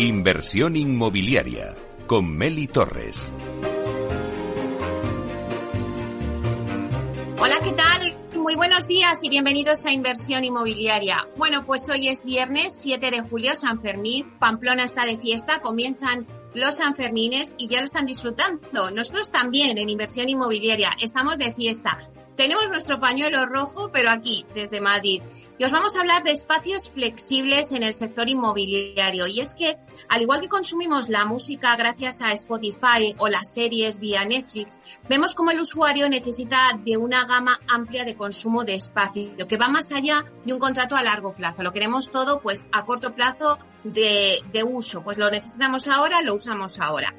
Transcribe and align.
Inversión 0.00 0.76
inmobiliaria 0.76 1.74
con 2.06 2.30
Meli 2.30 2.68
Torres. 2.68 3.32
Hola, 7.40 7.56
¿qué 7.64 7.72
tal? 7.72 8.16
Muy 8.36 8.54
buenos 8.54 8.86
días 8.86 9.18
y 9.22 9.28
bienvenidos 9.28 9.84
a 9.86 9.90
Inversión 9.90 10.44
Inmobiliaria. 10.44 11.26
Bueno, 11.36 11.66
pues 11.66 11.88
hoy 11.88 12.06
es 12.06 12.24
viernes 12.24 12.80
7 12.80 13.10
de 13.10 13.22
julio, 13.22 13.56
San 13.56 13.80
Fermín. 13.80 14.38
Pamplona 14.38 14.84
está 14.84 15.04
de 15.04 15.16
fiesta, 15.16 15.58
comienzan 15.58 16.28
los 16.54 16.76
Sanfermines 16.76 17.56
y 17.58 17.66
ya 17.66 17.80
lo 17.80 17.86
están 17.86 18.06
disfrutando. 18.06 18.92
Nosotros 18.92 19.32
también 19.32 19.78
en 19.78 19.88
Inversión 19.88 20.28
Inmobiliaria 20.28 20.90
estamos 21.02 21.38
de 21.38 21.52
fiesta. 21.52 21.98
Tenemos 22.38 22.68
nuestro 22.68 23.00
pañuelo 23.00 23.46
rojo, 23.46 23.90
pero 23.92 24.12
aquí, 24.12 24.46
desde 24.54 24.80
Madrid. 24.80 25.22
Y 25.58 25.64
os 25.64 25.72
vamos 25.72 25.96
a 25.96 26.00
hablar 26.02 26.22
de 26.22 26.30
espacios 26.30 26.88
flexibles 26.88 27.72
en 27.72 27.82
el 27.82 27.94
sector 27.94 28.28
inmobiliario. 28.28 29.26
Y 29.26 29.40
es 29.40 29.56
que, 29.56 29.76
al 30.08 30.22
igual 30.22 30.40
que 30.40 30.48
consumimos 30.48 31.08
la 31.08 31.24
música 31.24 31.74
gracias 31.74 32.22
a 32.22 32.30
Spotify 32.30 33.16
o 33.18 33.26
las 33.26 33.52
series 33.52 33.98
vía 33.98 34.24
Netflix, 34.24 34.80
vemos 35.08 35.34
como 35.34 35.50
el 35.50 35.58
usuario 35.58 36.08
necesita 36.08 36.78
de 36.78 36.96
una 36.96 37.24
gama 37.24 37.58
amplia 37.66 38.04
de 38.04 38.14
consumo 38.14 38.64
de 38.64 38.76
espacio, 38.76 39.48
que 39.48 39.56
va 39.56 39.66
más 39.66 39.90
allá 39.90 40.24
de 40.44 40.52
un 40.52 40.60
contrato 40.60 40.94
a 40.94 41.02
largo 41.02 41.34
plazo. 41.34 41.64
Lo 41.64 41.72
queremos 41.72 42.12
todo, 42.12 42.40
pues, 42.40 42.68
a 42.70 42.84
corto 42.84 43.16
plazo 43.16 43.58
de, 43.82 44.38
de 44.52 44.62
uso. 44.62 45.02
Pues 45.02 45.18
lo 45.18 45.28
necesitamos 45.28 45.88
ahora, 45.88 46.22
lo 46.22 46.34
usamos 46.34 46.78
ahora. 46.78 47.12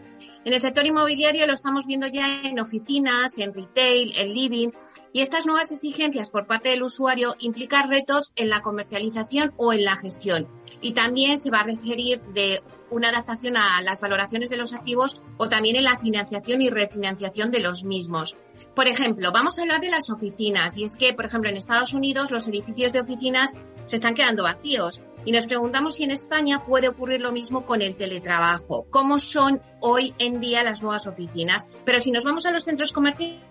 En 0.45 0.53
el 0.53 0.59
sector 0.61 0.87
inmobiliario 0.87 1.45
lo 1.45 1.53
estamos 1.53 1.85
viendo 1.85 2.07
ya 2.07 2.41
en 2.43 2.59
oficinas, 2.59 3.37
en 3.39 3.53
retail, 3.53 4.13
en 4.17 4.33
living, 4.33 4.69
y 5.11 5.21
estas 5.21 5.45
nuevas 5.45 5.71
exigencias 5.71 6.29
por 6.29 6.47
parte 6.47 6.69
del 6.69 6.83
usuario 6.83 7.35
implican 7.39 7.89
retos 7.89 8.31
en 8.35 8.49
la 8.49 8.61
comercialización 8.61 9.53
o 9.57 9.73
en 9.73 9.83
la 9.83 9.97
gestión. 9.97 10.47
Y 10.81 10.93
también 10.93 11.39
se 11.39 11.51
va 11.51 11.59
a 11.59 11.63
referir 11.63 12.21
de 12.33 12.61
una 12.89 13.09
adaptación 13.09 13.57
a 13.57 13.81
las 13.81 14.01
valoraciones 14.01 14.49
de 14.49 14.57
los 14.57 14.73
activos 14.73 15.21
o 15.37 15.49
también 15.49 15.75
en 15.75 15.83
la 15.83 15.97
financiación 15.97 16.61
y 16.61 16.69
refinanciación 16.69 17.51
de 17.51 17.59
los 17.59 17.83
mismos. 17.83 18.37
Por 18.75 18.87
ejemplo, 18.87 19.31
vamos 19.31 19.57
a 19.57 19.61
hablar 19.61 19.81
de 19.81 19.89
las 19.89 20.09
oficinas 20.09 20.77
y 20.77 20.85
es 20.85 20.95
que, 20.95 21.13
por 21.13 21.25
ejemplo, 21.25 21.49
en 21.49 21.57
Estados 21.57 21.93
Unidos 21.93 22.31
los 22.31 22.47
edificios 22.47 22.93
de 22.93 23.01
oficinas 23.01 23.53
se 23.83 23.95
están 23.97 24.13
quedando 24.13 24.43
vacíos 24.43 25.01
y 25.25 25.31
nos 25.31 25.48
preguntamos 25.48 25.95
si 25.95 26.03
en 26.03 26.12
España 26.12 26.66
puede 26.66 26.88
ocurrir 26.88 27.22
lo 27.22 27.31
mismo 27.31 27.66
con 27.66 27.81
el 27.81 27.95
teletrabajo. 27.95 28.88
¿Cómo 28.89 29.20
son 29.20 29.62
hoy 29.81 30.14
en 30.17 30.39
día 30.39 30.64
las 30.64 30.81
nuevas 30.81 31.08
oficinas? 31.08 31.67
Pero 31.86 32.00
si 32.00 32.12
nos 32.12 32.23
vamos 32.23 32.45
a 32.45 32.52
los 32.52 32.64
centros 32.64 32.94
comerciales, 32.94 33.42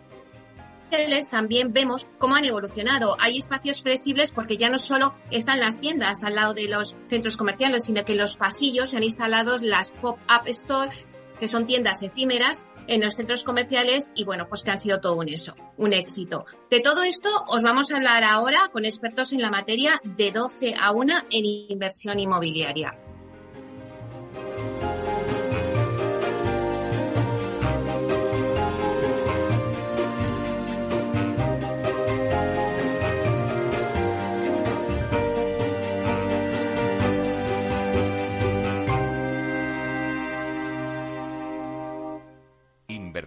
también 1.31 1.73
vemos 1.73 2.07
cómo 2.19 2.37
han 2.37 2.45
evolucionado. 2.45 3.17
Hay 3.21 3.37
espacios 3.37 3.83
flexibles 3.83 4.33
porque 4.33 4.57
ya 4.57 4.71
no 4.71 4.79
solo 4.79 5.15
están 5.31 5.61
las 5.61 5.81
tiendas 5.81 6.25
al 6.25 6.35
lado 6.35 6.55
de 6.55 6.69
los 6.69 6.97
centros 7.09 7.37
comerciales, 7.37 7.85
sino 7.85 8.05
que 8.05 8.13
en 8.13 8.19
los 8.19 8.37
pasillos 8.37 8.91
se 8.91 8.97
han 8.97 9.03
instalado 9.03 9.59
las 9.59 9.93
pop-up 9.93 10.47
store, 10.47 10.91
que 11.39 11.49
son 11.49 11.67
tiendas 11.67 12.03
efímeras 12.03 12.63
en 12.89 13.03
los 13.03 13.15
centros 13.15 13.45
comerciales 13.45 14.11
y 14.15 14.25
bueno, 14.25 14.49
pues 14.49 14.63
que 14.63 14.73
ha 14.73 14.77
sido 14.77 15.01
todo 15.01 15.17
un 15.17 15.29
eso, 15.29 15.55
un 15.77 15.93
éxito. 15.93 16.45
De 16.71 16.81
todo 16.81 17.05
esto 17.05 17.29
os 17.49 17.63
vamos 17.63 17.93
a 17.93 17.97
hablar 17.97 18.25
ahora 18.25 18.69
con 18.73 18.85
expertos 18.85 19.33
en 19.33 19.43
la 19.43 19.51
materia 19.51 20.01
de 20.03 20.33
12 20.33 20.75
a 20.81 20.93
1 20.93 21.15
en 21.31 21.45
inversión 21.45 22.19
inmobiliaria. 22.19 22.99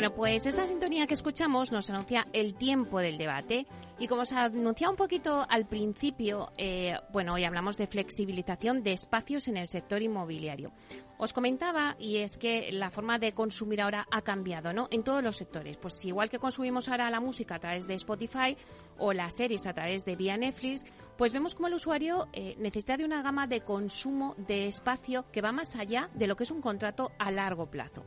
Bueno, 0.00 0.14
pues 0.14 0.46
esta 0.46 0.66
sintonía 0.66 1.06
que 1.06 1.12
escuchamos 1.12 1.72
nos 1.72 1.90
anuncia 1.90 2.26
el 2.32 2.54
tiempo 2.54 3.00
del 3.00 3.18
debate 3.18 3.66
y 3.98 4.08
como 4.08 4.24
se 4.24 4.34
anunciaba 4.34 4.92
un 4.92 4.96
poquito 4.96 5.44
al 5.46 5.66
principio, 5.66 6.52
eh, 6.56 6.96
bueno, 7.12 7.34
hoy 7.34 7.44
hablamos 7.44 7.76
de 7.76 7.86
flexibilización 7.86 8.82
de 8.82 8.94
espacios 8.94 9.46
en 9.48 9.58
el 9.58 9.68
sector 9.68 10.00
inmobiliario. 10.00 10.72
Os 11.18 11.34
comentaba, 11.34 11.96
y 11.98 12.16
es 12.16 12.38
que 12.38 12.72
la 12.72 12.90
forma 12.90 13.18
de 13.18 13.34
consumir 13.34 13.82
ahora 13.82 14.06
ha 14.10 14.22
cambiado, 14.22 14.72
¿no? 14.72 14.88
En 14.90 15.02
todos 15.02 15.22
los 15.22 15.36
sectores. 15.36 15.76
Pues 15.76 16.02
igual 16.06 16.30
que 16.30 16.38
consumimos 16.38 16.88
ahora 16.88 17.10
la 17.10 17.20
música 17.20 17.56
a 17.56 17.58
través 17.58 17.86
de 17.86 17.92
Spotify 17.96 18.56
o 18.96 19.12
las 19.12 19.36
series 19.36 19.66
a 19.66 19.74
través 19.74 20.06
de 20.06 20.16
vía 20.16 20.38
Netflix, 20.38 20.82
pues 21.20 21.34
vemos 21.34 21.54
como 21.54 21.68
el 21.68 21.74
usuario 21.74 22.30
eh, 22.32 22.56
necesita 22.58 22.96
de 22.96 23.04
una 23.04 23.20
gama 23.20 23.46
de 23.46 23.60
consumo 23.60 24.34
de 24.38 24.68
espacio 24.68 25.30
que 25.30 25.42
va 25.42 25.52
más 25.52 25.76
allá 25.76 26.08
de 26.14 26.26
lo 26.26 26.34
que 26.34 26.44
es 26.44 26.50
un 26.50 26.62
contrato 26.62 27.12
a 27.18 27.30
largo 27.30 27.66
plazo. 27.70 28.06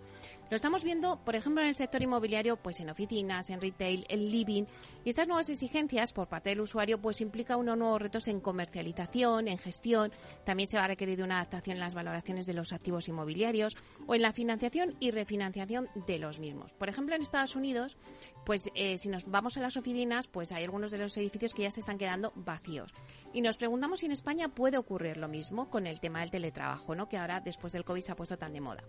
Lo 0.50 0.56
estamos 0.56 0.84
viendo, 0.84 1.20
por 1.24 1.36
ejemplo, 1.36 1.62
en 1.62 1.70
el 1.70 1.74
sector 1.74 2.02
inmobiliario, 2.04 2.58
pues 2.58 2.80
en 2.80 2.90
oficinas, 2.90 3.50
en 3.50 3.62
retail, 3.62 4.06
en 4.10 4.30
living. 4.30 4.66
Y 5.04 5.10
estas 5.10 5.28
nuevas 5.28 5.50
exigencias 5.50 6.14
por 6.14 6.28
parte 6.28 6.50
del 6.50 6.62
usuario, 6.62 7.02
pues 7.02 7.22
implica 7.22 7.58
unos 7.58 7.78
nuevos 7.78 8.02
retos 8.02 8.28
en 8.28 8.40
comercialización, 8.40 9.48
en 9.48 9.58
gestión. 9.58 10.12
También 10.44 10.70
se 10.70 10.78
va 10.78 10.84
a 10.84 10.88
requerir 10.88 11.24
una 11.24 11.38
adaptación 11.38 11.78
en 11.78 11.80
las 11.80 11.96
valoraciones 11.96 12.46
de 12.46 12.54
los 12.54 12.72
activos 12.72 13.08
inmobiliarios 13.08 13.76
o 14.06 14.14
en 14.14 14.22
la 14.22 14.32
financiación 14.32 14.96
y 15.00 15.10
refinanciación 15.10 15.88
de 16.08 16.20
los 16.20 16.40
mismos. 16.40 16.74
Por 16.74 16.90
ejemplo, 16.90 17.16
en 17.16 17.24
Estados 17.24 17.56
Unidos, 17.56 17.98
pues 18.46 18.70
eh, 18.76 18.98
si 18.98 19.10
nos 19.10 19.26
vamos 19.26 19.58
a 19.58 19.62
las 19.62 19.78
oficinas, 19.78 20.28
pues 20.28 20.52
hay 20.52 20.64
algunos 20.66 20.92
de 20.92 21.00
los 21.00 21.18
edificios 21.18 21.54
que 21.56 21.64
ya 21.64 21.72
se 21.72 21.80
están 21.80 21.98
quedando 21.98 22.32
vacíos. 22.36 22.94
Y 23.34 23.42
nos 23.42 23.58
preguntamos 23.58 24.00
si 24.00 24.06
en 24.06 24.12
España 24.12 24.50
puede 24.50 24.78
ocurrir 24.78 25.18
lo 25.18 25.28
mismo 25.28 25.70
con 25.70 25.88
el 25.88 26.00
tema 26.00 26.22
del 26.22 26.32
teletrabajo, 26.32 26.96
¿no? 26.96 27.10
que 27.10 27.18
ahora 27.18 27.40
después 27.40 27.74
del 27.74 27.84
COVID 27.84 28.02
se 28.02 28.12
ha 28.12 28.16
puesto 28.16 28.38
tan 28.38 28.54
de 28.54 28.62
moda. 28.62 28.84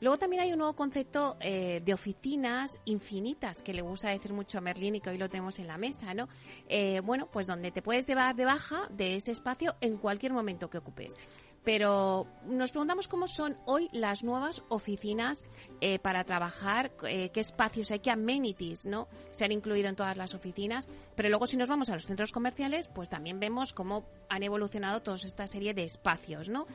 Luego 0.00 0.18
también 0.18 0.42
hay 0.42 0.52
un 0.52 0.58
nuevo 0.58 0.74
concepto 0.74 1.36
eh, 1.40 1.80
de 1.84 1.94
oficinas 1.94 2.78
infinitas 2.84 3.62
que 3.62 3.72
le 3.72 3.80
gusta 3.80 4.10
decir 4.10 4.32
mucho 4.32 4.58
a 4.58 4.60
Merlín 4.60 4.96
y 4.96 5.00
que 5.00 5.10
hoy 5.10 5.18
lo 5.18 5.30
tenemos 5.30 5.58
en 5.60 5.68
la 5.68 5.78
mesa, 5.78 6.12
¿no? 6.14 6.28
Eh, 6.68 7.00
bueno, 7.00 7.28
pues 7.32 7.46
donde 7.46 7.70
te 7.70 7.80
puedes 7.80 8.06
dar 8.06 8.34
de 8.34 8.44
baja 8.44 8.88
de 8.90 9.16
ese 9.16 9.30
espacio 9.30 9.76
en 9.80 9.96
cualquier 9.96 10.32
momento 10.32 10.68
que 10.68 10.78
ocupes 10.78 11.16
pero 11.64 12.26
nos 12.46 12.70
preguntamos 12.70 13.08
cómo 13.08 13.26
son 13.26 13.56
hoy 13.64 13.88
las 13.92 14.22
nuevas 14.22 14.62
oficinas 14.68 15.44
eh, 15.80 15.98
para 15.98 16.24
trabajar, 16.24 16.92
qué 16.96 17.30
espacios 17.34 17.90
hay, 17.90 18.00
qué 18.00 18.10
amenities 18.10 18.86
¿no? 18.86 19.08
se 19.30 19.44
han 19.44 19.52
incluido 19.52 19.88
en 19.88 19.96
todas 19.96 20.16
las 20.16 20.34
oficinas, 20.34 20.86
pero 21.16 21.28
luego 21.28 21.46
si 21.46 21.56
nos 21.56 21.68
vamos 21.68 21.88
a 21.88 21.94
los 21.94 22.06
centros 22.06 22.32
comerciales, 22.32 22.88
pues 22.88 23.08
también 23.08 23.40
vemos 23.40 23.72
cómo 23.72 24.04
han 24.28 24.42
evolucionado 24.42 25.02
toda 25.02 25.16
esta 25.16 25.46
serie 25.46 25.74
de 25.74 25.84
espacios, 25.84 26.48
¿no? 26.48 26.66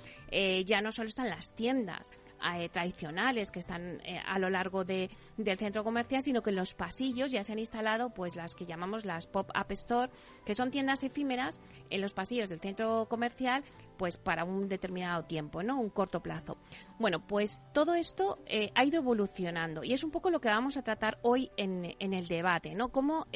ya 0.65 0.81
no 0.81 0.91
solo 0.91 1.09
están 1.09 1.29
las 1.29 1.53
tiendas, 1.53 2.11
eh, 2.55 2.69
tradicionales 2.69 3.51
que 3.51 3.59
están 3.59 4.01
eh, 4.05 4.19
a 4.25 4.39
lo 4.39 4.49
largo 4.49 4.83
de, 4.83 5.09
del 5.37 5.57
centro 5.57 5.83
comercial, 5.83 6.21
sino 6.21 6.41
que 6.41 6.49
en 6.49 6.55
los 6.55 6.73
pasillos 6.73 7.31
ya 7.31 7.43
se 7.43 7.51
han 7.51 7.59
instalado 7.59 8.11
pues 8.11 8.35
las 8.35 8.55
que 8.55 8.65
llamamos 8.65 9.05
las 9.05 9.27
pop-up 9.27 9.71
store, 9.71 10.11
que 10.45 10.55
son 10.55 10.71
tiendas 10.71 11.03
efímeras 11.03 11.59
en 11.89 12.01
los 12.01 12.13
pasillos 12.13 12.49
del 12.49 12.59
centro 12.59 13.07
comercial 13.09 13.63
pues 13.97 14.15
para 14.15 14.45
un 14.45 14.69
determinado 14.69 15.25
tiempo, 15.25 15.61
¿no? 15.61 15.77
Un 15.77 15.89
corto 15.89 16.21
plazo. 16.21 16.57
Bueno, 16.99 17.27
pues 17.27 17.59
todo 17.73 17.95
esto 17.95 18.39
eh, 18.45 18.71
ha 18.73 18.85
ido 18.85 18.99
evolucionando 18.99 19.83
y 19.83 19.93
es 19.93 20.05
un 20.05 20.11
poco 20.11 20.29
lo 20.29 20.39
que 20.39 20.47
vamos 20.47 20.77
a 20.77 20.83
tratar 20.83 21.19
hoy 21.21 21.51
en, 21.57 21.95
en 21.99 22.13
el 22.13 22.27
debate, 22.27 22.75
¿no? 22.75 22.93
Cómo 22.93 23.27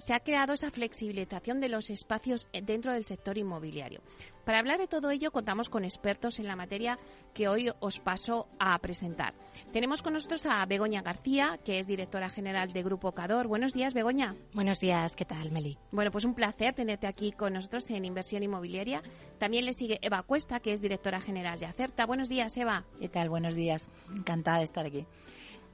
se 0.00 0.14
ha 0.14 0.20
creado 0.20 0.54
esa 0.54 0.70
flexibilización 0.70 1.60
de 1.60 1.68
los 1.68 1.90
espacios 1.90 2.48
dentro 2.52 2.92
del 2.92 3.04
sector 3.04 3.38
inmobiliario. 3.38 4.00
Para 4.44 4.58
hablar 4.58 4.78
de 4.78 4.88
todo 4.88 5.10
ello 5.10 5.30
contamos 5.30 5.68
con 5.68 5.84
expertos 5.84 6.38
en 6.38 6.46
la 6.46 6.56
materia 6.56 6.98
que 7.34 7.48
hoy 7.48 7.70
os 7.78 8.00
paso 8.00 8.48
a 8.58 8.76
presentar. 8.78 9.34
Tenemos 9.72 10.02
con 10.02 10.14
nosotros 10.14 10.46
a 10.46 10.64
Begoña 10.66 11.02
García, 11.02 11.58
que 11.64 11.78
es 11.78 11.86
directora 11.86 12.30
general 12.30 12.72
de 12.72 12.82
Grupo 12.82 13.12
Cador. 13.12 13.46
Buenos 13.46 13.72
días, 13.72 13.94
Begoña. 13.94 14.34
Buenos 14.54 14.80
días, 14.80 15.14
¿qué 15.14 15.24
tal, 15.24 15.50
Meli? 15.52 15.78
Bueno, 15.92 16.10
pues 16.10 16.24
un 16.24 16.34
placer 16.34 16.74
tenerte 16.74 17.06
aquí 17.06 17.32
con 17.32 17.52
nosotros 17.52 17.88
en 17.90 18.04
Inversión 18.04 18.42
Inmobiliaria. 18.42 19.02
También 19.38 19.64
le 19.64 19.74
sigue 19.74 19.98
Eva 20.02 20.22
Cuesta, 20.22 20.60
que 20.60 20.72
es 20.72 20.80
directora 20.80 21.20
general 21.20 21.60
de 21.60 21.66
Acerta. 21.66 22.06
Buenos 22.06 22.28
días, 22.28 22.56
Eva. 22.56 22.84
¿Qué 23.00 23.08
tal? 23.08 23.28
Buenos 23.28 23.54
días. 23.54 23.86
Encantada 24.14 24.58
de 24.58 24.64
estar 24.64 24.86
aquí. 24.86 25.06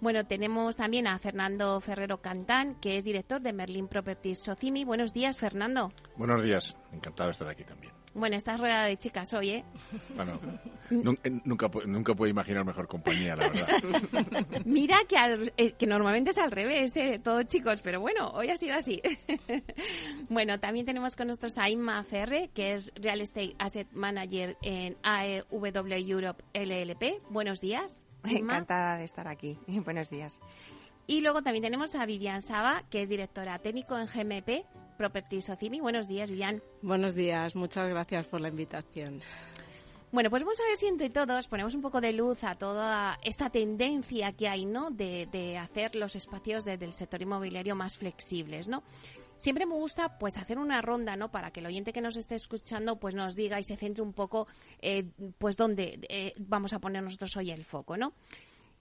Bueno, 0.00 0.26
tenemos 0.26 0.76
también 0.76 1.06
a 1.06 1.18
Fernando 1.18 1.80
Ferrero 1.80 2.20
Cantán, 2.20 2.74
que 2.80 2.96
es 2.96 3.04
director 3.04 3.40
de 3.40 3.52
Merlin 3.52 3.88
Properties 3.88 4.40
Socimi. 4.40 4.84
Buenos 4.84 5.12
días, 5.12 5.38
Fernando. 5.38 5.92
Buenos 6.16 6.42
días, 6.42 6.76
encantado 6.92 7.28
de 7.28 7.32
estar 7.32 7.48
aquí 7.48 7.64
también. 7.64 7.92
Bueno, 8.16 8.36
estás 8.36 8.58
rodeada 8.58 8.86
de 8.86 8.96
chicas 8.96 9.32
hoy, 9.34 9.50
¿eh? 9.50 9.64
Bueno, 10.14 10.40
nunca, 11.44 11.68
nunca 11.84 12.14
puedo 12.14 12.30
imaginar 12.30 12.64
mejor 12.64 12.88
compañía, 12.88 13.36
la 13.36 13.50
verdad. 13.50 14.62
Mira 14.64 14.96
que, 15.06 15.52
eh, 15.58 15.72
que 15.72 15.86
normalmente 15.86 16.30
es 16.30 16.38
al 16.38 16.50
revés, 16.50 16.96
¿eh? 16.96 17.20
Todos 17.22 17.44
chicos, 17.46 17.82
pero 17.82 18.00
bueno, 18.00 18.30
hoy 18.30 18.48
ha 18.48 18.56
sido 18.56 18.74
así. 18.74 19.02
bueno, 20.30 20.58
también 20.58 20.86
tenemos 20.86 21.14
con 21.14 21.28
nosotros 21.28 21.58
a 21.58 21.68
Inma 21.68 22.02
Ferre, 22.04 22.48
que 22.54 22.72
es 22.72 22.90
Real 22.94 23.20
Estate 23.20 23.54
Asset 23.58 23.92
Manager 23.92 24.56
en 24.62 24.96
AEW 25.02 26.10
Europe 26.10 26.42
LLP. 26.54 27.22
Buenos 27.28 27.60
días. 27.60 28.02
Encantada 28.28 28.98
de 28.98 29.04
estar 29.04 29.28
aquí. 29.28 29.58
Buenos 29.84 30.10
días. 30.10 30.40
Y 31.06 31.20
luego 31.20 31.42
también 31.42 31.62
tenemos 31.62 31.94
a 31.94 32.04
Vivian 32.04 32.42
Saba, 32.42 32.82
que 32.90 33.02
es 33.02 33.08
directora 33.08 33.58
técnico 33.58 33.96
en 33.96 34.06
GMP 34.06 34.66
Properties 34.96 35.48
Ocimi. 35.50 35.80
Buenos 35.80 36.08
días, 36.08 36.28
Vivian. 36.28 36.62
Buenos 36.82 37.14
días, 37.14 37.54
muchas 37.54 37.88
gracias 37.88 38.26
por 38.26 38.40
la 38.40 38.48
invitación. 38.48 39.22
Bueno, 40.12 40.30
pues 40.30 40.42
vamos 40.42 40.58
a 40.60 40.64
ver 40.64 40.76
si 40.76 40.86
entre 40.86 41.10
todos 41.10 41.46
ponemos 41.48 41.74
un 41.74 41.82
poco 41.82 42.00
de 42.00 42.12
luz 42.12 42.42
a 42.44 42.54
toda 42.54 43.18
esta 43.22 43.50
tendencia 43.50 44.32
que 44.32 44.48
hay, 44.48 44.64
¿no? 44.64 44.90
De, 44.90 45.58
hacer 45.60 45.94
los 45.94 46.16
espacios 46.16 46.64
del 46.64 46.92
sector 46.92 47.20
inmobiliario 47.20 47.74
más 47.74 47.96
flexibles, 47.96 48.66
¿no? 48.68 48.82
Siempre 49.36 49.66
me 49.66 49.74
gusta 49.74 50.18
pues 50.18 50.38
hacer 50.38 50.58
una 50.58 50.80
ronda, 50.80 51.16
¿no? 51.16 51.30
Para 51.30 51.50
que 51.50 51.60
el 51.60 51.66
oyente 51.66 51.92
que 51.92 52.00
nos 52.00 52.16
esté 52.16 52.34
escuchando 52.34 52.96
pues 52.96 53.14
nos 53.14 53.34
diga 53.34 53.60
y 53.60 53.64
se 53.64 53.76
centre 53.76 54.02
un 54.02 54.12
poco 54.12 54.46
eh, 54.80 55.04
pues 55.38 55.56
dónde 55.56 55.98
eh, 56.08 56.34
vamos 56.38 56.72
a 56.72 56.78
poner 56.78 57.02
nosotros 57.02 57.36
hoy 57.36 57.50
el 57.50 57.64
foco, 57.64 57.96
¿no? 57.96 58.12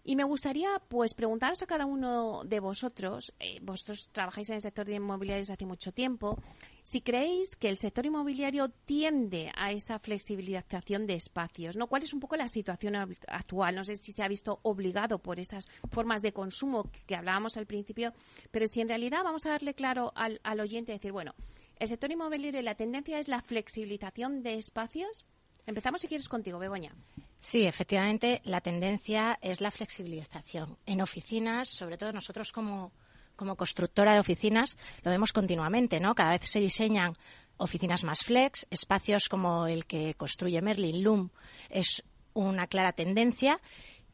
Y 0.07 0.16
me 0.16 0.24
gustaría, 0.24 0.69
pues, 0.88 1.16
preguntaros 1.16 1.63
a 1.63 1.66
cada 1.66 1.88
uno 1.88 2.44
de 2.44 2.60
vosotros, 2.60 3.34
eh, 3.40 3.60
vosotros 3.63 4.10
trabajáis 4.12 4.50
en 4.50 4.56
el 4.56 4.62
sector 4.62 4.86
de 4.86 4.94
inmobiliarios 4.94 5.50
hace 5.50 5.66
mucho 5.66 5.92
tiempo, 5.92 6.40
si 6.84 7.02
creéis 7.02 7.56
que 7.56 7.69
el 7.69 7.78
sector 7.78 8.06
inmobiliario 8.06 8.69
tiende 8.69 9.52
a 9.56 9.72
esa 9.72 9.98
flexibilización 9.98 11.07
de 11.07 11.16
espacios, 11.16 11.75
¿no? 11.75 11.88
¿Cuál 11.88 12.04
es 12.04 12.13
un 12.13 12.19
poco 12.19 12.36
la 12.36 12.48
situación 12.48 12.96
actual? 12.96 13.74
No 13.74 13.84
sé 13.84 13.96
si 13.96 14.12
se 14.12 14.22
ha 14.22 14.28
visto 14.28 14.60
obligado 14.62 15.18
por 15.18 15.40
esas 15.40 15.68
formas 15.92 16.22
de 16.22 16.34
consumo 16.34 16.92
que 17.07 17.16
hablábamos 17.16 17.57
al 17.57 17.66
principio, 17.66 18.13
pero 18.52 18.68
si 18.68 18.81
en 18.81 18.90
realidad 18.90 19.24
vamos 19.24 19.48
a 19.48 19.50
darle 19.50 19.74
claro 19.74 20.12
al, 20.16 20.40
al 20.44 20.60
oyente 20.60 20.92
decir, 20.92 21.13
bueno, 21.13 21.34
el 21.80 21.88
sector 21.88 22.12
inmobiliario 22.12 22.62
la 22.62 22.75
tendencia 22.75 23.18
es 23.18 23.28
la 23.28 23.42
flexibilización 23.42 24.44
de 24.44 24.54
espacios. 24.54 25.25
Empezamos 25.65 26.01
si 26.01 26.07
quieres 26.07 26.29
contigo, 26.29 26.59
Begoña. 26.59 26.94
Sí, 27.39 27.65
efectivamente, 27.65 28.41
la 28.45 28.62
tendencia 28.62 29.38
es 29.41 29.62
la 29.62 29.71
flexibilización. 29.71 30.77
En 30.85 31.01
oficinas, 31.01 31.69
sobre 31.69 31.97
todo 31.97 32.12
nosotros 32.12 32.51
como, 32.51 32.91
como 33.35 33.56
constructora 33.56 34.13
de 34.13 34.19
oficinas, 34.19 34.77
lo 35.03 35.12
vemos 35.12 35.33
continuamente, 35.33 36.00
¿no? 36.00 36.13
Cada 36.15 36.31
vez 36.31 36.50
se 36.50 36.59
diseñan 36.59 37.13
oficinas 37.57 38.03
más 38.03 38.23
flex, 38.23 38.67
espacios 38.69 39.29
como 39.29 39.67
el 39.67 39.85
que 39.85 40.13
construye 40.15 40.62
Merlin 40.62 41.03
Loom 41.03 41.29
es 41.69 42.03
una 42.33 42.68
clara 42.68 42.91
tendencia 42.91 43.61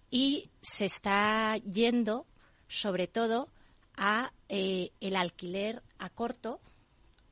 y 0.10 0.50
se 0.62 0.86
está 0.86 1.58
yendo 1.58 2.28
sobre 2.68 3.08
todo 3.08 3.50
a 3.98 4.32
eh, 4.48 4.92
el 5.00 5.16
alquiler 5.16 5.82
a 5.98 6.10
corto 6.10 6.62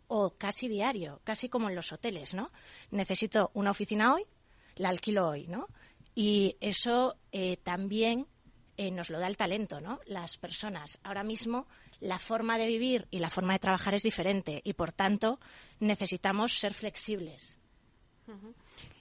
o 0.09 0.31
casi 0.31 0.67
diario, 0.67 1.21
casi 1.23 1.49
como 1.49 1.69
en 1.69 1.75
los 1.75 1.93
hoteles, 1.93 2.33
¿no? 2.33 2.51
Necesito 2.91 3.51
una 3.53 3.71
oficina 3.71 4.15
hoy, 4.15 4.25
la 4.75 4.89
alquilo 4.89 5.29
hoy, 5.29 5.47
¿no? 5.47 5.67
Y 6.15 6.57
eso 6.59 7.15
eh, 7.31 7.57
también 7.57 8.27
eh, 8.75 8.91
nos 8.91 9.11
lo 9.11 9.19
da 9.19 9.27
el 9.27 9.37
talento, 9.37 9.79
¿no? 9.79 9.99
Las 10.05 10.37
personas. 10.37 10.99
Ahora 11.03 11.23
mismo 11.23 11.67
la 11.99 12.17
forma 12.17 12.57
de 12.57 12.65
vivir 12.65 13.07
y 13.11 13.19
la 13.19 13.29
forma 13.29 13.53
de 13.53 13.59
trabajar 13.59 13.93
es 13.93 14.03
diferente 14.03 14.61
y, 14.63 14.73
por 14.73 14.91
tanto, 14.91 15.39
necesitamos 15.79 16.59
ser 16.59 16.73
flexibles. 16.73 17.59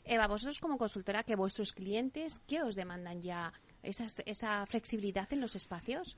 Eva, 0.04 0.26
vosotros 0.26 0.58
como 0.58 0.78
consultora, 0.78 1.22
que 1.22 1.36
vuestros 1.36 1.72
clientes, 1.72 2.40
¿qué 2.46 2.62
os 2.62 2.74
demandan 2.74 3.20
ya? 3.20 3.52
¿Esa 3.82 4.66
flexibilidad 4.66 5.32
en 5.32 5.40
los 5.40 5.54
espacios? 5.54 6.16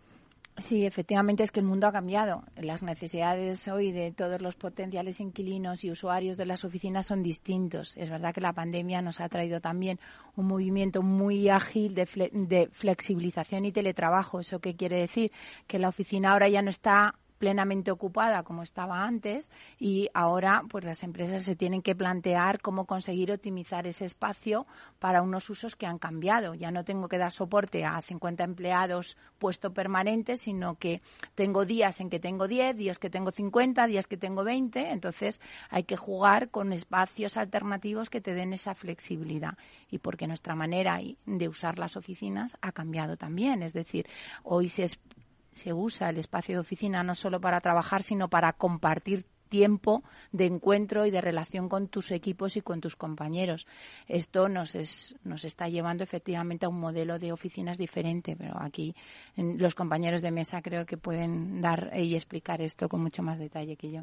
Sí, 0.59 0.85
efectivamente 0.85 1.43
es 1.43 1.53
que 1.53 1.61
el 1.61 1.67
mundo 1.67 1.87
ha 1.87 1.93
cambiado. 1.93 2.45
Las 2.57 2.83
necesidades 2.83 3.67
hoy 3.69 3.93
de 3.93 4.13
todos 4.13 4.43
los 4.43 4.57
potenciales 4.57 5.19
inquilinos 5.19 5.85
y 5.85 5.91
usuarios 5.91 6.37
de 6.37 6.45
las 6.45 6.65
oficinas 6.65 7.07
son 7.07 7.23
distintos. 7.23 7.95
Es 7.97 8.11
verdad 8.11 8.35
que 8.35 8.43
la 8.43 8.53
pandemia 8.53 9.01
nos 9.01 9.21
ha 9.21 9.29
traído 9.29 9.61
también 9.61 9.99
un 10.37 10.47
movimiento 10.47 11.03
muy 11.03 11.49
ágil 11.49 11.95
de, 11.95 12.07
de 12.33 12.69
flexibilización 12.73 13.65
y 13.65 13.73
teletrabajo. 13.73 14.41
¿Eso 14.41 14.59
qué 14.59 14.77
quiere 14.77 14.97
decir? 14.97 15.33
Que 15.67 15.79
la 15.79 15.89
oficina 15.89 16.33
ahora 16.33 16.49
ya 16.49 16.61
no 16.61 16.69
está 16.69 17.15
plenamente 17.41 17.91
ocupada 17.91 18.43
como 18.43 18.63
estaba 18.63 19.03
antes 19.03 19.51
y 19.79 20.11
ahora 20.13 20.63
pues 20.69 20.85
las 20.85 21.03
empresas 21.03 21.43
se 21.43 21.57
tienen 21.57 21.81
que 21.81 21.97
plantear 21.97 22.61
cómo 22.61 22.85
conseguir 22.85 23.33
optimizar 23.33 23.87
ese 23.87 24.05
espacio 24.05 24.67
para 24.99 25.23
unos 25.23 25.49
usos 25.49 25.75
que 25.75 25.87
han 25.87 25.99
cambiado. 25.99 26.55
Ya 26.55 26.71
no 26.71 26.85
tengo 26.85 27.09
que 27.09 27.17
dar 27.17 27.33
soporte 27.33 27.87
a 27.87 28.01
50 28.03 28.45
empleados 28.45 29.17
puesto 29.39 29.73
permanente, 29.73 30.37
sino 30.37 30.75
que 30.75 31.01
tengo 31.35 31.65
días 31.65 32.01
en 32.01 32.11
que 32.11 32.21
tengo 32.21 32.47
10, 32.47 32.77
días 32.77 32.99
que 32.99 33.09
tengo 33.09 33.31
50, 33.31 33.87
días 33.87 34.07
que 34.07 34.19
tengo 34.19 34.45
20, 34.45 34.91
entonces 34.91 35.41
hay 35.71 35.85
que 35.85 35.97
jugar 35.97 36.51
con 36.51 36.75
espacios 36.75 37.39
alternativos 37.39 38.11
que 38.11 38.21
te 38.21 38.35
den 38.35 38.53
esa 38.53 38.75
flexibilidad. 38.75 39.57
Y 39.91 39.97
porque 39.99 40.27
nuestra 40.27 40.55
manera 40.55 41.01
de 41.25 41.49
usar 41.49 41.79
las 41.79 41.97
oficinas 41.97 42.59
ha 42.61 42.73
cambiado 42.73 43.17
también, 43.17 43.63
es 43.63 43.73
decir, 43.73 44.07
hoy 44.43 44.69
se 44.69 44.85
se 45.61 45.75
usa 45.75 46.09
el 46.09 46.17
espacio 46.17 46.55
de 46.55 46.61
oficina 46.61 47.03
no 47.03 47.15
solo 47.15 47.41
para 47.41 47.61
trabajar, 47.61 48.03
sino 48.03 48.29
para 48.29 48.53
compartir 48.55 49.27
tiempo 49.51 50.03
de 50.33 50.47
encuentro 50.47 51.05
y 51.05 51.11
de 51.11 51.21
relación 51.21 51.69
con 51.69 51.89
tus 51.89 52.13
equipos 52.13 52.57
y 52.57 52.63
con 52.63 52.81
tus 52.81 52.97
compañeros. 52.97 53.67
Esto 54.09 54.49
nos, 54.49 54.75
es, 54.75 55.17
nos 55.23 55.45
está 55.45 55.69
llevando 55.69 56.03
efectivamente 56.03 56.65
a 56.65 56.71
un 56.71 56.81
modelo 56.81 57.19
de 57.19 57.33
oficinas 57.33 57.77
diferente, 57.77 58.37
pero 58.37 58.55
aquí 58.59 58.95
los 59.37 59.75
compañeros 59.75 60.23
de 60.23 60.31
mesa 60.31 60.63
creo 60.63 60.87
que 60.87 60.97
pueden 60.97 61.61
dar 61.61 61.91
y 61.95 62.15
explicar 62.15 62.63
esto 62.63 62.89
con 62.89 63.03
mucho 63.03 63.23
más 63.23 63.39
detalle 63.39 63.77
que 63.77 63.91
yo. 63.91 64.03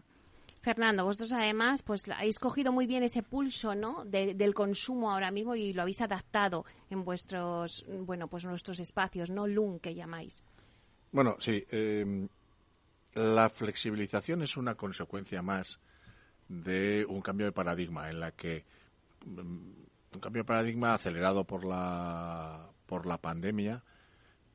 Fernando, 0.61 1.05
vosotros 1.05 1.31
además 1.31 1.81
pues 1.81 2.09
habéis 2.09 2.39
cogido 2.39 2.73
muy 2.73 2.87
bien 2.87 3.01
ese 3.01 3.23
pulso 3.23 3.73
¿no? 3.73 4.03
del 4.03 4.53
consumo 4.53 5.11
ahora 5.11 5.31
mismo 5.31 5.55
y 5.55 5.71
lo 5.71 5.83
habéis 5.83 6.01
adaptado 6.01 6.65
en 6.89 7.05
vuestros 7.05 7.85
bueno 8.05 8.27
pues 8.27 8.43
nuestros 8.43 8.79
espacios, 8.79 9.29
no 9.29 9.47
LUN 9.47 9.79
que 9.79 9.95
llamáis. 9.95 10.43
Bueno, 11.17 11.35
sí. 11.39 11.65
Em, 11.71 12.29
la 13.15 13.49
flexibilización 13.49 14.43
es 14.43 14.55
una 14.55 14.75
consecuencia 14.75 15.41
más 15.41 15.79
de 16.47 17.07
un 17.09 17.21
cambio 17.21 17.47
de 17.47 17.51
paradigma 17.53 18.11
en 18.11 18.19
la 18.19 18.33
que 18.33 18.65
mm, 19.25 19.39
un 20.13 20.19
cambio 20.21 20.43
de 20.43 20.47
paradigma 20.47 20.93
acelerado 20.93 21.43
por 21.43 21.65
la 21.65 22.69
por 22.85 23.07
la 23.07 23.17
pandemia, 23.17 23.83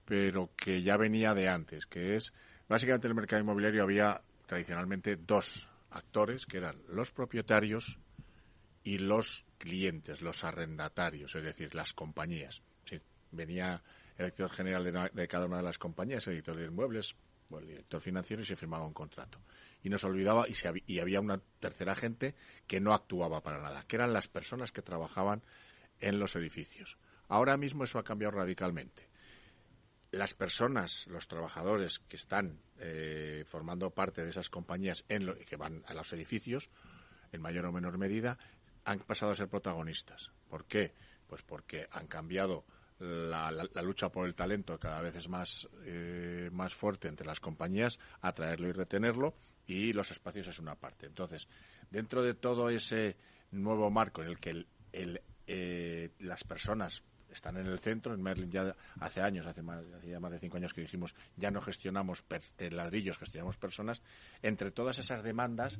pero 0.04 0.50
que 0.56 0.82
ya 0.82 0.96
venía 0.96 1.34
de 1.34 1.48
antes, 1.48 1.86
que 1.86 2.14
es 2.14 2.32
básicamente 2.68 3.08
en 3.08 3.10
el 3.10 3.16
mercado 3.16 3.42
inmobiliario 3.42 3.82
había 3.82 4.22
tradicionalmente 4.46 5.16
dos 5.16 5.68
actores 5.90 6.46
que 6.46 6.58
eran 6.58 6.80
los 6.86 7.10
propietarios 7.10 7.98
y 8.84 8.98
los 8.98 9.44
clientes, 9.58 10.22
los 10.22 10.44
arrendatarios, 10.44 11.34
es 11.34 11.42
decir, 11.42 11.74
las 11.74 11.92
compañías. 11.92 12.62
Sí, 12.84 13.00
venía 13.32 13.82
el 14.16 14.26
director 14.26 14.50
general 14.50 15.10
de, 15.12 15.28
cada 15.28 15.46
una 15.46 15.58
de 15.58 15.62
las 15.62 15.78
compañías, 15.78 16.26
el 16.26 16.34
editor 16.34 16.56
de 16.56 16.66
inmuebles 16.66 17.16
el 17.58 17.66
director 17.66 18.00
financiero 18.00 18.42
y 18.42 18.46
se 18.46 18.56
firmaba 18.56 18.86
un 18.86 18.94
contrato. 18.94 19.38
Y 19.82 19.88
nos 19.88 20.04
olvidaba 20.04 20.46
y 20.48 20.98
había 20.98 21.20
una 21.20 21.38
tercera 21.60 21.94
gente 21.94 22.34
que 22.66 22.80
no 22.80 22.94
actuaba 22.94 23.42
para 23.42 23.60
nada, 23.60 23.84
que 23.86 23.96
eran 23.96 24.12
las 24.12 24.28
personas 24.28 24.72
que 24.72 24.82
trabajaban 24.82 25.42
en 26.00 26.18
los 26.18 26.36
edificios. 26.36 26.98
Ahora 27.28 27.56
mismo 27.56 27.84
eso 27.84 27.98
ha 27.98 28.04
cambiado 28.04 28.32
radicalmente. 28.32 29.08
Las 30.10 30.34
personas, 30.34 31.06
los 31.06 31.26
trabajadores 31.26 32.00
que 32.00 32.16
están 32.16 32.60
eh, 32.78 33.44
formando 33.46 33.90
parte 33.90 34.22
de 34.22 34.30
esas 34.30 34.50
compañías 34.50 35.04
en 35.08 35.24
lo, 35.24 35.38
que 35.38 35.56
van 35.56 35.82
a 35.86 35.94
los 35.94 36.12
edificios, 36.12 36.70
en 37.32 37.40
mayor 37.40 37.64
o 37.64 37.72
menor 37.72 37.96
medida, 37.96 38.38
han 38.84 39.00
pasado 39.00 39.32
a 39.32 39.36
ser 39.36 39.48
protagonistas. 39.48 40.30
¿Por 40.50 40.66
qué? 40.66 40.92
Pues 41.26 41.42
porque 41.42 41.88
han 41.90 42.08
cambiado 42.08 42.66
la, 43.02 43.82
lucha 43.82 44.10
por 44.10 44.26
el 44.26 44.34
talento 44.34 44.78
cada 44.78 45.00
vez 45.00 45.16
es 45.16 45.28
más, 45.28 45.68
eh, 45.84 46.48
más 46.52 46.74
fuerte 46.74 47.08
entre 47.08 47.26
las 47.26 47.40
compañías, 47.40 47.98
atraerlo 48.20 48.68
y 48.68 48.72
retenerlo, 48.72 49.34
y 49.66 49.92
los 49.92 50.10
espacios 50.10 50.46
es 50.48 50.58
una 50.58 50.76
parte. 50.76 51.06
Entonces, 51.06 51.48
dentro 51.90 52.22
de 52.22 52.34
todo 52.34 52.70
ese 52.70 53.16
nuevo 53.50 53.90
marco 53.90 54.22
en 54.22 54.28
el 54.28 54.38
que 54.38 54.66
eh, 55.46 56.10
las 56.20 56.44
personas 56.44 57.02
están 57.32 57.56
en 57.56 57.66
el 57.66 57.80
centro, 57.80 58.14
en 58.14 58.22
Merlin 58.22 58.50
ya 58.50 58.76
hace 59.00 59.20
años, 59.20 59.46
hace 59.46 59.62
más, 59.62 59.82
ya 60.04 60.20
más 60.20 60.30
de 60.30 60.38
cinco 60.38 60.58
años 60.58 60.72
que 60.72 60.82
dijimos, 60.82 61.14
ya 61.36 61.50
no 61.50 61.60
gestionamos 61.60 62.22
eh, 62.58 62.70
ladrillos, 62.70 63.18
gestionamos 63.18 63.56
personas, 63.56 64.02
entre 64.42 64.70
todas 64.70 64.98
esas 64.98 65.22
demandas 65.22 65.78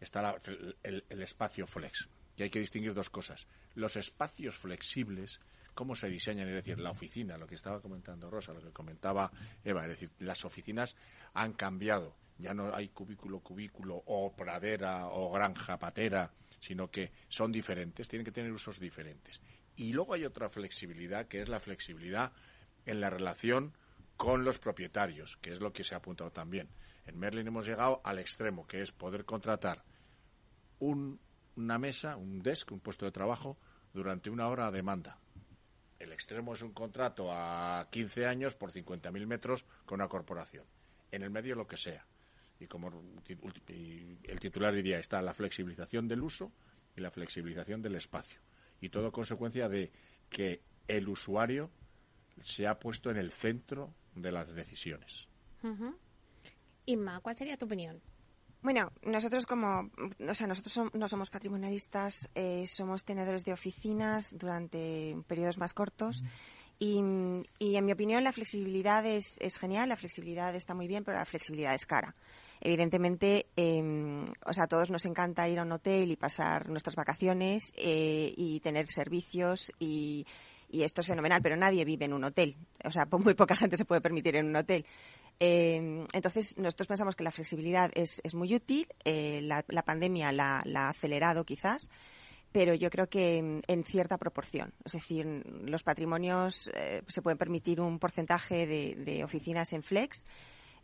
está 0.00 0.36
el, 0.82 1.04
el 1.08 1.22
espacio 1.22 1.66
flex. 1.66 2.08
Y 2.36 2.44
hay 2.44 2.50
que 2.50 2.60
distinguir 2.60 2.94
dos 2.94 3.10
cosas. 3.10 3.46
Los 3.74 3.96
espacios 3.96 4.56
flexibles 4.56 5.38
cómo 5.74 5.94
se 5.94 6.08
diseñan, 6.08 6.48
es 6.48 6.54
decir, 6.54 6.78
la 6.78 6.90
oficina, 6.90 7.36
lo 7.36 7.46
que 7.46 7.54
estaba 7.54 7.80
comentando 7.80 8.30
Rosa, 8.30 8.52
lo 8.52 8.60
que 8.60 8.70
comentaba 8.70 9.30
Eva, 9.64 9.82
es 9.82 9.88
decir, 9.88 10.10
las 10.20 10.44
oficinas 10.44 10.96
han 11.34 11.52
cambiado. 11.54 12.16
ya 12.38 12.54
no 12.54 12.74
hay 12.74 12.88
cubículo, 12.88 13.40
cubículo 13.40 14.02
o 14.06 14.34
pradera 14.34 15.06
o 15.06 15.30
granja 15.30 15.78
patera, 15.78 16.30
sino 16.60 16.90
que 16.90 17.12
son 17.28 17.52
diferentes, 17.52 18.08
tienen 18.08 18.24
que 18.24 18.32
tener 18.32 18.52
usos 18.52 18.78
diferentes. 18.78 19.40
Y 19.76 19.92
luego 19.92 20.14
hay 20.14 20.24
otra 20.24 20.48
flexibilidad, 20.48 21.26
que 21.26 21.40
es 21.40 21.48
la 21.48 21.60
flexibilidad 21.60 22.32
en 22.84 23.00
la 23.00 23.10
relación 23.10 23.72
con 24.16 24.44
los 24.44 24.58
propietarios, 24.58 25.36
que 25.38 25.52
es 25.52 25.60
lo 25.60 25.72
que 25.72 25.84
se 25.84 25.94
ha 25.94 25.98
apuntado 25.98 26.30
también. 26.30 26.68
En 27.06 27.18
Merlin 27.18 27.46
hemos 27.46 27.66
llegado 27.66 28.00
al 28.04 28.18
extremo, 28.18 28.66
que 28.66 28.82
es 28.82 28.92
poder 28.92 29.24
contratar 29.24 29.82
una 30.78 31.78
mesa, 31.78 32.16
un 32.16 32.42
desk, 32.42 32.70
un 32.72 32.80
puesto 32.80 33.04
de 33.04 33.12
trabajo, 33.12 33.56
durante 33.92 34.30
una 34.30 34.48
hora 34.48 34.66
a 34.66 34.70
demanda. 34.70 35.18
El 36.02 36.12
extremo 36.12 36.52
es 36.52 36.62
un 36.62 36.72
contrato 36.72 37.32
a 37.32 37.86
15 37.90 38.26
años 38.26 38.56
por 38.56 38.72
50.000 38.72 39.24
metros 39.24 39.64
con 39.86 40.00
una 40.00 40.08
corporación. 40.08 40.64
En 41.12 41.22
el 41.22 41.30
medio 41.30 41.54
lo 41.54 41.68
que 41.68 41.76
sea. 41.76 42.04
Y 42.58 42.66
como 42.66 42.88
el 42.88 44.40
titular 44.40 44.74
diría, 44.74 44.98
está 44.98 45.22
la 45.22 45.32
flexibilización 45.32 46.08
del 46.08 46.22
uso 46.22 46.50
y 46.96 47.00
la 47.00 47.12
flexibilización 47.12 47.82
del 47.82 47.94
espacio. 47.94 48.40
Y 48.80 48.88
todo 48.88 49.12
consecuencia 49.12 49.68
de 49.68 49.92
que 50.28 50.60
el 50.88 51.08
usuario 51.08 51.70
se 52.42 52.66
ha 52.66 52.80
puesto 52.80 53.10
en 53.10 53.16
el 53.16 53.30
centro 53.30 53.94
de 54.16 54.32
las 54.32 54.52
decisiones. 54.52 55.28
Inma, 56.86 57.20
¿cuál 57.20 57.36
sería 57.36 57.56
tu 57.56 57.66
opinión? 57.66 58.02
Bueno, 58.62 58.92
nosotros 59.02 59.44
como, 59.44 59.90
o 60.28 60.34
sea, 60.34 60.46
nosotros 60.46 60.92
no 60.94 61.08
somos 61.08 61.30
patrimonialistas, 61.30 62.30
eh, 62.36 62.64
somos 62.66 63.04
tenedores 63.04 63.44
de 63.44 63.52
oficinas 63.52 64.36
durante 64.38 65.16
periodos 65.26 65.58
más 65.58 65.74
cortos. 65.74 66.22
Y, 66.78 66.98
en 66.98 67.84
mi 67.84 67.92
opinión 67.92 68.24
la 68.24 68.32
flexibilidad 68.32 69.06
es, 69.06 69.38
genial, 69.56 69.88
la 69.88 69.96
flexibilidad 69.96 70.54
está 70.54 70.74
muy 70.74 70.88
bien, 70.88 71.04
pero 71.04 71.18
la 71.18 71.24
flexibilidad 71.24 71.74
es 71.74 71.86
cara. 71.86 72.14
Evidentemente, 72.60 73.46
em, 73.56 74.24
o 74.44 74.52
sea, 74.52 74.64
a 74.64 74.68
todos 74.68 74.90
nos 74.90 75.04
encanta 75.04 75.48
ir 75.48 75.58
a 75.58 75.62
un 75.62 75.72
hotel 75.72 76.10
y 76.10 76.16
pasar 76.16 76.68
nuestras 76.68 76.96
vacaciones 76.96 77.72
eh, 77.76 78.32
y 78.36 78.60
tener 78.60 78.88
servicios 78.88 79.72
y, 79.80 80.26
y 80.72 80.82
esto 80.82 81.02
es 81.02 81.06
fenomenal, 81.06 81.40
pero 81.42 81.56
nadie 81.56 81.84
vive 81.84 82.06
en 82.06 82.14
un 82.14 82.24
hotel. 82.24 82.56
O 82.84 82.90
sea, 82.90 83.06
muy 83.18 83.34
poca 83.34 83.54
gente 83.54 83.76
se 83.76 83.84
puede 83.84 84.00
permitir 84.00 84.36
en 84.36 84.46
un 84.46 84.56
hotel. 84.56 84.84
Eh, 85.40 86.06
entonces, 86.12 86.56
nosotros 86.58 86.88
pensamos 86.88 87.16
que 87.16 87.24
la 87.24 87.30
flexibilidad 87.30 87.90
es, 87.94 88.20
es 88.24 88.34
muy 88.34 88.54
útil. 88.54 88.86
Eh, 89.04 89.40
la, 89.42 89.82
pandemia 89.82 90.32
la, 90.32 90.62
ha 90.64 90.88
acelerado 90.88 91.44
quizás, 91.44 91.90
pero 92.52 92.74
yo 92.74 92.90
creo 92.90 93.08
que 93.08 93.60
en, 93.66 93.84
cierta 93.84 94.18
proporción. 94.18 94.72
Es 94.84 94.92
decir, 94.92 95.26
los 95.64 95.82
patrimonios 95.82 96.70
eh, 96.74 97.02
se 97.08 97.22
pueden 97.22 97.38
permitir 97.38 97.80
un 97.80 97.98
porcentaje 97.98 98.66
de, 98.66 99.24
oficinas 99.24 99.72
en 99.72 99.82
flex. 99.82 100.26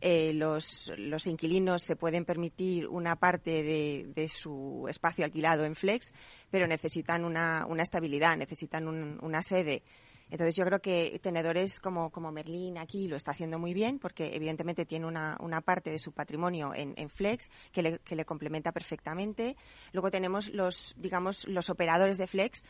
los, 0.00 0.92
los, 0.96 1.26
inquilinos 1.26 1.82
se 1.82 1.96
pueden 1.96 2.24
permitir 2.24 2.88
una 2.88 3.16
parte 3.16 3.62
de, 3.62 4.28
su 4.28 4.86
espacio 4.88 5.24
alquilado 5.24 5.64
en 5.64 5.74
flex, 5.76 6.12
pero 6.50 6.66
necesitan 6.66 7.24
una, 7.24 7.64
una 7.66 7.82
estabilidad, 7.82 8.36
necesitan 8.36 8.88
una 8.88 9.42
sede 9.42 9.82
entonces 10.30 10.54
yo 10.54 10.64
creo 10.64 10.80
que 10.80 11.18
tenedores 11.22 11.80
como, 11.80 12.10
como 12.10 12.32
Merlín 12.32 12.78
aquí 12.78 13.08
lo 13.08 13.16
está 13.16 13.30
haciendo 13.30 13.58
muy 13.58 13.74
bien 13.74 13.98
porque 13.98 14.34
evidentemente 14.34 14.84
tiene 14.84 15.06
una, 15.06 15.36
una 15.40 15.60
parte 15.60 15.90
de 15.90 15.98
su 15.98 16.12
patrimonio 16.12 16.72
en, 16.74 16.94
en 16.96 17.08
Flex 17.08 17.50
que 17.72 17.82
le, 17.82 17.98
que 18.00 18.16
le 18.16 18.24
complementa 18.24 18.72
perfectamente. 18.72 19.56
Luego 19.92 20.10
tenemos 20.10 20.50
los, 20.50 20.94
digamos, 20.98 21.46
los 21.48 21.70
operadores 21.70 22.18
de 22.18 22.26
Flex 22.26 22.64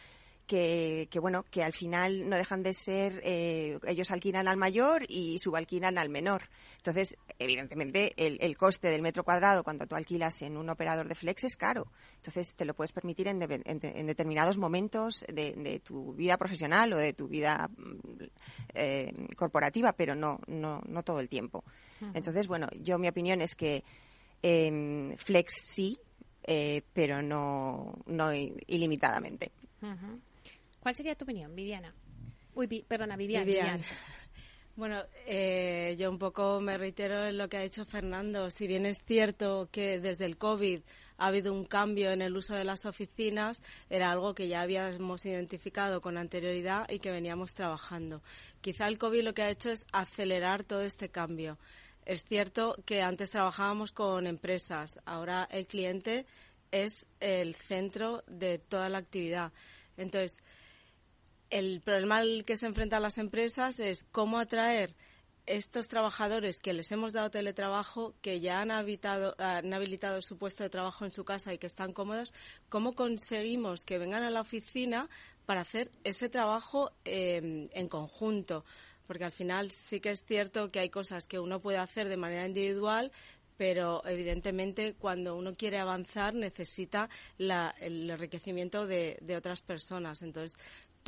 que, 0.49 1.09
bueno, 1.21 1.45
que 1.45 1.63
al 1.63 1.73
final 1.73 2.29
no 2.29 2.37
dejan 2.37 2.63
de 2.63 2.73
ser, 2.73 3.21
eh, 3.23 3.79
ellos 3.87 4.11
alquilan 4.11 4.49
al 4.49 4.57
mayor 4.57 5.05
y 5.07 5.39
subalquilan 5.39 5.99
al 5.99 6.09
menor. 6.09 6.49
Entonces, 6.79 7.17
evidentemente, 7.39 8.15
el, 8.17 8.57
coste 8.57 8.89
del 8.89 9.03
metro 9.03 9.25
cuadrado 9.25 9.63
cuando 9.63 9.87
tú 9.87 9.95
alquilas 9.95 10.41
en 10.43 10.57
un 10.57 10.71
operador 10.71 11.07
de 11.07 11.15
flex 11.15 11.45
es 11.45 11.57
caro. 11.57 11.87
Entonces, 12.17 12.55
te 12.55 12.65
lo 12.65 12.75
puedes 12.75 12.93
permitir 12.93 13.29
en, 13.29 13.39
determinados 13.39 14.57
momentos 14.57 15.25
de, 15.29 15.81
tu 15.85 16.15
vida 16.15 16.39
profesional 16.39 16.95
o 16.95 16.99
de 16.99 17.13
tu 17.13 17.29
vida 17.29 17.69
mm, 17.77 18.25
eh, 18.75 19.13
corporativa, 19.37 19.93
pero 19.93 20.15
no, 20.15 20.41
no, 20.47 20.81
no 20.87 21.03
todo 21.03 21.21
el 21.21 21.29
tiempo. 21.29 21.63
Entonces, 22.15 22.47
bueno, 22.47 22.69
yo 22.81 22.97
mi 22.99 23.09
opinión 23.09 23.43
es 23.43 23.55
que 23.55 23.85
em, 24.41 25.15
flex 25.17 25.53
sí, 25.75 25.99
eh, 26.45 26.83
pero 26.95 27.21
no, 27.21 27.99
no 28.07 28.33
ilimitadamente. 28.33 29.53
¿Cuál 30.81 30.95
sería 30.95 31.15
tu 31.15 31.25
opinión, 31.25 31.55
Viviana? 31.55 31.95
Uy, 32.55 32.67
perdona, 32.87 33.17
Viviana. 33.17 33.85
Bueno, 34.79 35.03
eh, 35.27 35.97
yo 35.99 36.09
un 36.09 36.21
poco 36.21 36.61
me 36.61 36.79
reitero 36.79 37.27
en 37.27 37.37
lo 37.37 37.49
que 37.49 37.57
ha 37.57 37.63
dicho 37.63 37.85
Fernando. 37.85 38.49
Si 38.49 38.69
bien 38.69 38.87
es 38.87 38.99
cierto 39.05 39.69
que 39.73 39.99
desde 39.99 40.25
el 40.25 40.39
COVID 40.39 40.83
ha 41.17 41.27
habido 41.27 41.53
un 41.53 41.65
cambio 41.65 42.13
en 42.13 42.23
el 42.23 42.37
uso 42.37 42.55
de 42.55 42.63
las 42.63 42.87
oficinas, 42.87 43.61
era 43.91 44.13
algo 44.13 44.37
que 44.37 44.47
ya 44.47 44.61
habíamos 44.61 45.27
identificado 45.27 46.01
con 46.01 46.17
anterioridad 46.17 46.89
y 46.89 47.01
que 47.01 47.11
veníamos 47.11 47.55
trabajando. 47.55 48.23
Quizá 48.61 48.87
el 48.87 48.99
COVID 48.99 49.25
lo 49.25 49.35
que 49.35 49.43
ha 49.43 49.51
hecho 49.51 49.71
es 49.71 49.85
acelerar 49.91 50.63
todo 50.63 50.83
este 50.83 51.09
cambio. 51.09 51.59
Es 52.07 52.23
cierto 52.23 52.77
que 52.87 53.03
antes 53.03 53.33
trabajábamos 53.33 53.91
con 53.91 54.29
empresas, 54.29 55.01
ahora 55.05 55.49
el 55.51 55.67
cliente 55.67 56.25
es 56.71 57.05
el 57.19 57.57
centro 57.57 58.23
de 58.29 58.59
toda 58.59 58.89
la 58.89 58.99
actividad. 58.99 59.53
Entonces, 59.97 60.39
el 61.51 61.81
problema 61.81 62.19
al 62.19 62.45
que 62.45 62.57
se 62.57 62.67
enfrentan 62.67 63.03
las 63.03 63.19
empresas 63.19 63.79
es 63.79 64.05
cómo 64.05 64.39
atraer 64.39 64.95
estos 65.49 65.89
trabajadores 65.89 66.61
que 66.61 66.75
les 66.75 66.93
hemos 66.93 67.15
dado 67.15 67.31
teletrabajo, 67.31 68.15
que 68.21 68.41
ya 68.41 68.61
han, 68.61 68.71
han 68.71 69.73
habilitado 69.73 70.21
su 70.21 70.37
puesto 70.37 70.63
de 70.63 70.71
trabajo 70.71 71.07
en 71.07 71.11
su 71.11 71.25
casa 71.25 71.55
y 71.55 71.59
que 71.59 71.67
están 71.67 71.95
cómodos, 71.95 72.35
¿cómo 72.69 72.93
conseguimos 72.93 73.85
que 73.85 73.99
vengan 73.99 74.25
a 74.25 74.31
la 74.31 74.43
oficina 74.43 75.09
para 75.47 75.63
hacer 75.63 75.91
ese 76.05 76.29
trabajo 76.29 76.93
eh, 77.07 77.69
en 77.73 77.89
conjunto? 77.89 78.67
Porque 79.07 79.25
al 79.25 79.33
final 79.33 79.71
sí 79.71 80.01
que 80.01 80.11
es 80.11 80.23
cierto 80.23 80.69
que 80.69 80.81
hay 80.81 80.91
cosas 80.91 81.27
que 81.27 81.39
uno 81.39 81.61
puede 81.61 81.79
hacer 81.79 82.11
de 82.11 82.19
manera 82.19 82.47
individual, 82.47 83.11
pero 83.59 84.07
evidentemente 84.07 84.95
cuando 84.95 85.37
uno 85.37 85.53
quiere 85.53 85.79
avanzar 85.79 86.33
necesita 86.33 87.11
el 87.39 88.09
enriquecimiento 88.09 88.87
de, 88.87 89.19
otras 89.37 89.61
personas. 89.61 90.23
Entonces, 90.23 90.59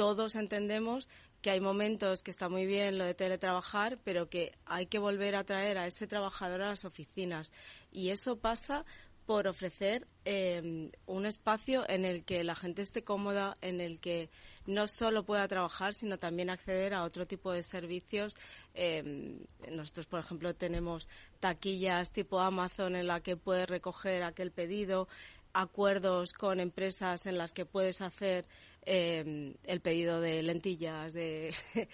todos 0.00 0.34
entendemos 0.34 1.10
que 1.42 1.50
hay 1.50 1.60
momentos 1.60 2.22
que 2.22 2.30
está 2.30 2.48
muy 2.48 2.64
bien 2.64 2.96
lo 2.96 3.04
de 3.04 3.12
teletrabajar, 3.12 3.98
pero 4.02 4.30
que 4.30 4.56
hay 4.64 4.86
que 4.86 4.98
volver 4.98 5.36
a 5.36 5.44
traer 5.44 5.76
a 5.76 5.86
ese 5.86 6.06
trabajador 6.06 6.62
a 6.62 6.70
las 6.70 6.86
oficinas. 6.86 7.52
Y 7.92 8.08
eso 8.08 8.38
pasa 8.38 8.86
por 9.26 9.46
ofrecer 9.46 10.06
eh, 10.24 10.90
un 11.04 11.26
espacio 11.26 11.86
en 11.86 12.06
el 12.06 12.24
que 12.24 12.44
la 12.44 12.54
gente 12.54 12.80
esté 12.80 13.02
cómoda, 13.02 13.54
en 13.60 13.82
el 13.82 14.00
que 14.00 14.30
no 14.66 14.86
solo 14.86 15.24
pueda 15.24 15.46
trabajar, 15.48 15.92
sino 15.92 16.16
también 16.16 16.48
acceder 16.48 16.94
a 16.94 17.04
otro 17.04 17.26
tipo 17.26 17.52
de 17.52 17.62
servicios. 17.62 18.38
Eh, 18.72 19.36
nosotros, 19.70 20.06
por 20.06 20.20
ejemplo, 20.20 20.54
tenemos 20.54 21.08
taquillas 21.40 22.10
tipo 22.10 22.40
Amazon 22.40 22.96
en 22.96 23.06
la 23.06 23.20
que 23.20 23.36
puedes 23.36 23.68
recoger 23.68 24.22
aquel 24.22 24.50
pedido, 24.50 25.08
acuerdos 25.52 26.32
con 26.32 26.60
empresas 26.60 27.26
en 27.26 27.38
las 27.38 27.52
que 27.52 27.66
puedes 27.66 28.00
hacer 28.00 28.46
eh, 28.86 29.54
el 29.64 29.80
pedido 29.80 30.20
de 30.20 30.42
lentillas, 30.42 31.12
de 31.12 31.54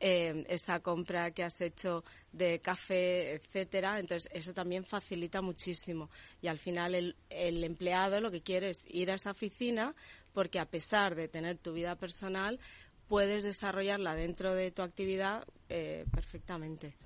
eh, 0.00 0.44
esa 0.48 0.80
compra 0.80 1.30
que 1.30 1.44
has 1.44 1.60
hecho 1.60 2.04
de 2.32 2.58
café, 2.60 3.34
etcétera. 3.34 3.98
Entonces, 3.98 4.30
eso 4.32 4.52
también 4.52 4.84
facilita 4.84 5.40
muchísimo. 5.40 6.10
Y 6.40 6.48
al 6.48 6.58
final, 6.58 6.94
el, 6.94 7.16
el 7.30 7.62
empleado 7.62 8.20
lo 8.20 8.30
que 8.30 8.42
quiere 8.42 8.70
es 8.70 8.84
ir 8.88 9.10
a 9.10 9.14
esa 9.14 9.30
oficina 9.30 9.94
porque, 10.32 10.58
a 10.58 10.66
pesar 10.66 11.14
de 11.14 11.28
tener 11.28 11.58
tu 11.58 11.72
vida 11.72 11.94
personal, 11.96 12.58
puedes 13.12 13.42
desarrollarla 13.42 14.14
dentro 14.14 14.54
de 14.54 14.70
tu 14.70 14.80
actividad 14.80 15.44
eh, 15.68 16.06
perfectamente. 16.10 16.96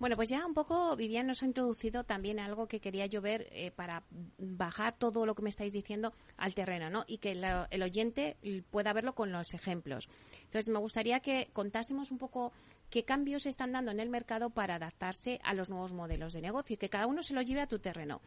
Bueno, 0.00 0.16
pues 0.16 0.28
ya 0.30 0.44
un 0.44 0.52
poco 0.52 0.96
Vivian 0.96 1.28
nos 1.28 1.44
ha 1.44 1.46
introducido 1.46 2.02
también 2.02 2.40
algo 2.40 2.66
que 2.66 2.80
quería 2.80 3.06
yo 3.06 3.20
ver 3.20 3.46
eh, 3.52 3.70
para 3.70 4.02
bajar 4.36 4.98
todo 4.98 5.26
lo 5.26 5.36
que 5.36 5.42
me 5.42 5.50
estáis 5.50 5.72
diciendo 5.72 6.12
al 6.38 6.56
terreno, 6.56 6.90
¿no? 6.90 7.04
Y 7.06 7.18
que 7.18 7.38
el 7.70 7.82
oyente 7.84 8.36
pueda 8.72 8.92
verlo 8.92 9.14
con 9.14 9.30
los 9.30 9.54
ejemplos. 9.54 10.08
Entonces, 10.42 10.70
me 10.70 10.80
gustaría 10.80 11.20
que 11.20 11.48
contásemos 11.52 12.10
un 12.10 12.18
poco 12.18 12.52
qué 12.90 13.04
cambios 13.04 13.44
se 13.44 13.50
están 13.50 13.70
dando 13.70 13.92
en 13.92 14.00
el 14.00 14.08
mercado 14.08 14.50
para 14.50 14.74
adaptarse 14.74 15.38
a 15.44 15.54
los 15.54 15.68
nuevos 15.68 15.92
modelos 15.92 16.32
de 16.32 16.40
negocio 16.40 16.74
y 16.74 16.78
que 16.78 16.88
cada 16.88 17.06
uno 17.06 17.22
se 17.22 17.34
lo 17.34 17.42
lleve 17.42 17.60
a 17.60 17.68
tu 17.68 17.78
terreno, 17.78 18.20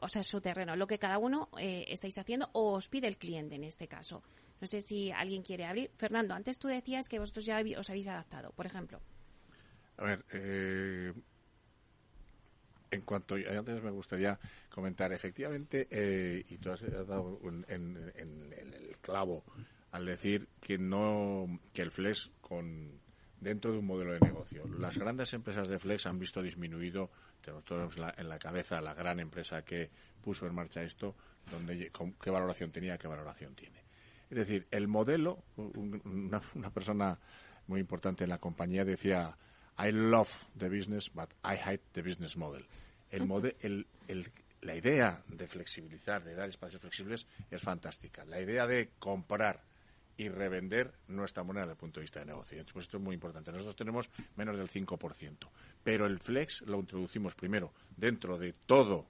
o 0.00 0.08
sea, 0.08 0.24
su 0.24 0.40
terreno, 0.40 0.74
lo 0.74 0.88
que 0.88 0.98
cada 0.98 1.18
uno 1.18 1.48
eh, 1.60 1.84
estáis 1.90 2.18
haciendo 2.18 2.48
o 2.54 2.72
os 2.72 2.88
pide 2.88 3.06
el 3.06 3.18
cliente 3.18 3.54
en 3.54 3.62
este 3.62 3.86
caso. 3.86 4.24
No 4.60 4.66
sé 4.66 4.80
si 4.80 5.10
alguien 5.10 5.42
quiere 5.42 5.64
abrir. 5.64 5.90
Fernando, 5.96 6.34
antes 6.34 6.58
tú 6.58 6.68
decías 6.68 7.08
que 7.08 7.18
vosotros 7.18 7.44
ya 7.44 7.62
os 7.78 7.90
habéis 7.90 8.08
adaptado, 8.08 8.52
por 8.52 8.66
ejemplo. 8.66 9.00
A 9.98 10.04
ver, 10.04 10.24
eh, 10.32 11.12
en 12.90 13.00
cuanto 13.02 13.34
antes 13.34 13.82
me 13.82 13.90
gustaría 13.90 14.38
comentar, 14.70 15.12
efectivamente, 15.12 15.86
eh, 15.90 16.44
y 16.48 16.58
tú 16.58 16.70
has 16.70 16.80
dado 17.06 17.40
en, 17.68 18.12
el 18.16 18.96
clavo 19.00 19.44
al 19.92 20.04
decir 20.04 20.48
que 20.60 20.78
no 20.78 21.60
que 21.72 21.82
el 21.82 21.90
flex 21.90 22.30
con 22.40 23.00
dentro 23.40 23.72
de 23.72 23.78
un 23.78 23.86
modelo 23.86 24.12
de 24.12 24.20
negocio. 24.20 24.66
Las 24.78 24.98
grandes 24.98 25.32
empresas 25.32 25.68
de 25.68 25.78
flex 25.78 26.06
han 26.06 26.18
visto 26.18 26.42
disminuido 26.42 27.10
tenemos 27.46 27.64
todos 27.64 27.94
en 28.16 28.28
la 28.28 28.38
cabeza 28.40 28.80
la 28.80 28.92
gran 28.92 29.20
empresa 29.20 29.62
que 29.62 29.88
puso 30.20 30.48
en 30.48 30.54
marcha 30.54 30.82
esto, 30.82 31.14
donde, 31.48 31.92
qué 32.20 32.30
valoración 32.30 32.72
tenía, 32.72 32.98
qué 32.98 33.06
valoración 33.06 33.54
tiene. 33.54 33.85
Es 34.30 34.38
decir, 34.38 34.66
el 34.70 34.88
modelo, 34.88 35.44
una, 35.56 36.42
una 36.54 36.70
persona 36.70 37.18
muy 37.66 37.80
importante 37.80 38.24
en 38.24 38.30
la 38.30 38.38
compañía 38.38 38.84
decía, 38.84 39.36
I 39.78 39.92
love 39.92 40.30
the 40.58 40.68
business, 40.68 41.12
but 41.12 41.30
I 41.44 41.56
hate 41.56 41.82
the 41.92 42.02
business 42.02 42.36
model. 42.36 42.64
El, 43.10 43.86
el, 44.08 44.32
la 44.62 44.74
idea 44.74 45.22
de 45.28 45.46
flexibilizar, 45.46 46.24
de 46.24 46.34
dar 46.34 46.48
espacios 46.48 46.80
flexibles, 46.80 47.26
es 47.50 47.62
fantástica. 47.62 48.24
La 48.24 48.40
idea 48.40 48.66
de 48.66 48.90
comprar 48.98 49.62
y 50.16 50.28
revender 50.28 50.92
no 51.08 51.24
está 51.24 51.42
buena 51.42 51.60
desde 51.60 51.72
el 51.72 51.78
punto 51.78 52.00
de 52.00 52.04
vista 52.04 52.20
de 52.20 52.26
negocio. 52.26 52.58
Entonces, 52.58 52.84
esto 52.84 52.96
es 52.96 53.02
muy 53.02 53.14
importante. 53.14 53.52
Nosotros 53.52 53.76
tenemos 53.76 54.08
menos 54.36 54.56
del 54.56 54.68
5%, 54.68 55.48
pero 55.84 56.06
el 56.06 56.18
flex 56.18 56.62
lo 56.62 56.80
introducimos 56.80 57.34
primero 57.34 57.72
dentro 57.96 58.38
de 58.38 58.54
todo 58.66 59.06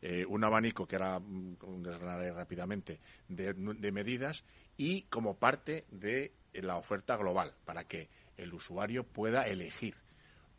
eh, 0.00 0.24
un 0.28 0.44
abanico 0.44 0.86
que 0.86 0.96
ahora 0.96 1.18
mm, 1.18 1.82
desgranaré 1.82 2.32
rápidamente 2.32 3.00
de, 3.28 3.52
medidas 3.92 4.44
y 4.76 5.02
como 5.02 5.34
parte 5.34 5.86
de 5.90 6.32
la 6.52 6.76
oferta 6.76 7.16
global 7.16 7.52
para 7.64 7.84
que 7.84 8.08
el 8.36 8.54
usuario 8.54 9.04
pueda 9.04 9.48
elegir. 9.48 9.96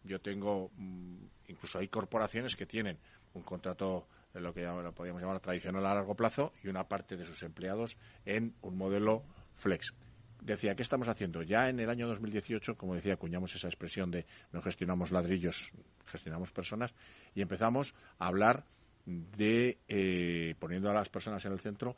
Yo 0.04 0.20
tengo, 0.20 0.72
mm, 0.76 1.24
incluso 1.48 1.80
hay 1.80 1.88
corporaciones 1.88 2.56
que 2.56 2.66
tienen 2.66 2.98
un 3.34 3.44
contrato, 3.44 4.08
de 4.34 4.42
lo 4.42 4.54
que 4.54 4.64
lo 4.64 4.92
podríamos 4.94 5.22
llamar 5.22 5.40
tradicional 5.40 5.86
a 5.86 5.94
largo 5.96 6.16
plazo, 6.16 6.52
y 6.64 6.68
una 6.68 6.88
parte 6.88 7.16
de 7.16 7.26
sus 7.26 7.42
empleados 7.44 7.98
en 8.26 8.54
un 8.62 8.78
modelo 8.78 9.24
flex. 9.56 9.94
Decía, 10.42 10.76
¿qué 10.76 10.84
estamos 10.84 11.08
haciendo? 11.08 11.44
Ya 11.44 11.70
en 11.70 11.80
el 11.80 11.90
año 11.90 12.08
2018, 12.08 12.78
como 12.78 12.96
decía, 12.96 13.14
acuñamos 13.14 13.56
esa 13.56 13.68
expresión 13.68 14.12
de 14.12 14.26
no 14.52 14.62
gestionamos 14.62 15.12
ladrillos, 15.12 15.72
gestionamos 16.06 16.52
personas, 16.52 16.94
y 17.36 17.42
empezamos 17.42 17.94
a 18.18 18.28
hablar 18.28 18.66
de, 19.38 19.80
eh, 19.88 20.56
poniendo 20.60 20.90
a 20.90 20.94
las 20.94 21.10
personas 21.10 21.44
en 21.46 21.54
el 21.54 21.60
centro, 21.60 21.96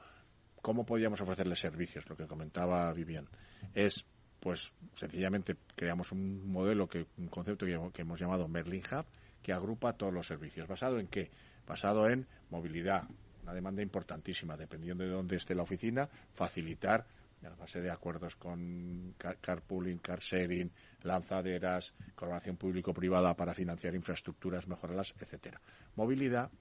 cómo 0.62 0.86
podíamos 0.86 1.20
ofrecerles 1.22 1.60
servicios, 1.60 2.08
lo 2.10 2.16
que 2.16 2.28
comentaba 2.28 2.92
Vivian. 2.94 3.28
Es 3.74 4.06
pues 4.40 4.74
sencillamente 4.96 5.56
creamos 5.76 6.12
un 6.12 6.52
modelo, 6.52 6.90
que 6.90 7.06
un 7.18 7.28
concepto 7.28 7.66
que, 7.66 8.02
hemos 8.02 8.20
llamado 8.20 8.48
Merlin 8.48 8.82
Hub, 8.92 9.06
que 9.42 9.54
agrupa 9.54 9.94
todos 9.94 10.12
los 10.12 10.26
servicios. 10.26 10.68
¿Basado 10.68 11.00
en 11.00 11.08
qué? 11.08 11.30
Basado 11.68 12.10
en 12.10 12.26
movilidad, 12.50 13.04
una 13.44 13.54
demanda 13.54 13.84
importantísima, 13.84 14.58
dependiendo 14.58 15.04
de 15.04 15.12
dónde 15.12 15.36
esté 15.36 15.54
la 15.54 15.62
oficina, 15.62 16.10
facilitar 16.34 17.06
a 17.46 17.56
base 17.56 17.82
de 17.82 17.92
acuerdos 17.92 18.36
con 18.36 19.16
carpooling, 19.18 20.00
car 20.00 20.20
sharing, 20.20 20.72
lanzaderas, 21.04 21.94
colaboración 22.16 22.58
público-privada 22.58 23.36
para 23.36 23.54
financiar 23.54 23.96
infraestructuras, 23.96 24.68
mejorarlas, 24.68 25.14
etcétera. 25.20 25.62
Movilidad, 25.96 26.52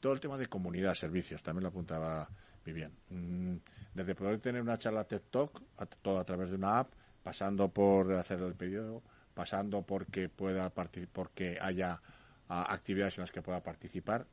todo 0.00 0.12
el 0.12 0.20
tema 0.20 0.38
de 0.38 0.46
comunidad, 0.46 0.94
servicios, 0.94 1.42
también 1.42 1.62
lo 1.62 1.68
apuntaba 1.68 2.28
Vivian. 2.64 2.92
Mm, 3.10 3.56
desde 3.94 4.14
poder 4.14 4.40
tener 4.40 4.62
una 4.62 4.78
charla 4.78 5.04
TED 5.04 5.22
Talk, 5.30 5.62
todo 6.02 6.18
a 6.18 6.24
través 6.24 6.50
de 6.50 6.56
una 6.56 6.80
app, 6.80 6.92
pasando 7.22 7.68
por 7.68 8.12
hacer 8.14 8.40
el 8.40 8.54
pedido, 8.54 9.02
pasando 9.34 9.82
porque 9.82 10.28
pueda 10.28 10.72
porque 11.12 11.58
haya 11.60 12.00
actividades 12.48 13.16
en 13.18 13.22
las 13.22 13.30
que 13.30 13.42
pueda 13.42 13.62
participar, 13.62 14.26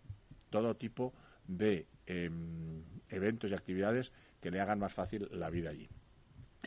todo 0.49 0.75
tipo 0.75 1.13
de 1.47 1.87
em, 2.05 2.83
eventos 3.09 3.51
y 3.51 3.53
actividades 3.53 4.11
que 4.41 4.49
le 4.49 4.59
hagan 4.59 4.79
más 4.79 4.93
fácil 4.93 5.27
la 5.31 5.49
vida 5.49 5.69
allí. 5.69 5.87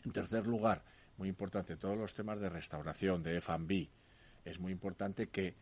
En 0.05 0.13
tercer 0.13 0.47
lugar, 0.47 0.85
muy 1.17 1.29
importante, 1.29 1.77
todos 1.77 1.99
los 1.99 2.15
temas 2.15 2.41
de 2.41 2.49
restauración, 2.49 3.23
de 3.23 3.39
F&B. 3.39 3.91
Es 4.45 4.59
muy 4.59 4.73
importante 4.73 5.29
que 5.29 5.55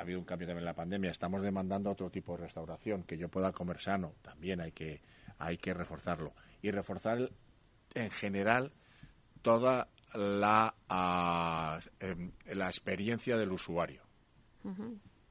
ha 0.00 0.02
habido 0.02 0.18
un 0.18 0.24
cambio 0.24 0.48
también 0.48 0.62
en 0.62 0.64
la 0.64 0.74
pandemia. 0.74 1.10
Estamos 1.10 1.42
demandando 1.42 1.90
otro 1.90 2.08
tipo 2.08 2.34
de 2.34 2.44
restauración, 2.44 3.02
que 3.02 3.18
yo 3.18 3.28
pueda 3.28 3.52
comer 3.52 3.78
sano. 3.78 4.14
También 4.22 4.62
hay 4.62 4.72
que, 4.72 5.02
hay 5.38 5.58
que 5.58 5.74
reforzarlo. 5.74 6.32
Y 6.62 6.70
reforzar 6.70 7.30
en 7.92 8.10
general 8.10 8.72
toda 9.42 9.88
la, 10.14 10.74
em, 12.00 12.32
la 12.46 12.66
experiencia 12.68 13.36
del 13.36 13.52
usuario. 13.52 14.02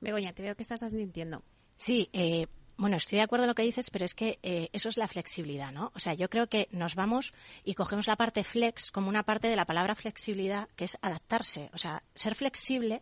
Begoña, 0.02 0.34
te 0.34 0.44
veo 0.44 0.56
que 0.56 0.62
estás 0.62 0.84
admitiendo. 0.84 1.42
Sí, 1.76 2.08
eh, 2.14 2.46
bueno, 2.78 2.98
estoy 2.98 3.18
de 3.18 3.24
acuerdo 3.24 3.46
en 3.46 3.50
lo 3.50 3.56
que 3.56 3.64
dices, 3.64 3.90
pero 3.90 4.06
es 4.06 4.14
que 4.14 4.38
eh, 4.44 4.70
eso 4.72 4.90
es 4.90 4.98
la 4.98 5.08
flexibilidad, 5.08 5.72
¿no? 5.72 5.92
O 5.96 6.00
sea, 6.00 6.14
yo 6.14 6.30
creo 6.30 6.48
que 6.48 6.68
nos 6.70 6.94
vamos 6.94 7.34
y 7.64 7.74
cogemos 7.74 8.06
la 8.06 8.18
parte 8.18 8.44
flex 8.44 8.92
como 8.92 9.10
una 9.10 9.24
parte 9.24 9.48
de 9.48 9.56
la 9.56 9.66
palabra 9.66 9.96
flexibilidad, 9.96 10.70
que 10.76 10.86
es 10.86 10.96
adaptarse. 11.02 11.72
O 11.74 11.80
sea, 11.80 12.04
ser 12.14 12.36
flexible 12.36 13.02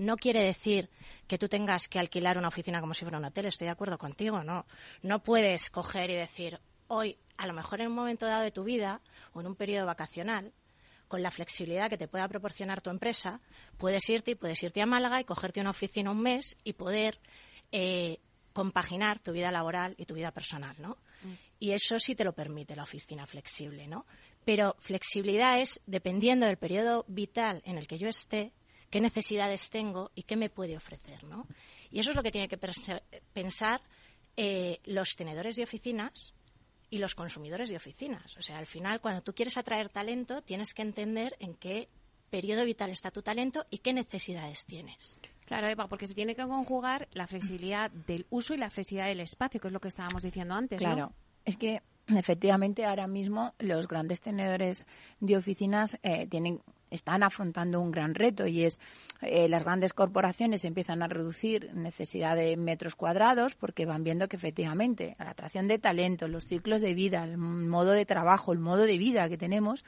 no 0.00 0.16
quiere 0.16 0.42
decir 0.42 0.88
que 1.26 1.36
tú 1.36 1.48
tengas 1.48 1.86
que 1.86 1.98
alquilar 1.98 2.38
una 2.38 2.48
oficina 2.48 2.80
como 2.80 2.94
si 2.94 3.04
fuera 3.04 3.18
un 3.18 3.26
hotel. 3.26 3.46
Estoy 3.46 3.66
de 3.66 3.72
acuerdo 3.72 3.98
contigo, 3.98 4.42
¿no? 4.42 4.66
No 5.02 5.22
puedes 5.22 5.68
coger 5.68 6.10
y 6.10 6.16
decir, 6.16 6.58
hoy, 6.88 7.18
a 7.36 7.46
lo 7.46 7.52
mejor 7.52 7.82
en 7.82 7.88
un 7.88 7.94
momento 7.94 8.24
dado 8.24 8.42
de 8.42 8.50
tu 8.50 8.64
vida 8.64 9.02
o 9.34 9.40
en 9.40 9.46
un 9.46 9.56
periodo 9.56 9.86
vacacional, 9.86 10.52
con 11.06 11.22
la 11.22 11.30
flexibilidad 11.30 11.90
que 11.90 11.98
te 11.98 12.08
pueda 12.08 12.28
proporcionar 12.28 12.80
tu 12.80 12.88
empresa, 12.88 13.40
puedes 13.76 14.08
irte 14.08 14.30
y 14.30 14.34
puedes 14.36 14.62
irte 14.62 14.80
a 14.80 14.86
Málaga 14.86 15.20
y 15.20 15.24
cogerte 15.24 15.60
una 15.60 15.70
oficina 15.70 16.12
un 16.12 16.22
mes 16.22 16.56
y 16.64 16.72
poder 16.72 17.20
eh, 17.70 18.20
compaginar 18.54 19.18
tu 19.18 19.32
vida 19.32 19.50
laboral 19.50 19.94
y 19.98 20.06
tu 20.06 20.14
vida 20.14 20.30
personal, 20.30 20.76
¿no? 20.78 20.96
Mm. 21.22 21.32
Y 21.58 21.72
eso 21.72 21.98
sí 21.98 22.14
te 22.14 22.24
lo 22.24 22.32
permite 22.32 22.74
la 22.74 22.84
oficina 22.84 23.26
flexible, 23.26 23.86
¿no? 23.86 24.06
Pero 24.46 24.76
flexibilidad 24.78 25.60
es 25.60 25.80
dependiendo 25.84 26.46
del 26.46 26.56
periodo 26.56 27.04
vital 27.06 27.60
en 27.66 27.76
el 27.76 27.86
que 27.86 27.98
yo 27.98 28.08
esté, 28.08 28.52
qué 28.90 29.00
necesidades 29.00 29.70
tengo 29.70 30.10
y 30.14 30.24
qué 30.24 30.36
me 30.36 30.50
puede 30.50 30.76
ofrecer, 30.76 31.24
¿no? 31.24 31.46
Y 31.90 32.00
eso 32.00 32.10
es 32.10 32.16
lo 32.16 32.22
que 32.22 32.32
tiene 32.32 32.48
que 32.48 32.58
pensar 33.32 33.80
eh, 34.36 34.80
los 34.84 35.16
tenedores 35.16 35.56
de 35.56 35.62
oficinas 35.62 36.34
y 36.90 36.98
los 36.98 37.14
consumidores 37.14 37.68
de 37.68 37.76
oficinas. 37.76 38.36
O 38.36 38.42
sea, 38.42 38.58
al 38.58 38.66
final, 38.66 39.00
cuando 39.00 39.22
tú 39.22 39.32
quieres 39.32 39.56
atraer 39.56 39.88
talento, 39.88 40.42
tienes 40.42 40.74
que 40.74 40.82
entender 40.82 41.36
en 41.38 41.54
qué 41.54 41.88
periodo 42.30 42.64
vital 42.64 42.90
está 42.90 43.10
tu 43.10 43.22
talento 43.22 43.64
y 43.70 43.78
qué 43.78 43.92
necesidades 43.92 44.66
tienes. 44.66 45.16
Claro, 45.46 45.68
Eva, 45.68 45.88
porque 45.88 46.06
se 46.06 46.14
tiene 46.14 46.36
que 46.36 46.46
conjugar 46.46 47.08
la 47.12 47.26
flexibilidad 47.26 47.90
del 47.90 48.26
uso 48.30 48.54
y 48.54 48.58
la 48.58 48.70
flexibilidad 48.70 49.08
del 49.08 49.20
espacio, 49.20 49.60
que 49.60 49.66
es 49.66 49.72
lo 49.72 49.80
que 49.80 49.88
estábamos 49.88 50.22
diciendo 50.22 50.54
antes. 50.54 50.78
Claro, 50.78 51.12
es 51.44 51.56
que 51.56 51.82
efectivamente 52.06 52.84
ahora 52.84 53.08
mismo 53.08 53.52
los 53.58 53.88
grandes 53.88 54.20
tenedores 54.20 54.86
de 55.18 55.36
oficinas 55.36 55.98
eh, 56.02 56.26
tienen 56.28 56.60
están 56.90 57.22
afrontando 57.22 57.80
un 57.80 57.90
gran 57.90 58.14
reto 58.14 58.46
y 58.46 58.64
es 58.64 58.80
eh, 59.22 59.48
las 59.48 59.64
grandes 59.64 59.92
corporaciones 59.92 60.64
empiezan 60.64 61.02
a 61.02 61.08
reducir 61.08 61.72
necesidad 61.74 62.36
de 62.36 62.56
metros 62.56 62.94
cuadrados 62.94 63.54
porque 63.54 63.86
van 63.86 64.04
viendo 64.04 64.28
que 64.28 64.36
efectivamente 64.36 65.16
la 65.18 65.30
atracción 65.30 65.68
de 65.68 65.78
talento, 65.78 66.28
los 66.28 66.46
ciclos 66.46 66.80
de 66.80 66.94
vida, 66.94 67.24
el 67.24 67.38
modo 67.38 67.92
de 67.92 68.06
trabajo, 68.06 68.52
el 68.52 68.58
modo 68.58 68.82
de 68.82 68.98
vida 68.98 69.28
que 69.28 69.38
tenemos 69.38 69.84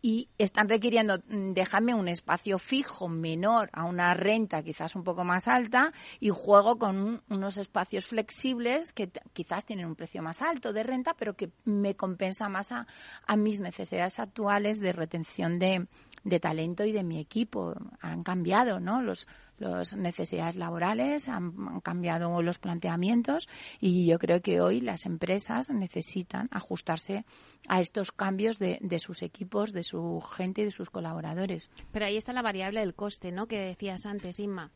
y 0.00 0.28
están 0.38 0.68
requiriendo, 0.68 1.18
mm, 1.28 1.52
déjame 1.52 1.94
un 1.94 2.08
espacio 2.08 2.58
fijo 2.58 3.08
menor 3.08 3.70
a 3.72 3.84
una 3.84 4.14
renta 4.14 4.62
quizás 4.62 4.96
un 4.96 5.04
poco 5.04 5.24
más 5.24 5.48
alta 5.48 5.92
y 6.20 6.30
juego 6.30 6.78
con 6.78 7.22
unos 7.28 7.56
espacios 7.56 8.06
flexibles 8.06 8.92
que 8.92 9.10
quizás 9.32 9.64
tienen 9.64 9.86
un 9.86 9.96
precio 9.96 10.22
más 10.22 10.42
alto 10.42 10.72
de 10.72 10.82
renta, 10.82 11.14
pero 11.14 11.34
que 11.34 11.50
me 11.64 11.96
compensa 11.96 12.48
más 12.48 12.72
a, 12.72 12.86
a 13.26 13.36
mis 13.36 13.60
necesidades 13.60 14.18
actuales 14.18 14.80
de 14.80 14.92
retención 14.92 15.58
de, 15.58 15.86
de 16.24 16.40
talento 16.40 16.84
y 16.84 16.92
de 16.92 17.02
mi 17.02 17.18
equipo. 17.18 17.74
Han 18.00 18.22
cambiado, 18.22 18.80
¿no? 18.80 19.02
Los, 19.02 19.26
las 19.58 19.96
necesidades 19.96 20.56
laborales, 20.56 21.28
han, 21.28 21.80
cambiado 21.80 22.42
los 22.42 22.58
planteamientos 22.58 23.48
y 23.80 24.06
yo 24.06 24.18
creo 24.18 24.40
que 24.40 24.60
hoy 24.60 24.80
las 24.80 25.06
empresas 25.06 25.70
necesitan 25.70 26.48
ajustarse 26.50 27.24
a 27.68 27.80
estos 27.80 28.12
cambios 28.12 28.58
de, 28.58 28.78
de 28.80 28.98
sus 28.98 29.22
equipos, 29.22 29.72
de 29.72 29.82
su 29.82 30.20
gente 30.20 30.62
y 30.62 30.64
de 30.64 30.70
sus 30.70 30.90
colaboradores. 30.90 31.70
Pero 31.92 32.06
ahí 32.06 32.16
está 32.16 32.32
la 32.32 32.42
variable 32.42 32.80
del 32.80 32.94
coste, 32.94 33.32
¿no? 33.32 33.46
Que 33.46 33.58
decías 33.58 34.06
antes, 34.06 34.40
Inma. 34.40 34.70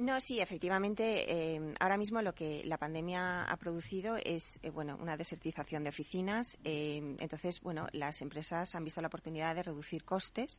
No, 0.00 0.18
sí, 0.18 0.40
efectivamente, 0.40 1.30
eh, 1.30 1.74
ahora 1.78 1.98
mismo 1.98 2.22
lo 2.22 2.34
que 2.34 2.62
la 2.64 2.78
pandemia 2.78 3.44
ha 3.44 3.56
producido 3.58 4.16
es, 4.16 4.58
eh, 4.62 4.70
bueno, 4.70 4.96
una 4.98 5.14
desertización 5.18 5.84
de 5.84 5.90
oficinas. 5.90 6.56
Eh, 6.64 7.16
entonces, 7.18 7.60
bueno, 7.60 7.86
las 7.92 8.22
empresas 8.22 8.74
han 8.74 8.82
visto 8.82 9.02
la 9.02 9.08
oportunidad 9.08 9.54
de 9.54 9.62
reducir 9.62 10.02
costes. 10.02 10.58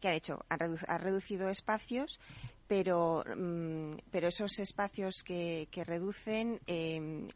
¿Qué 0.00 0.08
han 0.08 0.14
hecho? 0.14 0.44
Han, 0.48 0.58
reducido 1.00 1.48
espacios, 1.48 2.20
pero, 2.66 3.24
mm, 3.24 3.94
pero 4.10 4.28
esos 4.28 4.58
espacios 4.58 5.22
que, 5.24 5.68
que 5.70 5.84
reducen, 5.84 6.60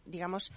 digamos, 0.05 0.53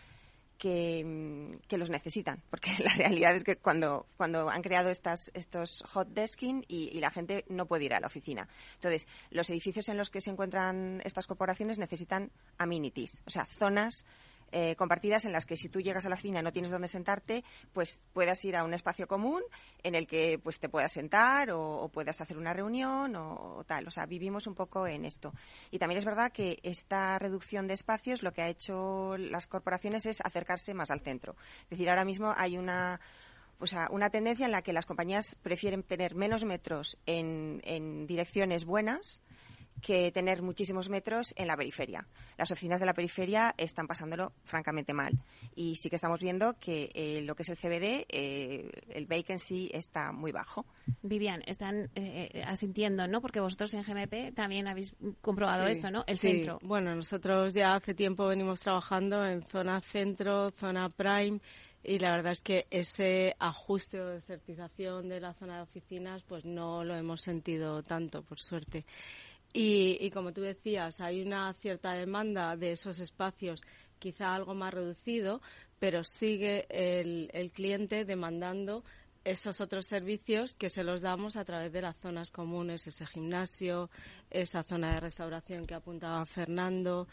Mm, 0.63 1.51
que, 1.67 1.77
los 1.77 1.89
necesitan, 1.89 2.41
porque 2.49 2.71
la 2.83 2.93
realidad 2.95 3.35
es 3.35 3.43
que 3.43 3.57
cuando, 3.57 4.07
cuando 4.17 4.49
han 4.49 4.61
creado 4.61 4.89
estas, 4.89 5.29
estos 5.33 5.83
hot 5.87 6.07
desking 6.09 6.63
y, 6.67 6.99
la 6.99 7.11
gente 7.11 7.45
no 7.49 7.65
puede 7.65 7.85
ir 7.85 7.93
a 7.93 7.99
la 7.99 8.07
oficina. 8.07 8.47
Entonces, 8.75 9.07
los 9.29 9.49
edificios 9.49 9.89
en 9.89 9.97
los 9.97 10.09
que 10.09 10.21
se 10.21 10.31
encuentran 10.31 11.01
estas 11.03 11.27
corporaciones 11.27 11.77
necesitan 11.77 12.31
amenities, 12.57 13.21
o 13.25 13.29
sea, 13.29 13.45
zonas 13.45 14.05
eh, 14.57 14.77
compartidas 14.77 15.25
en 15.25 15.33
las 15.33 15.45
que 15.45 15.57
si 15.57 15.67
tú 15.67 15.81
llegas 15.81 16.05
a 16.05 16.09
la 16.09 16.15
oficina 16.15 16.39
y 16.39 16.43
no 16.43 16.53
tienes 16.53 16.71
dónde 16.71 16.87
sentarte, 16.87 17.43
pues 17.73 18.01
puedas 18.13 18.45
ir 18.45 18.55
a 18.55 18.63
un 18.63 18.73
espacio 18.73 19.05
común 19.05 19.43
en 19.83 19.95
el 19.95 20.07
que 20.07 20.39
pues 20.41 20.61
te 20.61 20.69
puedas 20.69 20.93
sentar 20.93 21.51
o, 21.51 21.89
puedas 21.89 22.21
hacer 22.21 22.37
una 22.37 22.53
reunión 22.53 23.17
o, 23.17 23.65
tal. 23.67 23.85
O 23.85 23.91
sea, 23.91 24.05
vivimos 24.05 24.47
un 24.47 24.55
poco 24.55 24.87
en 24.87 25.03
esto. 25.03 25.33
Y 25.71 25.77
también 25.77 25.97
es 25.97 26.05
verdad 26.05 26.31
que 26.31 26.59
esta 26.63 27.19
reducción 27.19 27.67
de 27.67 27.73
espacios 27.73 28.23
lo 28.23 28.31
que 28.31 28.43
ha 28.43 28.47
hecho 28.47 29.17
las 29.17 29.47
corporaciones 29.47 30.05
es 30.05 30.21
acercarse 30.21 30.73
más 30.73 30.89
al 30.89 31.01
centro. 31.01 31.35
Es 31.63 31.71
decir, 31.71 31.89
ahora 31.89 32.05
mismo 32.05 32.33
hay 32.37 32.57
una 32.57 33.01
pues 33.57 33.75
una 33.89 34.09
tendencia 34.09 34.45
en 34.45 34.53
la 34.53 34.61
que 34.61 34.71
las 34.71 34.85
compañías 34.85 35.35
prefieren 35.35 35.83
tener 35.83 36.15
menos 36.15 36.45
metros 36.45 36.97
en 37.05 38.07
direcciones 38.07 38.63
buenas 38.63 39.21
que 39.81 40.11
tener 40.11 40.41
muchísimos 40.41 40.89
metros 40.89 41.33
en 41.35 41.47
la 41.47 41.57
periferia. 41.57 42.07
Las 42.37 42.51
oficinas 42.51 42.79
de 42.79 42.85
la 42.85 42.93
periferia 42.93 43.53
están 43.57 43.87
pasándolo 43.87 44.33
francamente 44.43 44.93
mal 44.93 45.17
y 45.55 45.75
sí 45.75 45.89
que 45.89 45.95
estamos 45.95 46.19
viendo 46.19 46.57
que 46.59 46.91
eh, 46.93 47.21
lo 47.21 47.35
que 47.35 47.43
es 47.43 47.49
el 47.49 47.57
CBD, 47.57 48.05
eh, 48.09 48.69
el 48.89 49.05
vacancy 49.05 49.69
está 49.73 50.11
muy 50.11 50.31
bajo. 50.31 50.65
Vivian, 51.01 51.43
están 51.45 51.89
eh, 51.95 52.43
asintiendo, 52.45 53.07
¿no? 53.07 53.21
Porque 53.21 53.39
vosotros 53.39 53.73
en 53.73 53.83
GMP 53.83 54.33
también 54.33 54.67
habéis 54.67 54.95
comprobado 55.21 55.67
esto, 55.67 55.91
¿no? 55.91 56.03
El 56.07 56.17
centro. 56.17 56.59
Bueno, 56.63 56.95
nosotros 56.95 57.53
ya 57.53 57.75
hace 57.75 57.93
tiempo 57.93 58.27
venimos 58.27 58.59
trabajando 58.59 59.25
en 59.25 59.41
zona 59.43 59.81
centro, 59.81 60.51
zona 60.51 60.89
prime 60.89 61.39
y 61.87 61.99
la 61.99 62.11
verdad 62.11 62.31
es 62.31 62.41
que 62.41 62.65
ese 62.71 63.35
ajuste 63.39 64.01
o 64.01 64.07
desertización 64.07 65.07
de 65.07 65.19
la 65.19 65.33
zona 65.33 65.57
de 65.57 65.61
oficinas 65.61 66.23
pues 66.23 66.43
no 66.43 66.83
lo 66.83 66.95
hemos 66.95 67.21
sentido 67.21 67.83
tanto, 67.83 68.23
por 68.23 68.39
suerte. 68.39 68.85
Y, 69.57 70.09
como 70.09 70.33
tú 70.33 70.41
decías, 70.41 70.99
hay 70.99 71.21
una 71.21 71.53
cierta 71.53 71.93
demanda 71.93 72.57
de 72.57 72.73
esos 72.73 72.99
espacios, 72.99 73.61
quizá 73.99 74.35
algo 74.35 74.53
más 74.53 74.73
reducido, 74.73 75.41
pero 75.79 76.03
sigue 76.03 76.65
el, 76.69 77.51
cliente 77.53 78.03
demandando 78.03 78.83
esos 79.23 79.61
otros 79.61 79.85
servicios 79.85 80.57
que 80.57 80.69
se 80.69 80.83
los 80.83 81.01
damos 81.01 81.37
a 81.37 81.45
través 81.45 81.71
de 81.71 81.81
las 81.81 81.95
zonas 81.95 82.31
comunes, 82.31 82.85
ese 82.85 83.05
gimnasio, 83.05 83.89
esa 84.29 84.61
zona 84.63 84.93
de 84.95 84.99
restauración 84.99 85.65
que 85.65 85.75
apuntaba 85.75 86.25
Fernando, 86.25 87.07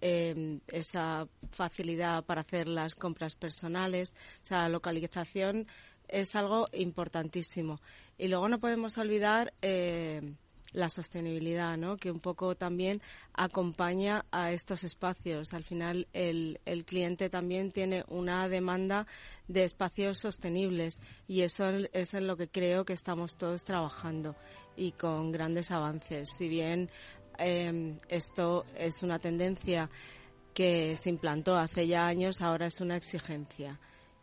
em, 0.00 0.60
esa 0.68 1.26
facilidad 1.50 2.24
para 2.24 2.42
hacer 2.42 2.68
las 2.68 2.94
compras 2.94 3.34
personales. 3.34 4.14
O 4.42 4.44
sea, 4.44 4.58
la 4.58 4.68
localización 4.68 5.66
es 6.06 6.36
algo 6.36 6.66
importantísimo. 6.72 7.80
Y 8.16 8.28
luego 8.28 8.48
no 8.48 8.60
podemos 8.60 8.96
olvidar 8.96 9.52
eh, 9.60 10.36
la 10.72 10.88
sostenibilidad, 10.88 11.76
¿no? 11.76 11.96
que 11.96 12.10
un 12.10 12.20
poco 12.20 12.54
también 12.54 13.00
acompaña 13.32 14.24
a 14.30 14.52
estos 14.52 14.84
espacios. 14.84 15.52
Al 15.52 15.64
final, 15.64 16.06
el, 16.12 16.60
el 16.64 16.84
cliente 16.84 17.30
también 17.30 17.72
tiene 17.72 18.04
una 18.08 18.48
demanda 18.48 19.06
de 19.48 19.64
espacios 19.64 20.18
sostenibles 20.18 21.00
y 21.26 21.42
eso 21.42 21.68
es 21.92 22.14
en 22.14 22.26
lo 22.26 22.36
que 22.36 22.48
creo 22.48 22.84
que 22.84 22.92
estamos 22.92 23.36
todos 23.36 23.64
trabajando 23.64 24.36
y 24.76 24.92
con 24.92 25.32
grandes 25.32 25.70
avances. 25.70 26.30
Si 26.36 26.48
bien 26.48 26.90
em, 27.38 27.96
esto 28.08 28.64
es 28.76 29.02
una 29.02 29.18
tendencia 29.18 29.90
que 30.54 30.96
se 30.96 31.10
implantó 31.10 31.56
hace 31.56 31.86
ya 31.86 32.06
años, 32.06 32.40
ahora 32.40 32.66
es 32.66 32.80
una 32.80 32.96
exigencia 32.96 33.78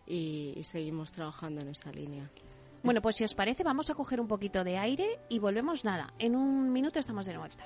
y 0.05 0.61
seguimos 0.63 1.11
trabajando 1.11 1.61
en 1.61 1.69
esa 1.69 1.91
línea. 1.91 2.29
Bueno, 2.87 3.01
pues 3.01 3.17
si 3.17 3.25
os 3.25 3.33
parece, 3.33 3.65
vamos 3.65 3.89
a 3.89 3.95
coger 3.95 4.21
un 4.21 4.29
poquito 4.29 4.63
de 4.63 4.77
aire 4.77 5.19
y 5.27 5.39
volvemos 5.39 5.83
nada. 5.83 6.13
En 6.19 6.37
un 6.37 6.71
minuto 6.71 6.99
estamos 6.99 7.25
de 7.25 7.37
vuelta. 7.37 7.65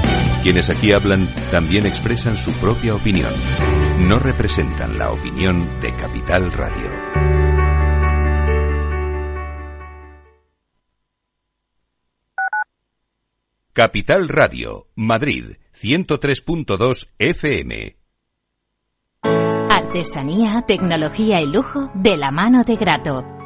Quienes 0.43 0.71
aquí 0.71 0.91
hablan 0.91 1.27
también 1.51 1.85
expresan 1.85 2.35
su 2.35 2.51
propia 2.53 2.95
opinión. 2.95 3.31
No 4.07 4.17
representan 4.17 4.97
la 4.97 5.11
opinión 5.11 5.67
de 5.79 5.93
Capital 5.93 6.51
Radio. 6.51 6.89
Capital 13.71 14.27
Radio, 14.27 14.87
Madrid, 14.95 15.57
103.2 15.79 17.07
FM. 17.19 17.97
Artesanía, 19.69 20.63
tecnología 20.65 21.39
y 21.39 21.51
lujo 21.51 21.91
de 21.93 22.17
la 22.17 22.31
mano 22.31 22.63
de 22.63 22.75
Grato 22.77 23.40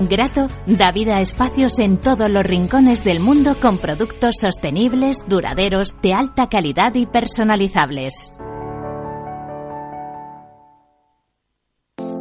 Grato 0.00 0.48
da 0.66 0.92
vida 0.92 1.16
a 1.16 1.20
espacios 1.20 1.78
en 1.78 1.98
todos 1.98 2.30
los 2.30 2.44
rincones 2.44 3.04
del 3.04 3.20
mundo 3.20 3.54
con 3.60 3.78
productos 3.78 4.36
sostenibles, 4.40 5.24
duraderos, 5.28 5.96
de 6.02 6.14
alta 6.14 6.48
calidad 6.48 6.94
y 6.94 7.06
personalizables. 7.06 8.38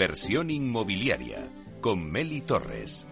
Inversión 0.00 0.48
inmobiliaria 0.48 1.46
con 1.82 2.10
Meli 2.10 2.40
Torres. 2.40 3.06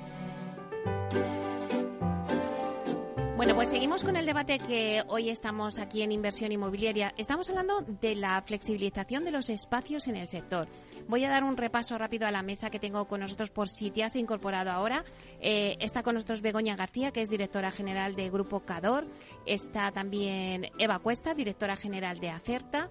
Bueno, 3.36 3.54
pues 3.54 3.68
seguimos 3.68 4.02
con 4.02 4.16
el 4.16 4.24
debate 4.24 4.58
que 4.58 5.02
hoy 5.06 5.28
estamos 5.28 5.78
aquí 5.78 6.00
en 6.00 6.12
inversión 6.12 6.50
inmobiliaria. 6.50 7.12
Estamos 7.18 7.48
hablando 7.50 7.82
de 7.82 8.14
la 8.14 8.40
flexibilización 8.40 9.22
de 9.22 9.30
los 9.30 9.50
espacios 9.50 10.08
en 10.08 10.16
el 10.16 10.28
sector. 10.28 10.66
Voy 11.08 11.24
a 11.24 11.28
dar 11.28 11.44
un 11.44 11.58
repaso 11.58 11.98
rápido 11.98 12.26
a 12.26 12.30
la 12.30 12.42
mesa 12.42 12.70
que 12.70 12.80
tengo 12.80 13.06
con 13.06 13.20
nosotros 13.20 13.50
por 13.50 13.68
si 13.68 13.90
te 13.90 14.02
has 14.02 14.16
incorporado 14.16 14.70
ahora. 14.70 15.04
Eh, 15.40 15.76
está 15.80 16.02
con 16.02 16.14
nosotros 16.14 16.40
Begoña 16.40 16.74
García, 16.74 17.12
que 17.12 17.20
es 17.20 17.28
directora 17.28 17.70
general 17.70 18.14
de 18.14 18.30
Grupo 18.30 18.60
Cador. 18.60 19.06
Está 19.44 19.92
también 19.92 20.70
Eva 20.78 21.00
Cuesta, 21.00 21.34
directora 21.34 21.76
general 21.76 22.18
de 22.18 22.30
Acerta. 22.30 22.90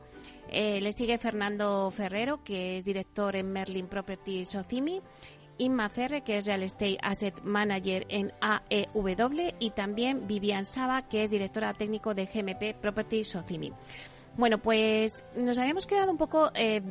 Eh, 0.49 0.79
le 0.81 0.91
sigue 0.91 1.17
Fernando 1.17 1.91
Ferrero, 1.91 2.43
que 2.43 2.77
es 2.77 2.85
director 2.85 3.35
en 3.35 3.51
Merlin 3.51 3.87
Properties 3.87 4.49
Socimi. 4.49 5.01
Inma 5.59 5.89
Ferre, 5.89 6.21
que 6.21 6.37
es 6.37 6.45
Real 6.45 6.63
Estate 6.63 6.97
Asset 7.01 7.41
Manager 7.43 8.05
en 8.09 8.31
AEW, 8.41 9.53
y 9.59 9.71
también 9.71 10.27
Vivian 10.27 10.65
Saba, 10.65 11.07
que 11.07 11.23
es 11.23 11.29
directora 11.29 11.73
técnico 11.73 12.13
de 12.13 12.25
GMP 12.25 12.79
Property 12.79 13.23
Socimi. 13.23 13.73
Bueno, 14.37 14.59
pues 14.59 15.25
nos 15.35 15.57
habíamos 15.57 15.87
quedado 15.87 16.11
un 16.11 16.17
poco 16.17 16.51
eh, 16.53 16.81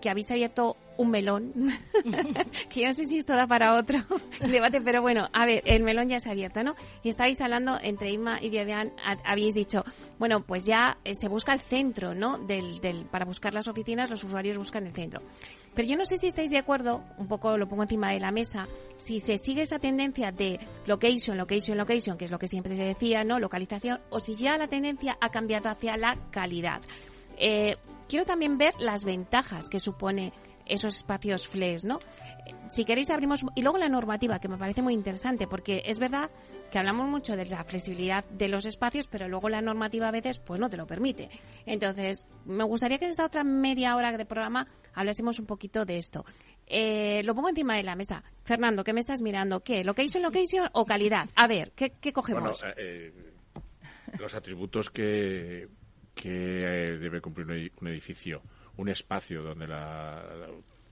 que 0.00 0.10
habéis 0.10 0.30
abierto 0.32 0.76
un 0.96 1.10
melón, 1.10 1.52
que 2.70 2.80
yo 2.80 2.86
no 2.86 2.92
sé 2.92 3.04
si 3.06 3.18
esto 3.18 3.34
da 3.34 3.46
para 3.46 3.74
otro 3.74 3.98
debate, 4.40 4.80
pero 4.80 5.02
bueno, 5.02 5.28
a 5.32 5.46
ver, 5.46 5.62
el 5.66 5.82
melón 5.82 6.08
ya 6.08 6.20
se 6.20 6.28
ha 6.28 6.32
abierto, 6.32 6.62
¿no? 6.62 6.74
Y 7.02 7.08
estáis 7.08 7.40
hablando 7.40 7.78
entre 7.82 8.12
Inma 8.12 8.40
y 8.40 8.50
Vivian, 8.50 8.92
habéis 9.24 9.54
dicho, 9.54 9.84
bueno, 10.18 10.42
pues 10.42 10.64
ya 10.64 10.98
eh, 11.04 11.12
se 11.18 11.28
busca 11.28 11.52
el 11.52 11.60
centro, 11.60 12.14
¿no? 12.14 12.38
Del, 12.38 12.80
del, 12.80 13.04
para 13.06 13.24
buscar 13.24 13.54
las 13.54 13.68
oficinas, 13.68 14.10
los 14.10 14.24
usuarios 14.24 14.58
buscan 14.58 14.86
el 14.86 14.94
centro. 14.94 15.20
Pero 15.74 15.88
yo 15.88 15.96
no 15.96 16.06
sé 16.06 16.16
si 16.16 16.28
estáis 16.28 16.50
de 16.50 16.58
acuerdo, 16.58 17.04
un 17.18 17.28
poco 17.28 17.56
lo 17.58 17.68
pongo 17.68 17.82
encima 17.82 18.10
de 18.10 18.20
la 18.20 18.30
mesa, 18.30 18.66
si 18.96 19.20
se 19.20 19.36
sigue 19.36 19.62
esa 19.62 19.78
tendencia 19.78 20.32
de 20.32 20.58
location, 20.86 21.36
location, 21.36 21.76
location, 21.76 22.16
que 22.16 22.24
es 22.24 22.30
lo 22.30 22.38
que 22.38 22.48
siempre 22.48 22.76
se 22.76 22.82
decía, 22.82 23.24
¿no? 23.24 23.38
Localización, 23.38 24.00
o 24.10 24.18
si 24.20 24.36
ya 24.36 24.56
la 24.56 24.68
tendencia 24.68 25.18
ha 25.20 25.30
cambiado 25.30 25.68
hacia 25.68 25.96
la 25.96 26.16
calidad. 26.30 26.80
Eh, 27.36 27.76
quiero 28.08 28.24
también 28.24 28.58
ver 28.58 28.74
las 28.78 29.04
ventajas 29.04 29.68
que 29.68 29.80
supone 29.80 30.32
esos 30.66 30.96
espacios 30.96 31.48
flex, 31.48 31.84
¿no? 31.84 32.00
Si 32.68 32.84
queréis 32.84 33.10
abrimos 33.10 33.44
y 33.54 33.62
luego 33.62 33.78
la 33.78 33.88
normativa 33.88 34.38
que 34.40 34.48
me 34.48 34.58
parece 34.58 34.82
muy 34.82 34.94
interesante 34.94 35.46
porque 35.46 35.82
es 35.86 35.98
verdad 35.98 36.30
que 36.70 36.78
hablamos 36.78 37.08
mucho 37.08 37.36
de 37.36 37.46
la 37.46 37.64
flexibilidad 37.64 38.24
de 38.24 38.48
los 38.48 38.64
espacios, 38.66 39.08
pero 39.08 39.28
luego 39.28 39.48
la 39.48 39.60
normativa 39.60 40.08
a 40.08 40.10
veces 40.10 40.38
pues 40.38 40.60
no 40.60 40.68
te 40.68 40.76
lo 40.76 40.86
permite. 40.86 41.28
Entonces, 41.64 42.26
me 42.44 42.64
gustaría 42.64 42.98
que 42.98 43.04
en 43.04 43.12
esta 43.12 43.24
otra 43.24 43.44
media 43.44 43.96
hora 43.96 44.16
de 44.16 44.26
programa 44.26 44.66
hablásemos 44.94 45.38
un 45.38 45.46
poquito 45.46 45.84
de 45.84 45.98
esto. 45.98 46.24
Eh, 46.66 47.22
lo 47.24 47.34
pongo 47.34 47.48
encima 47.48 47.76
de 47.76 47.84
la 47.84 47.94
mesa. 47.94 48.22
Fernando, 48.44 48.82
¿qué 48.82 48.92
me 48.92 49.00
estás 49.00 49.22
mirando? 49.22 49.60
¿Qué? 49.60 49.84
¿Location, 49.84 50.22
location 50.22 50.68
o 50.72 50.84
calidad? 50.84 51.28
A 51.36 51.46
ver, 51.46 51.72
¿qué, 51.72 51.90
cogemos? 52.12 52.60
Bueno, 52.60 52.74
eh, 52.76 53.12
los 54.18 54.34
atributos 54.34 54.90
que, 54.90 55.68
que 56.14 56.30
debe 56.30 57.20
cumplir 57.20 57.72
un 57.80 57.88
edificio 57.88 58.42
un 58.76 58.88
espacio 58.88 59.42
donde 59.42 59.66
la, 59.66 60.48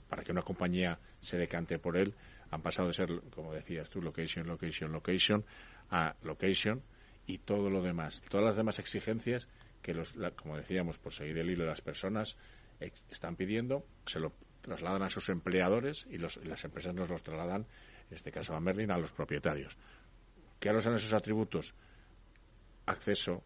para 0.08 0.22
que 0.22 0.32
una 0.32 0.42
compañía 0.42 0.98
se 1.20 1.36
decante 1.36 1.78
por 1.78 1.96
él 1.96 2.14
han 2.50 2.62
pasado 2.62 2.88
de 2.88 2.94
ser, 2.94 3.20
como 3.34 3.52
decías 3.52 3.90
tú, 3.90 4.00
location, 4.00 4.46
location, 4.46 4.92
location, 4.92 5.44
a 5.90 6.14
location 6.22 6.82
y 7.26 7.38
todo 7.38 7.70
lo 7.70 7.82
demás. 7.82 8.22
Todas 8.28 8.46
las 8.46 8.56
demás 8.56 8.78
exigencias 8.78 9.48
que, 9.82 9.92
los, 9.92 10.14
como 10.36 10.56
decíamos, 10.56 10.98
por 10.98 11.12
seguir 11.12 11.38
el 11.38 11.50
hilo 11.50 11.64
de 11.64 11.70
las 11.70 11.80
personas 11.80 12.36
están 12.80 13.36
pidiendo, 13.36 13.84
se 14.06 14.20
lo 14.20 14.32
trasladan 14.60 15.02
a 15.02 15.08
sus 15.08 15.28
empleadores 15.28 16.06
y, 16.10 16.18
los, 16.18 16.36
las 16.44 16.64
empresas 16.64 16.94
nos 16.94 17.08
los 17.08 17.22
trasladan, 17.22 17.66
en 18.10 18.16
este 18.16 18.30
caso 18.30 18.54
a 18.54 18.60
Merlin, 18.60 18.90
a 18.90 18.98
los 18.98 19.12
propietarios. 19.12 19.76
¿Qué 20.58 20.68
son 20.80 20.94
esos 20.94 21.12
atributos? 21.12 21.74
Acceso, 22.86 23.42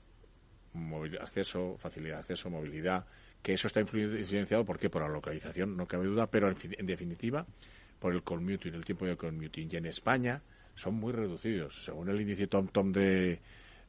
acceso, 1.21 1.77
facilidad 1.79 2.17
de 2.17 2.21
acceso, 2.21 2.51
movilidad, 2.51 3.07
que 3.43 3.55
eso 3.55 3.67
está 3.67 3.81
influenciado, 3.81 4.65
¿por 4.65 4.79
qué? 4.79 4.91
Por 4.91 5.03
la 5.03 5.09
localización, 5.09 5.77
no 5.77 5.87
cabe 5.87 6.07
duda, 6.07 6.29
pero 6.31 6.49
en, 6.49 6.87
definitiva 6.87 7.47
por 7.99 8.13
el 8.13 8.23
commuting, 8.23 8.75
el 8.75 8.85
tiempo 8.85 9.07
de 9.07 9.17
commuting. 9.17 9.69
Y 9.73 9.77
en 9.77 9.87
España 9.87 10.43
son 10.75 10.95
muy 10.95 11.13
reducidos. 11.13 11.85
Según 11.85 12.09
el 12.09 12.21
índice 12.21 12.47
TomTom 12.47 12.93
de, 12.93 13.41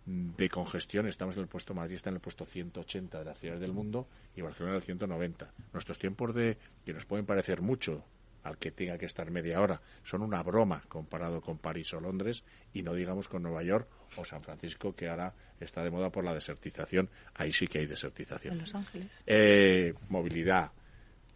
de 0.05 0.49
congestión, 0.49 1.07
estamos 1.07 1.35
en 1.35 1.43
el 1.43 1.47
puesto, 1.47 1.73
Madrid 1.73 1.95
está 1.95 2.09
en 2.09 2.15
el 2.15 2.21
puesto 2.21 2.45
180 2.45 3.19
de 3.19 3.25
las 3.25 3.39
ciudades 3.39 3.61
del 3.61 3.73
mundo 3.73 4.07
y 4.35 4.41
Barcelona 4.41 4.75
en 4.75 4.77
el 4.77 4.83
190. 4.83 5.51
Nuestros 5.73 5.99
tiempos 5.99 6.33
de, 6.33 6.57
que 6.85 6.93
nos 6.93 7.05
pueden 7.05 7.25
parecer 7.25 7.61
mucho, 7.61 8.03
al 8.43 8.57
que 8.57 8.71
tenga 8.71 8.97
que 8.97 9.05
estar 9.05 9.29
media 9.31 9.61
hora. 9.61 9.81
Son 10.03 10.21
una 10.21 10.41
broma 10.43 10.83
comparado 10.87 11.41
con 11.41 11.57
París 11.57 11.93
o 11.93 11.99
Londres 11.99 12.43
y 12.73 12.83
no 12.83 12.93
digamos 12.93 13.27
con 13.27 13.43
Nueva 13.43 13.63
York 13.63 13.87
o 14.17 14.25
San 14.25 14.41
Francisco, 14.41 14.95
que 14.95 15.09
ahora 15.09 15.33
está 15.59 15.83
de 15.83 15.91
moda 15.91 16.11
por 16.11 16.23
la 16.23 16.33
desertización. 16.33 17.09
Ahí 17.35 17.51
sí 17.51 17.67
que 17.67 17.79
hay 17.79 17.85
desertización. 17.85 18.53
En 18.55 18.61
Los 18.61 18.75
Ángeles. 18.75 19.07
Eh, 19.25 19.93
movilidad, 20.09 20.71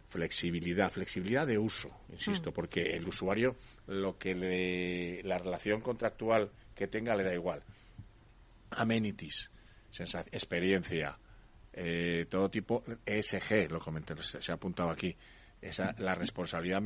flexibilidad, 0.08 0.92
flexibilidad 0.92 1.46
de 1.46 1.58
uso, 1.58 1.90
insisto, 2.10 2.50
mm. 2.50 2.54
porque 2.54 2.82
el 2.96 3.06
usuario 3.06 3.56
lo 3.88 4.16
que 4.16 4.34
le, 4.34 5.22
la 5.24 5.38
relación 5.38 5.80
contractual 5.80 6.50
que 6.74 6.86
tenga 6.86 7.16
le 7.16 7.24
da 7.24 7.34
igual. 7.34 7.62
Amenities, 8.70 9.50
experiencia, 10.32 11.18
eh, 11.72 12.26
todo 12.28 12.48
tipo, 12.48 12.84
ESG, 13.04 13.70
lo 13.70 13.80
comenté, 13.80 14.14
se 14.22 14.52
ha 14.52 14.54
apuntado 14.54 14.90
aquí, 14.90 15.16
esa, 15.64 15.94
la 15.98 16.14
responsabilidad 16.14 16.82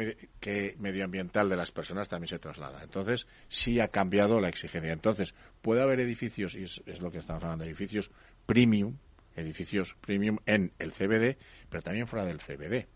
medioambiental 0.79 1.49
de 1.49 1.57
las 1.57 1.73
personas 1.73 2.09
también 2.09 2.29
se 2.29 2.39
traslada. 2.39 2.83
Entonces, 2.83 3.27
sí 3.49 3.81
ha 3.81 3.89
cambiado 3.89 4.41
la 4.41 4.49
exigencia. 4.49 4.93
Entonces, 4.93 5.35
puede 5.63 5.83
haber 5.83 5.99
edificios, 6.01 6.55
y 6.55 6.63
es, 6.63 7.01
lo 7.01 7.11
que 7.11 7.19
estamos 7.19 7.43
hablando, 7.43 7.65
edificios 7.65 8.11
premium, 8.47 8.97
edificios 9.35 9.97
premium 10.01 10.39
en 10.47 10.73
el 10.79 10.93
CBD, 10.93 11.37
pero 11.69 11.83
también 11.83 12.07
fuera 12.07 12.25
del 12.25 12.39
CBD. 12.39 12.87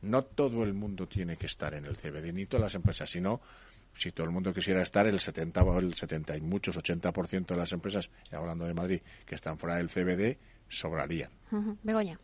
No 0.00 0.24
todo 0.24 0.62
el 0.64 0.72
mundo 0.72 1.06
tiene 1.06 1.36
que 1.36 1.46
estar 1.46 1.74
en 1.74 1.84
el 1.84 1.96
CBD, 1.96 2.32
ni 2.32 2.46
todas 2.46 2.62
las 2.62 2.74
empresas, 2.74 3.10
sino 3.10 3.42
si 3.94 4.12
todo 4.12 4.26
el 4.26 4.32
mundo 4.32 4.54
quisiera 4.54 4.80
estar, 4.80 5.06
el 5.06 5.20
70 5.20 5.62
o 5.62 5.78
el 5.78 5.94
70 5.94 6.36
y 6.36 6.40
muchos 6.40 6.78
80% 6.78 7.46
de 7.46 7.56
las 7.56 7.72
empresas, 7.72 8.08
hablando 8.32 8.64
de 8.64 8.72
Madrid, 8.72 9.00
que 9.26 9.34
están 9.34 9.58
fuera 9.58 9.76
del 9.76 9.90
CBD, 9.90 10.38
sobrarían. 10.68 11.30
Begoña. 11.82 12.18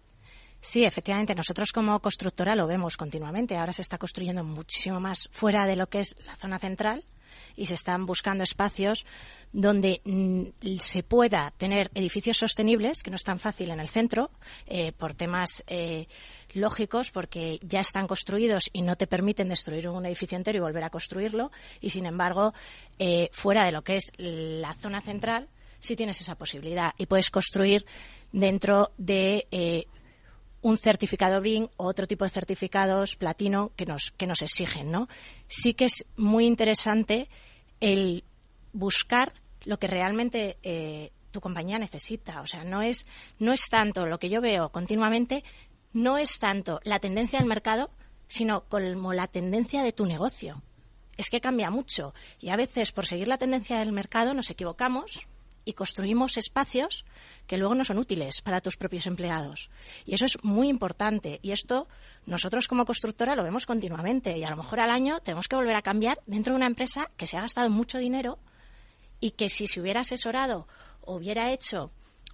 Sí, 0.63 0.85
efectivamente, 0.85 1.35
nosotros 1.35 1.73
como 1.73 1.99
constructora 1.99 2.55
lo 2.55 2.69
vemos 2.69 2.97
continuamente. 2.97 3.57
Ahora 3.57 3.73
se 3.73 3.83
está 3.83 3.99
construyendo 3.99 4.45
muchísimo 4.45 5.01
más 5.01 5.29
fuera 5.33 5.67
de 5.67 5.75
lo 5.75 5.89
que 5.89 5.99
es 5.99 6.15
la 6.25 6.37
zona 6.37 6.61
central 6.61 7.05
y 7.57 7.67
se 7.67 7.75
están 7.75 8.07
buscando 8.07 8.45
espacios 8.45 9.05
donde 9.53 10.01
mm, 10.05 10.79
se 10.79 11.03
pueda 11.03 11.53
tener 11.59 11.91
edificios 11.95 12.39
sostenibles, 12.39 13.03
que 13.03 13.11
no 13.11 13.17
es 13.17 13.25
tan 13.25 13.41
fácil 13.41 13.73
en 13.73 13.81
el 13.81 13.89
centro, 13.89 14.31
eh, 14.67 14.93
por 14.93 15.15
temas 15.15 15.65
eh, 15.67 16.07
lógicos, 16.55 17.11
porque 17.11 17.59
ya 17.63 17.81
están 17.81 18.07
construidos 18.07 18.71
y 18.73 18.83
no 18.83 18.95
te 18.95 19.09
permiten 19.09 19.49
destruir 19.49 19.89
un 19.89 20.07
edificio 20.07 20.39
entero 20.39 20.59
y 20.59 20.63
volver 20.63 20.85
a 20.85 20.91
construirlo, 20.91 21.51
y 21.81 21.91
sin 21.91 22.07
embargo, 22.07 22.55
eh, 23.01 23.31
fuera 23.33 23.67
de 23.67 23.73
lo 23.73 23.83
que 23.83 23.97
es 23.97 24.13
la 24.17 24.75
zona 24.75 25.01
central, 25.01 25.49
sí 25.81 25.97
tienes 25.97 26.21
esa 26.21 26.37
posibilidad 26.37 26.93
y 26.99 27.07
puedes 27.07 27.31
construir 27.31 27.85
dentro 28.31 28.93
de 28.97 29.89
un 30.63 30.79
certificado 30.79 31.41
BRIN 31.41 31.69
o 31.77 31.87
otro 31.87 32.07
tipo 32.07 32.25
de 32.25 32.31
certificados 32.31 33.17
platino 33.17 33.73
que 33.77 33.85
nos, 33.85 34.13
que 34.13 34.27
nos 34.27 34.43
exigen, 34.43 34.91
¿no? 34.91 35.09
Sí 35.49 35.75
que 35.75 35.87
es 35.87 36.05
muy 36.17 36.47
interesante 36.47 37.29
el 37.81 38.25
buscar 38.73 39.35
lo 39.65 39.79
que 39.79 39.89
realmente 39.89 40.59
eh, 40.63 41.11
tu 41.33 41.41
compañía 41.41 41.79
necesita. 41.79 42.41
O 42.41 42.47
sea, 42.47 42.65
no 42.65 42.81
es, 42.81 43.07
no 43.39 43.53
es 43.53 43.69
tanto 43.69 44.07
lo 44.07 44.19
que 44.19 44.31
yo 44.31 44.41
veo 44.41 44.71
continuamente, 44.71 45.45
no 45.93 46.17
es 46.17 46.39
tanto 46.39 46.81
la 46.85 47.01
tendencia 47.01 47.41
del 47.41 47.49
mercado, 47.49 47.91
sino 48.29 48.65
como 48.69 49.13
la 49.13 49.27
tendencia 49.27 49.83
de 49.83 49.93
tu 49.93 50.07
negocio. 50.07 50.63
es 51.19 51.29
que 51.29 51.41
cambia 51.41 51.71
mucho 51.71 52.15
y 52.41 52.49
a 52.49 52.57
veces 52.57 52.91
por 52.91 53.07
seguir 53.07 53.29
la 53.29 53.37
tendencia 53.37 53.79
del 53.79 53.93
mercado 53.93 54.33
nos 54.33 54.49
equivocamos 54.49 55.27
y 55.65 55.75
construimos 55.75 56.37
espacios 56.37 57.05
que 57.47 57.57
luego 57.57 57.75
no 57.75 57.85
son 57.85 57.99
útiles 57.99 58.43
para 58.43 58.61
tus 58.61 58.77
propios 58.77 59.07
empleados. 59.07 59.71
Y 60.05 60.15
eso 60.15 60.25
es 60.25 60.43
muy 60.43 60.69
importante. 60.69 61.39
Y 61.43 61.53
esto 61.53 61.89
nosotros 62.27 62.69
como 62.69 62.85
constructora 62.85 63.37
lo 63.37 63.45
vemos 63.45 63.67
continuamente. 63.67 64.37
Y 64.37 64.45
a 64.45 64.51
lo 64.51 64.57
mejor 64.57 64.81
al 64.81 64.91
año 64.91 65.21
tenemos 65.21 65.49
que 65.49 65.57
volver 65.57 65.77
a 65.77 65.83
cambiar 65.83 66.21
dentro 66.27 66.53
de 66.53 66.57
una 66.57 66.67
empresa 66.67 67.11
que 67.17 67.27
se 67.27 67.37
ha 67.37 67.43
gastado 67.43 67.71
mucho 67.71 67.99
dinero 67.99 68.39
y 69.21 69.33
que 69.33 69.49
si 69.49 69.67
se 69.67 69.81
hubiera 69.81 70.01
asesorado 70.01 70.67
o 71.01 71.17
hubiera 71.17 71.53
hecho 71.53 71.91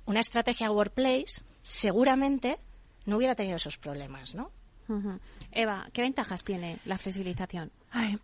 una 0.07 0.21
estrategia 0.21 0.71
workplace, 0.71 1.43
seguramente 1.63 2.59
no 3.05 3.17
hubiera 3.17 3.35
tenido 3.35 3.57
esos 3.57 3.77
problemas, 3.77 4.35
¿no? 4.35 4.51
Eva, 5.53 5.89
¿qué 5.93 6.03
ventajas 6.03 6.45
tiene 6.45 6.79
la 6.85 6.99
flexibilización? 6.99 7.71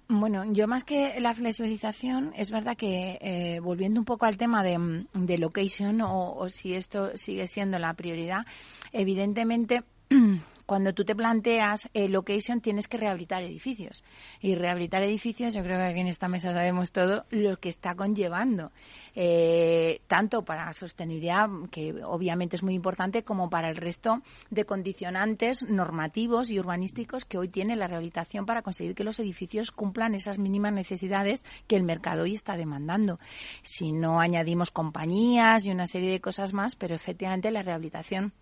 bueno, 0.09 0.45
yo 0.53 0.69
más 0.69 0.85
que 0.85 1.19
la 1.21 1.35
flexibilización, 1.35 2.33
es 2.37 2.51
verdad 2.51 2.77
que 2.77 3.19
eh, 3.21 3.61
volviendo 3.61 4.01
un 4.01 4.05
poco 4.05 4.27
al 4.27 4.37
tema 4.37 4.63
de, 4.63 5.07
de 5.15 5.39
location 5.39 6.01
o, 6.03 6.35
o, 6.35 6.49
si 6.49 6.75
esto 6.75 7.17
sigue 7.17 7.47
siendo 7.47 7.79
la 7.79 7.95
prioridad, 7.95 8.47
evidentemente 8.93 9.83
cuando 10.67 10.95
tú 10.95 11.05
te 11.05 11.15
planteas 11.15 11.89
eh, 11.95 12.09
location 12.09 12.61
tienes 12.61 12.89
que 12.89 12.97
rehabilitar 12.97 13.43
edificios. 13.43 14.03
Y 14.41 14.55
rehabilitar 14.55 15.03
edificios, 15.03 15.55
yo 15.55 15.63
creo 15.63 15.79
que 15.79 15.85
aquí 15.85 16.01
en 16.01 16.07
esta 16.07 16.29
mesa 16.29 16.53
sabemos 16.53 16.93
todo 16.93 17.25
lo 17.31 17.59
que 17.59 17.69
está 17.69 17.95
conllevando. 17.95 18.73
Eh, 19.17 20.01
tanto 20.07 20.45
para 20.45 20.73
sostenibilidad, 20.73 21.49
que 21.71 22.03
obviamente 22.05 22.57
es 22.57 22.63
muy 22.63 22.75
importante, 22.75 23.23
como 23.23 23.49
para 23.49 23.69
el 23.69 23.77
resto 23.77 24.23
de 24.51 24.65
condicionantes 24.65 25.63
normativos 25.63 26.51
y 26.51 26.59
urbanísticos 26.59 27.25
que 27.25 27.39
hoy 27.39 27.49
tiene 27.49 27.77
la 27.77 27.87
rehabilitación 27.87 28.47
para 28.47 28.63
conseguir 28.63 28.95
que 28.95 29.05
los 29.05 29.21
edificios 29.21 29.71
cumplan 29.71 30.15
esas 30.15 30.39
mínimas 30.39 30.73
necesidades 30.73 31.45
que 31.67 31.77
el 31.77 31.85
mercado 31.85 32.25
hoy 32.25 32.35
está 32.35 32.57
demandando. 32.57 33.21
Si 33.63 33.93
no 33.93 34.21
añadimos 34.21 34.71
compañías 34.71 35.65
y 35.65 35.71
una 35.71 35.87
serie 35.87 36.11
de 36.11 36.21
cosas 36.21 36.53
más, 36.53 36.75
pero 36.75 36.95
efectivamente 36.95 37.51
la 37.51 37.63
rehabilitación 37.63 38.33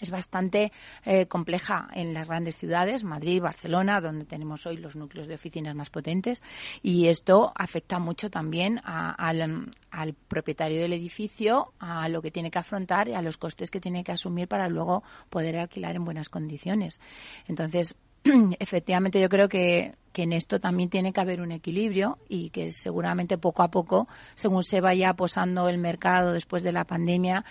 es 0.00 0.10
bastante 0.10 0.72
eh, 1.04 1.26
compleja 1.26 1.88
en 1.94 2.14
las 2.14 2.28
grandes 2.28 2.56
ciudades, 2.56 3.04
Madrid, 3.04 3.42
Barcelona, 3.42 4.00
donde 4.00 4.24
tenemos 4.24 4.66
hoy 4.66 4.76
los 4.76 4.96
núcleos 4.96 5.28
de 5.28 5.34
oficinas 5.34 5.74
más 5.74 5.90
potentes, 5.90 6.42
y 6.82 7.08
esto 7.08 7.52
afecta 7.54 7.98
mucho 7.98 8.30
también 8.30 8.80
al, 8.84 9.70
al, 9.90 10.14
propietario 10.28 10.80
del 10.80 10.92
edificio, 10.92 11.72
a 11.78 12.08
lo 12.08 12.22
que 12.22 12.30
tiene 12.30 12.50
que 12.50 12.58
afrontar 12.58 13.08
y 13.08 13.14
a 13.14 13.22
los 13.22 13.36
costes 13.36 13.70
que 13.70 13.80
tiene 13.80 14.04
que 14.04 14.12
asumir 14.12 14.48
para 14.48 14.68
luego 14.68 15.02
poder 15.28 15.58
alquilar 15.58 15.96
en 15.96 16.04
buenas 16.04 16.28
condiciones. 16.28 17.00
Entonces, 17.46 17.96
efectivamente 18.58 19.20
yo 19.20 19.28
creo 19.28 19.48
que, 19.48 19.94
que 20.12 20.22
en 20.22 20.32
esto 20.32 20.60
también 20.60 20.90
tiene 20.90 21.12
que 21.12 21.20
haber 21.20 21.40
un 21.40 21.52
equilibrio 21.52 22.18
y 22.28 22.50
que 22.50 22.70
seguramente 22.70 23.38
poco 23.38 23.62
a 23.62 23.70
poco, 23.70 24.08
según 24.34 24.62
se 24.62 24.80
vaya 24.80 25.14
posando 25.14 25.68
el 25.68 25.78
mercado 25.78 26.32
después 26.32 26.62
de 26.62 26.72
la 26.72 26.84
pandemia, 26.84 27.44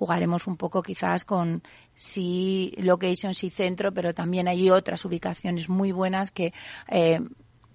jugaremos 0.00 0.46
un 0.46 0.56
poco 0.56 0.82
quizás 0.82 1.26
con 1.26 1.62
sí 1.94 2.72
location, 2.78 3.34
sí 3.34 3.50
centro, 3.50 3.92
pero 3.92 4.14
también 4.14 4.48
hay 4.48 4.70
otras 4.70 5.04
ubicaciones 5.04 5.68
muy 5.68 5.92
buenas 5.92 6.30
que 6.30 6.54
eh, 6.88 7.20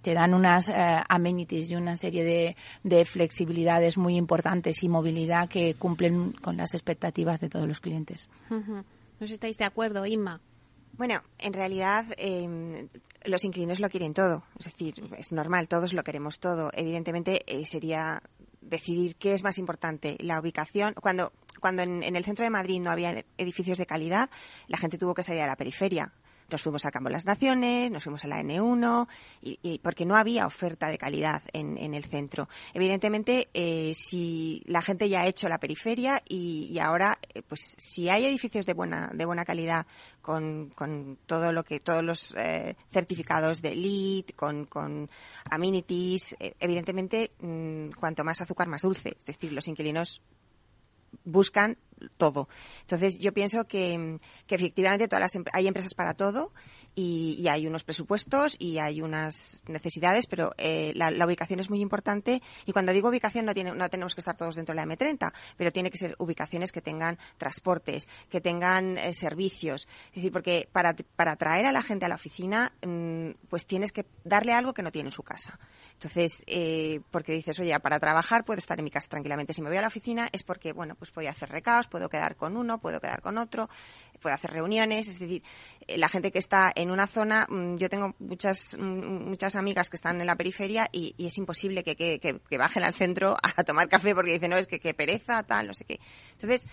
te 0.02 0.16
dan 0.16 0.34
unas 0.34 0.68
eh, 0.68 0.74
amenities 1.08 1.70
y 1.70 1.76
una 1.76 1.96
serie 1.98 2.24
de, 2.24 2.56
de, 2.82 3.06
flexibilidades 3.06 3.96
muy 3.96 4.16
importantes 4.18 4.82
y 4.82 4.90
movilidad 4.90 5.48
que 5.48 5.76
cumplen 5.76 6.32
con 6.32 6.58
las 6.58 6.74
expectativas 6.74 7.40
de 7.40 7.50
todos 7.50 7.68
los 7.68 7.80
clientes. 7.80 8.28
¿No 8.50 8.84
estáis 9.20 9.60
de 9.60 9.66
acuerdo, 9.66 10.04
Inma? 10.08 10.42
Bueno, 10.98 11.22
en 11.38 11.54
realidad 11.54 12.06
eh, 12.18 12.88
los 13.26 13.44
inquilinos 13.44 13.80
lo 13.80 13.90
quieren 13.90 14.14
todo. 14.14 14.44
Es 14.58 14.66
decir, 14.66 14.96
es 15.18 15.32
normal, 15.32 15.68
todos 15.68 15.94
lo 15.94 16.04
queremos 16.04 16.40
todo. 16.40 16.72
Evidentemente 16.74 17.44
eh, 17.46 17.66
sería 17.66 18.22
decidir 18.66 19.16
qué 19.16 19.34
es 19.34 19.44
más 19.44 19.58
importante, 19.58 20.18
la 20.20 20.40
ubicación. 20.40 20.94
Cuando, 21.02 21.32
cuando 21.60 21.84
en, 21.84 22.04
en, 22.04 22.16
el 22.16 22.26
centro 22.26 22.44
de 22.44 22.50
Madrid 22.50 22.82
no 22.82 22.92
había 22.92 23.24
edificios 23.38 23.78
de 23.78 23.86
calidad, 23.86 24.30
la 24.68 24.78
gente 24.78 24.98
tuvo 24.98 25.14
que 25.14 25.24
salir 25.24 25.42
a 25.42 25.48
la 25.48 25.56
periferia. 25.56 26.14
Nos 26.50 26.62
fuimos 26.62 26.86
a 26.86 26.92
Campo 26.92 27.10
de 27.10 27.14
las 27.14 27.26
Naciones, 27.26 27.92
nos 27.92 28.04
fuimos 28.04 28.24
a 28.24 28.28
la 28.28 28.42
N1, 28.42 29.08
y, 29.42 29.80
porque 29.80 30.06
no 30.06 30.16
había 30.16 30.46
oferta 30.46 30.90
de 30.90 30.98
calidad 30.98 31.42
en, 31.54 31.78
en 31.78 31.94
el 31.94 32.04
centro. 32.04 32.48
Evidentemente, 32.74 33.50
eh, 33.54 33.94
si 33.96 34.62
la 34.66 34.82
gente 34.82 35.10
ya 35.10 35.22
ha 35.22 35.28
hecho 35.28 35.50
la 35.50 35.60
periferia 35.60 36.22
y, 36.28 36.70
y 36.72 36.80
ahora, 36.80 37.18
eh, 37.34 37.42
pues 37.42 37.76
si 37.78 38.10
hay 38.10 38.26
edificios 38.26 38.66
de 38.66 38.74
buena, 38.74 39.10
de 39.14 39.26
buena 39.26 39.46
calidad 39.46 39.88
con, 40.22 40.72
con 40.76 41.18
todo 41.26 41.52
lo 41.52 41.64
que, 41.64 41.80
todos 41.80 42.04
los 42.04 42.34
eh, 42.38 42.76
certificados 42.92 43.62
de 43.62 43.76
LEED, 43.76 44.36
con, 44.36 44.66
con 44.66 45.10
amenities, 45.50 46.36
eh, 46.40 46.56
evidentemente, 46.60 47.32
mmm, 47.40 47.90
cuanto 48.00 48.24
más 48.24 48.42
azúcar, 48.42 48.68
más 48.68 48.82
dulce. 48.82 49.18
Es 49.20 49.26
decir, 49.26 49.52
los 49.52 49.68
inquilinos 49.68 50.22
buscan 51.24 51.78
todo. 52.18 52.50
Entonces, 52.82 53.18
yo 53.20 53.34
pienso 53.34 53.66
que, 53.66 54.20
efectivamente 54.48 55.08
todas 55.08 55.22
las, 55.22 55.44
hay 55.54 55.68
empresas 55.68 55.94
para 55.94 56.14
todo 56.14 56.52
y, 56.96 57.36
y, 57.40 57.48
hay 57.48 57.68
unos 57.68 57.84
presupuestos 57.84 58.56
y 58.58 58.80
hay 58.80 59.02
unas 59.02 59.64
necesidades, 59.68 60.28
pero 60.28 60.54
eh, 60.58 60.94
la, 60.96 61.12
la, 61.12 61.26
ubicación 61.26 61.60
es 61.60 61.70
muy 61.70 61.82
importante. 61.82 62.42
Y 62.66 62.72
cuando 62.72 62.94
digo 62.94 63.10
ubicación 63.10 63.46
no, 63.46 63.54
tiene, 63.54 63.74
no 63.74 63.90
tenemos 63.90 64.16
que 64.16 64.22
estar 64.22 64.38
todos 64.38 64.56
dentro 64.56 64.74
de 64.74 64.86
la 64.86 64.96
M30, 64.96 65.34
pero 65.58 65.72
tiene 65.72 65.92
que 65.92 65.98
ser 65.98 66.16
ubicaciones 66.20 66.72
que 66.72 66.82
tengan 66.82 67.18
transportes, 67.38 68.08
que 68.30 68.40
tengan 68.40 68.98
eh, 68.98 69.14
servicios. 69.14 69.88
Es 70.10 70.16
decir, 70.16 70.32
porque 70.32 70.70
para, 70.72 70.96
para 71.16 71.34
atraer 71.34 71.66
a 71.66 71.72
la 71.72 71.82
gente 71.82 72.06
a 72.06 72.08
la 72.08 72.16
oficina, 72.16 72.72
mmm, 72.86 73.32
pues 73.50 73.66
tienes 73.66 73.92
que 73.92 74.06
darle 74.24 74.54
algo 74.54 74.74
que 74.74 74.84
no 74.84 74.92
tiene 74.92 75.08
en 75.08 75.14
su 75.14 75.24
casa. 75.24 75.60
Entonces, 75.94 76.44
eh, 76.48 77.02
porque 77.12 77.34
dices, 77.34 77.60
oye, 77.60 77.78
para 77.80 78.00
trabajar 78.00 78.46
puedo 78.46 78.58
estar 78.58 78.80
en 78.80 78.86
mi 78.86 78.92
casa 78.92 79.10
tranquilamente. 79.10 79.54
Si 79.54 79.62
me 79.62 79.70
voy 79.70 79.78
a 79.78 79.82
la 79.82 79.88
oficina 79.88 80.30
es 80.32 80.44
porque, 80.44 80.72
bueno, 80.72 80.96
pues 80.96 81.12
a 81.28 81.32
hacer 81.32 81.50
recaos, 81.50 81.88
puedo 81.88 82.10
quedar 82.10 82.36
con 82.36 82.58
uno, 82.58 82.80
puedo 82.80 83.00
quedar 83.00 83.22
con 83.22 83.38
otro, 83.38 83.70
puedo 84.20 84.36
hacer 84.36 84.52
reuniones. 84.52 85.08
Es 85.08 85.20
decir, 85.20 85.44
eh, 85.88 85.98
la 85.98 86.10
gente 86.10 86.32
que 86.32 86.40
está 86.40 86.72
en 86.76 86.92
una 86.92 87.08
zona, 87.08 87.48
mmm, 87.50 87.76
yo 87.76 87.90
tengo 87.90 88.16
muchas 88.20 88.78
mmm, 88.78 89.30
muchas 89.30 89.56
amigas 89.56 89.90
que 89.90 89.98
están 89.98 90.20
en 90.22 90.28
la 90.28 90.36
periferia 90.36 90.90
y, 90.92 91.16
y 91.18 91.28
es 91.28 91.38
imposible 91.38 91.84
que, 91.84 91.96
que, 91.96 92.20
que, 92.20 92.40
que, 92.40 92.58
bajen 92.58 92.84
al 92.84 92.94
centro 92.94 93.36
a 93.44 93.64
tomar 93.64 93.88
café 93.90 94.14
porque 94.14 94.34
dicen, 94.34 94.52
no, 94.52 94.58
es 94.58 94.68
que, 94.68 94.80
que 94.80 94.94
pereza, 94.94 95.44
tal, 95.44 95.68
no 95.68 95.74
sé 95.74 95.86
qué. 95.86 96.00
Entonces, 96.34 96.68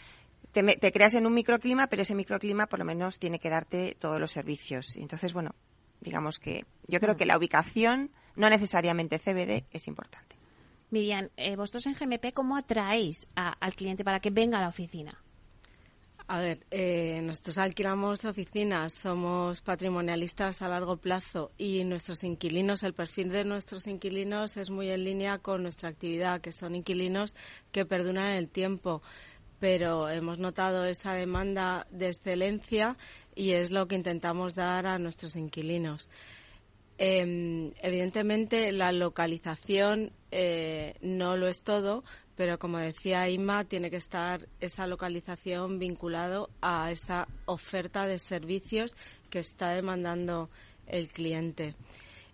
te, 0.52 0.62
te, 0.62 0.92
creas 0.92 1.14
en 1.14 1.26
un 1.26 1.34
microclima, 1.34 1.86
pero 1.86 2.02
ese 2.02 2.14
microclima 2.14 2.66
por 2.66 2.78
lo 2.78 2.84
menos 2.84 3.18
tiene 3.18 3.38
que 3.38 3.48
darte 3.48 3.96
todos 3.98 4.20
los 4.20 4.30
servicios. 4.30 4.96
Entonces, 4.96 5.32
bueno, 5.32 5.54
digamos 6.00 6.38
que 6.38 6.66
yo 6.86 7.00
creo 7.00 7.16
que 7.16 7.26
la 7.26 7.36
ubicación 7.36 8.10
no 8.36 8.48
necesariamente 8.48 9.18
CBD 9.18 9.64
es 9.70 9.88
importante. 9.88 10.36
Miriam, 10.90 11.30
eh, 11.36 11.56
vosotros 11.56 11.86
en 11.86 11.94
GMP, 11.94 12.32
¿cómo 12.34 12.56
atraéis 12.56 13.28
a, 13.34 13.48
al 13.48 13.74
cliente 13.74 14.04
para 14.04 14.20
que 14.20 14.30
venga 14.30 14.58
a 14.58 14.60
la 14.60 14.68
oficina? 14.68 15.22
A 16.28 16.40
ver, 16.40 16.60
eh, 16.70 17.20
nosotros 17.22 17.58
alquilamos 17.58 18.24
oficinas, 18.24 18.94
somos 18.94 19.60
patrimonialistas 19.60 20.62
a 20.62 20.68
largo 20.68 20.96
plazo 20.96 21.50
y 21.58 21.84
nuestros 21.84 22.22
inquilinos, 22.22 22.84
el 22.84 22.94
perfil 22.94 23.30
de 23.30 23.44
nuestros 23.44 23.86
inquilinos 23.86 24.56
es 24.56 24.70
muy 24.70 24.88
en 24.90 25.04
línea 25.04 25.38
con 25.38 25.62
nuestra 25.62 25.88
actividad, 25.88 26.40
que 26.40 26.52
son 26.52 26.74
inquilinos 26.76 27.34
que 27.72 27.84
perduran 27.84 28.32
el 28.32 28.48
tiempo. 28.48 29.02
Pero 29.58 30.08
hemos 30.08 30.38
notado 30.38 30.84
esa 30.84 31.12
demanda 31.12 31.86
de 31.92 32.08
excelencia 32.08 32.96
y 33.34 33.52
es 33.52 33.70
lo 33.70 33.86
que 33.86 33.96
intentamos 33.96 34.54
dar 34.54 34.86
a 34.86 34.98
nuestros 34.98 35.36
inquilinos. 35.36 36.08
Eh, 36.98 37.72
evidentemente, 37.80 38.70
la 38.72 38.92
localización 38.92 40.12
eh, 40.30 40.94
no 41.00 41.36
lo 41.36 41.48
es 41.48 41.62
todo, 41.62 42.04
pero 42.36 42.58
como 42.58 42.78
decía 42.78 43.28
Inma, 43.28 43.64
tiene 43.64 43.90
que 43.90 43.96
estar 43.96 44.48
esa 44.60 44.86
localización 44.86 45.78
vinculado 45.78 46.48
a 46.60 46.90
esa 46.90 47.26
oferta 47.46 48.06
de 48.06 48.18
servicios 48.18 48.96
que 49.30 49.40
está 49.40 49.70
demandando 49.70 50.50
el 50.86 51.08
cliente. 51.08 51.74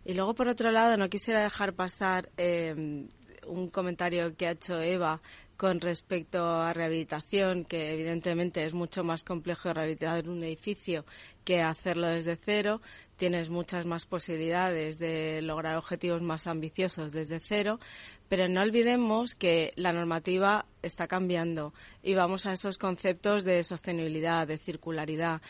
Y 0.05 0.15
luego, 0.15 0.35
por 0.35 0.49
otro 0.49 0.71
lado, 0.71 0.97
no 0.97 1.09
quisiera 1.09 1.43
dejar 1.43 1.75
pasar 1.75 2.31
eh, 2.37 3.07
un 3.47 3.69
comentario 3.71 4.35
que 4.37 4.47
ha 4.47 4.53
hecho 4.53 4.81
Eva 4.81 5.21
con 5.59 5.81
respecto 5.81 6.45
a 6.45 6.73
rehabilitación, 6.73 7.65
que 7.65 7.93
evidentemente 7.93 8.65
es 8.65 8.75
mucho 8.75 9.03
más 9.03 9.25
complejo 9.25 9.73
rehabilitar 9.73 10.29
un 10.29 10.45
edificio 10.45 11.05
que 11.45 11.61
hacerlo 11.61 12.07
desde 12.07 12.37
cero. 12.37 12.81
Tienes 13.19 13.51
muchas 13.51 13.85
más 13.85 14.07
posibilidades 14.07 15.01
de 15.01 15.43
lograr 15.43 15.77
objetivos 15.77 16.23
más 16.23 16.47
ambiciosos 16.47 17.11
desde 17.11 17.41
cero, 17.41 17.81
pero 18.29 18.49
no 18.49 18.61
olvidemos 18.61 19.35
que 19.35 19.73
la 19.75 19.93
normativa 19.93 20.67
está 20.83 21.09
cambiando 21.09 21.75
y 22.01 22.15
vamos 22.15 22.47
a 22.47 22.53
esos 22.53 22.79
conceptos 22.79 23.43
de 23.43 23.65
sostenibilidad, 23.65 24.47
de 24.47 24.57
circularidad. 24.57 25.43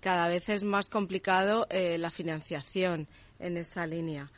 Cada 0.00 0.26
vez 0.26 0.48
es 0.48 0.64
más 0.64 0.88
complicado 0.88 1.66
eh, 1.68 1.98
la 1.98 2.10
financiación 2.10 3.06
en 3.38 3.58
esa 3.58 3.84
línea 3.84 4.30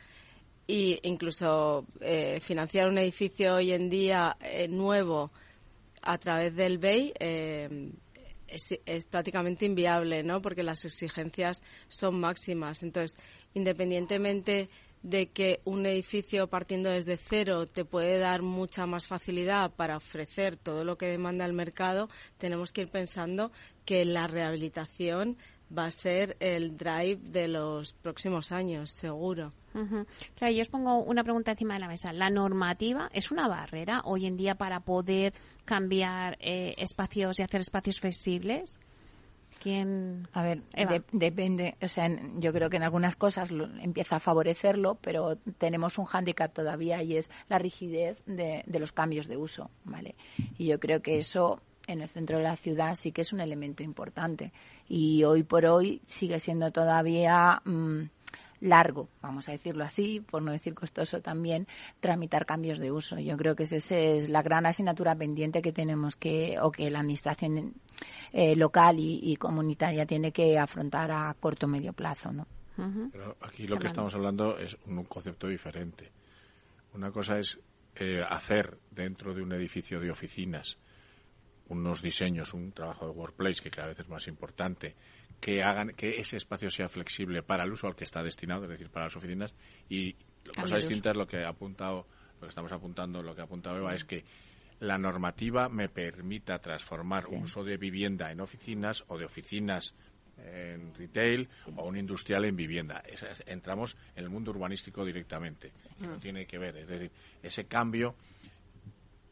y 0.67 0.99
incluso 1.03 1.85
eh, 2.01 2.41
financiar 2.41 2.89
un 2.89 2.97
edificio 2.97 3.55
hoy 3.55 3.71
en 3.71 3.89
día 3.89 4.35
eh, 4.41 4.67
nuevo 4.67 5.31
a 6.01 6.17
través 6.17 6.53
del 6.53 6.77
BEI 6.77 7.13
es, 8.55 9.05
prácticamente 9.05 9.65
inviable, 9.65 10.23
¿no? 10.23 10.41
Porque 10.41 10.63
las 10.63 10.85
exigencias 10.85 11.61
son 11.87 12.19
máximas. 12.19 12.83
Entonces, 12.83 13.17
independientemente 13.53 14.69
de 15.03 15.27
que 15.27 15.61
un 15.65 15.85
edificio 15.85 16.47
partiendo 16.47 16.89
desde 16.89 17.17
cero 17.17 17.67
te 17.67 17.85
puede 17.85 18.17
dar 18.17 18.41
mucha 18.41 18.87
más 18.87 19.05
facilidad 19.05 19.71
para 19.71 19.97
ofrecer 19.97 20.57
todo 20.57 20.83
lo 20.83 20.97
que 20.97 21.05
demanda 21.05 21.45
el 21.45 21.53
mercado, 21.53 22.09
tenemos 22.39 22.71
que 22.71 22.81
ir 22.81 22.89
pensando 22.89 23.51
que 23.85 24.03
la 24.03 24.25
rehabilitación 24.25 25.37
va 25.75 25.85
a 25.85 25.91
ser 25.91 26.37
el 26.39 26.75
drive 26.77 27.19
de 27.21 27.47
los 27.47 27.93
próximos 27.93 28.51
años, 28.51 28.91
seguro. 28.91 29.53
Claro, 30.35 30.53
yo 30.53 30.61
os 30.61 30.69
pongo 30.69 30.99
una 30.99 31.23
pregunta 31.23 31.51
encima 31.51 31.73
de 31.73 31.81
la 31.81 31.87
mesa. 31.87 32.13
¿La 32.13 32.29
normativa 32.29 33.09
es 33.13 33.31
una 33.31 33.47
barrera 33.47 34.01
hoy 34.05 34.25
en 34.25 34.37
día 34.37 34.55
para 34.55 34.79
poder 34.79 35.33
cambiar 35.65 36.37
eh, 36.39 36.75
espacios 36.77 37.39
y 37.39 37.41
hacer 37.43 37.61
espacios 37.61 37.99
flexibles? 37.99 38.79
¿Quién? 39.65 40.27
A 40.33 40.45
ver, 40.45 40.61
depende. 41.11 41.75
O 41.81 41.87
sea, 41.87 42.07
yo 42.35 42.53
creo 42.53 42.69
que 42.69 42.77
en 42.77 42.83
algunas 42.83 43.15
cosas 43.15 43.49
empieza 43.81 44.17
a 44.17 44.19
favorecerlo, 44.19 44.95
pero 45.01 45.37
tenemos 45.57 45.97
un 45.97 46.05
hándicap 46.05 46.53
todavía 46.53 47.01
y 47.01 47.17
es 47.17 47.31
la 47.49 47.57
rigidez 47.57 48.21
de, 48.27 48.63
los 48.79 48.91
cambios 48.91 49.27
de 49.27 49.37
uso, 49.37 49.71
¿vale? 49.83 50.13
Y 50.59 50.67
yo 50.67 50.79
creo 50.79 51.01
que 51.01 51.17
eso 51.17 51.61
en 51.87 52.01
el 52.01 52.09
centro 52.09 52.37
de 52.37 52.43
la 52.43 52.55
ciudad 52.55 52.95
sí 52.95 53.11
que 53.11 53.21
es 53.21 53.33
un 53.33 53.39
elemento 53.39 53.83
importante 53.83 54.51
y 54.87 55.23
hoy 55.23 55.43
por 55.43 55.65
hoy 55.65 56.01
sigue 56.05 56.39
siendo 56.39 56.71
todavía 56.71 57.61
mm, 57.65 58.03
largo, 58.61 59.09
vamos 59.21 59.47
a 59.47 59.51
decirlo 59.51 59.83
así, 59.83 60.19
por 60.19 60.41
no 60.41 60.51
decir 60.51 60.73
costoso 60.73 61.21
también, 61.21 61.67
tramitar 61.99 62.45
cambios 62.45 62.79
de 62.79 62.91
uso. 62.91 63.19
Yo 63.19 63.37
creo 63.37 63.55
que 63.55 63.63
esa 63.63 63.97
es 63.97 64.29
la 64.29 64.41
gran 64.41 64.65
asignatura 64.65 65.15
pendiente 65.15 65.61
que 65.61 65.71
tenemos 65.71 66.15
que, 66.15 66.57
o 66.59 66.71
que 66.71 66.89
la 66.89 66.99
administración 66.99 67.73
eh, 68.33 68.55
local 68.55 68.95
y, 68.99 69.35
comunitaria 69.37 70.05
tiene 70.05 70.31
que 70.31 70.57
afrontar 70.57 71.11
a 71.11 71.33
corto 71.39 71.65
o 71.65 71.69
medio 71.69 71.93
plazo, 71.93 72.31
¿no? 72.31 72.47
Pero 73.11 73.37
aquí 73.39 73.67
lo 73.67 73.79
que 73.79 73.87
estamos 73.87 74.13
hablando 74.15 74.57
es 74.57 74.75
un, 74.85 75.05
concepto 75.05 75.47
diferente. 75.47 76.11
Una 76.93 77.09
cosa 77.09 77.39
es 77.39 77.57
eh, 77.95 78.21
hacer 78.27 78.77
dentro 78.91 79.33
de 79.33 79.41
un 79.41 79.53
edificio 79.53 79.99
de 80.01 80.11
oficinas 80.11 80.77
unos 81.69 82.01
diseños, 82.01 82.53
un 82.53 82.71
trabajo 82.71 83.05
de 83.05 83.11
workplace 83.11 83.61
que 83.61 83.71
cada 83.71 83.87
vez 83.87 83.99
es 83.99 84.07
más 84.07 84.27
importante, 84.27 84.95
que 85.39 85.63
hagan 85.63 85.89
que 85.89 86.19
ese 86.19 86.37
espacio 86.37 86.69
sea 86.69 86.89
flexible 86.89 87.43
para 87.43 87.63
el 87.63 87.71
uso 87.71 87.87
al 87.87 87.95
que 87.95 88.03
está 88.03 88.23
destinado, 88.23 88.63
es 88.63 88.69
decir, 88.69 88.89
para 88.89 89.05
las 89.05 89.15
oficinas. 89.15 89.55
Y 89.89 90.15
cosa 90.55 90.77
distinta 90.77 91.11
es 91.11 91.17
lo 91.17 91.27
que 91.27 91.43
ha 91.43 91.49
apuntado, 91.49 92.07
lo 92.35 92.41
que 92.41 92.49
estamos 92.49 92.71
apuntando, 92.71 93.21
lo 93.21 93.35
que 93.35 93.41
ha 93.41 93.45
apuntado 93.45 93.77
Eva, 93.77 93.95
es 93.95 94.05
que 94.05 94.23
la 94.79 94.97
normativa 94.97 95.69
me 95.69 95.89
permita 95.89 96.59
transformar 96.59 97.27
un 97.27 97.43
uso 97.43 97.63
de 97.63 97.77
vivienda 97.77 98.31
en 98.31 98.41
oficinas 98.41 99.03
o 99.07 99.17
de 99.17 99.25
oficinas 99.25 99.95
en 100.37 100.93
retail 100.93 101.47
o 101.75 101.85
un 101.85 101.97
industrial 101.97 102.45
en 102.45 102.55
vivienda. 102.55 103.01
entramos 103.45 103.95
en 104.15 104.23
el 104.23 104.29
mundo 104.29 104.51
urbanístico 104.51 105.05
directamente. 105.05 105.71
No 105.99 106.17
tiene 106.17 106.45
que 106.45 106.57
ver. 106.57 106.75
Es 106.77 106.87
decir, 106.87 107.11
ese 107.41 107.65
cambio 107.65 108.15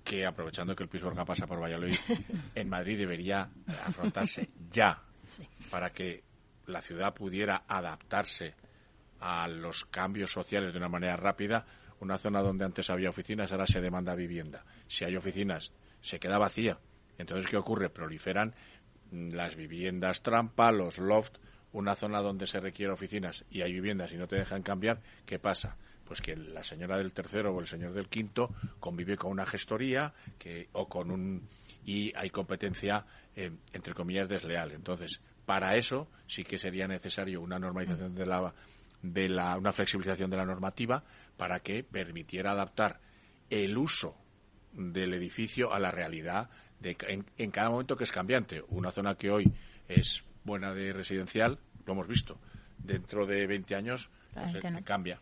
que, 0.04 0.26
aprovechando 0.26 0.76
que 0.76 0.84
el 0.84 0.90
Pisuerga 0.90 1.26
pasa 1.26 1.48
por 1.48 1.62
Valladolid, 1.62 1.96
en 2.56 2.70
Madrid 2.70 2.98
debería 2.98 3.50
afrontarse 3.86 4.50
ya 4.70 5.02
para 5.70 5.92
que 5.92 6.24
la 6.68 6.82
ciudad 6.82 7.14
pudiera 7.14 7.64
adaptarse 7.68 8.56
a 9.20 9.48
los 9.48 9.86
cambios 9.86 10.32
sociales 10.32 10.74
de 10.74 10.80
una 10.80 10.90
manera 10.90 11.16
rápida. 11.16 11.66
Una 12.00 12.18
zona 12.18 12.42
donde 12.42 12.66
antes 12.66 12.90
había 12.90 13.10
oficinas, 13.10 13.52
ahora 13.52 13.66
se 13.66 13.80
demanda 13.80 14.14
vivienda. 14.16 14.66
Si 14.88 15.06
hay 15.06 15.16
oficinas, 15.16 15.72
se 16.02 16.20
queda 16.20 16.38
vacía. 16.38 16.78
Entonces, 17.18 17.50
¿qué 17.50 17.56
ocurre? 17.56 17.90
Proliferan 17.90 18.54
las 19.12 19.56
viviendas 19.56 20.22
trampa, 20.22 20.72
los 20.72 20.98
loft, 20.98 21.38
una 21.72 21.96
zona 21.96 22.22
donde 22.22 22.48
se 22.48 22.60
requiere 22.60 22.92
oficinas 22.92 23.46
y 23.50 23.62
hay 23.62 23.72
viviendas 23.74 24.12
y 24.12 24.18
no 24.18 24.28
te 24.28 24.36
dejan 24.36 24.64
cambiar, 24.64 25.02
¿qué 25.26 25.40
pasa? 25.40 25.78
Pues 26.06 26.22
que 26.22 26.36
la 26.36 26.64
señora 26.64 26.98
del 26.98 27.12
tercero 27.12 27.54
o 27.54 27.60
el 27.62 27.68
señor 27.68 27.94
del 27.94 28.10
quinto 28.10 28.54
convive 28.80 29.18
con 29.18 29.32
una 29.32 29.46
gestoría 29.46 30.14
que, 30.38 30.70
o 30.74 30.88
con 30.88 31.12
un 31.12 31.48
y 31.86 32.14
hay 32.16 32.30
competencia, 32.30 33.06
eh, 33.36 33.52
entre 33.74 33.94
comillas, 33.94 34.30
desleal. 34.30 34.72
Entonces, 34.72 35.20
para 35.46 35.76
eso 35.76 36.08
sí 36.28 36.44
que 36.44 36.58
sería 36.58 36.88
necesario 36.88 37.42
una 37.42 37.60
normalización 37.60 38.16
de 38.16 38.26
la, 38.26 38.54
de 39.02 39.30
la, 39.30 39.58
una 39.58 39.74
flexibilización 39.74 40.30
de 40.30 40.38
la 40.38 40.46
normativa 40.46 41.04
para 41.38 41.60
que 41.60 41.84
permitiera 41.84 42.52
adaptar 42.52 43.00
el 43.50 43.78
uso 43.78 44.16
del 44.72 45.14
edificio 45.14 45.74
a 45.74 45.80
la 45.80 45.92
realidad 45.92 46.50
de, 46.80 46.98
en, 47.38 47.52
cada 47.52 47.70
momento 47.70 47.98
que 47.98 48.06
es 48.06 48.12
cambiante. 48.12 48.64
Una 48.70 48.92
zona 48.92 49.16
que 49.16 49.30
hoy 49.30 49.52
es 49.88 50.24
buena 50.44 50.74
de 50.74 50.94
residencial, 50.94 51.60
lo 51.86 51.94
hemos 51.94 52.08
visto. 52.08 52.38
Dentro 52.78 53.26
de 53.26 53.46
20 53.48 53.76
años 53.76 54.10
pues, 54.34 54.56
cambia. 54.84 55.20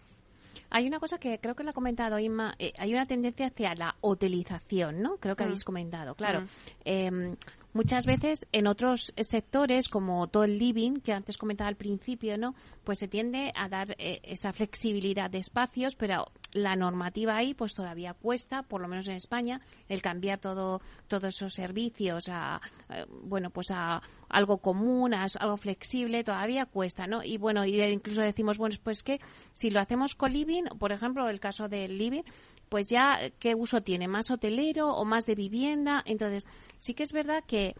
Hay 0.69 0.87
una 0.87 0.99
cosa 0.99 1.17
que 1.17 1.39
creo 1.39 1.55
que 1.55 1.63
lo 1.63 1.71
ha 1.71 1.73
comentado 1.73 2.19
Inma, 2.19 2.55
eh, 2.59 2.73
hay 2.77 2.93
una 2.93 3.05
tendencia 3.05 3.47
hacia 3.47 3.75
la 3.75 3.95
hotelización, 4.01 5.01
¿no? 5.01 5.17
Creo 5.17 5.35
que 5.35 5.43
mm. 5.43 5.47
habéis 5.47 5.63
comentado, 5.63 6.15
claro. 6.15 6.41
Mm. 6.41 6.47
Em, 6.85 7.35
muchas 7.73 8.05
veces 8.05 8.47
en 8.51 8.67
otros 8.67 9.13
sectores, 9.17 9.87
como 9.89 10.27
todo 10.27 10.43
el 10.43 10.57
living, 10.57 10.99
que 11.01 11.13
antes 11.13 11.37
comentaba 11.37 11.67
al 11.67 11.75
principio, 11.75 12.37
¿no? 12.37 12.55
Pues 12.83 12.99
se 12.99 13.07
tiende 13.07 13.51
a 13.55 13.69
dar 13.69 13.95
eh, 13.97 14.19
esa 14.23 14.53
flexibilidad 14.53 15.29
de 15.29 15.39
espacios, 15.39 15.95
pero 15.95 16.25
la 16.53 16.75
normativa 16.75 17.35
ahí 17.35 17.53
pues 17.53 17.73
todavía 17.73 18.13
cuesta, 18.13 18.63
por 18.63 18.81
lo 18.81 18.87
menos 18.87 19.07
en 19.07 19.15
España, 19.15 19.61
el 19.89 20.01
cambiar 20.01 20.39
todo, 20.39 20.81
todos 21.07 21.35
esos 21.35 21.53
servicios 21.53 22.29
a, 22.29 22.61
eh, 22.89 23.05
bueno, 23.23 23.49
pues 23.49 23.71
a 23.71 24.01
algo 24.29 24.57
común, 24.57 25.13
a 25.13 25.27
algo 25.39 25.57
flexible, 25.57 26.23
todavía 26.23 26.65
cuesta, 26.65 27.07
¿no? 27.07 27.23
Y 27.23 27.37
bueno, 27.37 27.65
y 27.65 27.81
incluso 27.81 28.21
decimos, 28.21 28.57
bueno, 28.57 28.75
pues 28.83 29.03
que 29.03 29.19
si 29.53 29.69
lo 29.69 29.79
hacemos 29.79 30.15
con 30.15 30.33
living, 30.33 30.63
por 30.79 30.91
ejemplo, 30.91 31.29
el 31.29 31.39
caso 31.39 31.67
del 31.67 31.97
living, 31.97 32.23
pues 32.69 32.87
ya 32.89 33.19
qué 33.39 33.53
uso 33.53 33.81
tiene, 33.81 34.07
más 34.07 34.31
hotelero 34.31 34.93
o 34.93 35.03
más 35.03 35.25
de 35.25 35.35
vivienda. 35.35 36.01
Entonces, 36.05 36.47
sí 36.77 36.93
que 36.93 37.03
es 37.03 37.11
verdad 37.11 37.43
que 37.45 37.75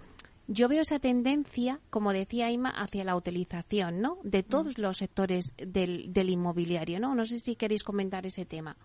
yo 0.52 0.68
veo 0.68 0.82
esa 0.82 1.00
tendencia, 1.00 1.80
como 1.90 2.12
decía 2.12 2.52
Ima, 2.52 2.70
hacia 2.70 3.06
la 3.06 3.16
utilización, 3.16 4.02
¿no? 4.02 4.18
De 4.24 4.40
mm. 4.40 4.50
todos 4.50 4.78
los 4.78 4.98
sectores 4.98 5.54
del, 5.58 6.12
del 6.12 6.30
inmobiliario, 6.30 7.00
¿no? 7.00 7.16
No 7.16 7.26
sé 7.26 7.40
si 7.40 7.56
queréis 7.56 7.84
comentar 7.84 8.26
ese 8.26 8.46
tema. 8.46 8.76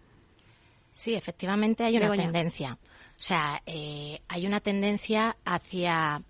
Sí, 0.92 1.14
efectivamente 1.14 1.84
hay 1.84 1.96
una 1.96 2.12
tendencia. 2.12 2.78
O 3.18 3.22
sea, 3.22 3.62
eh, 3.66 4.20
hay 4.28 4.46
una 4.46 4.60
tendencia 4.60 5.36
hacia 5.44 6.22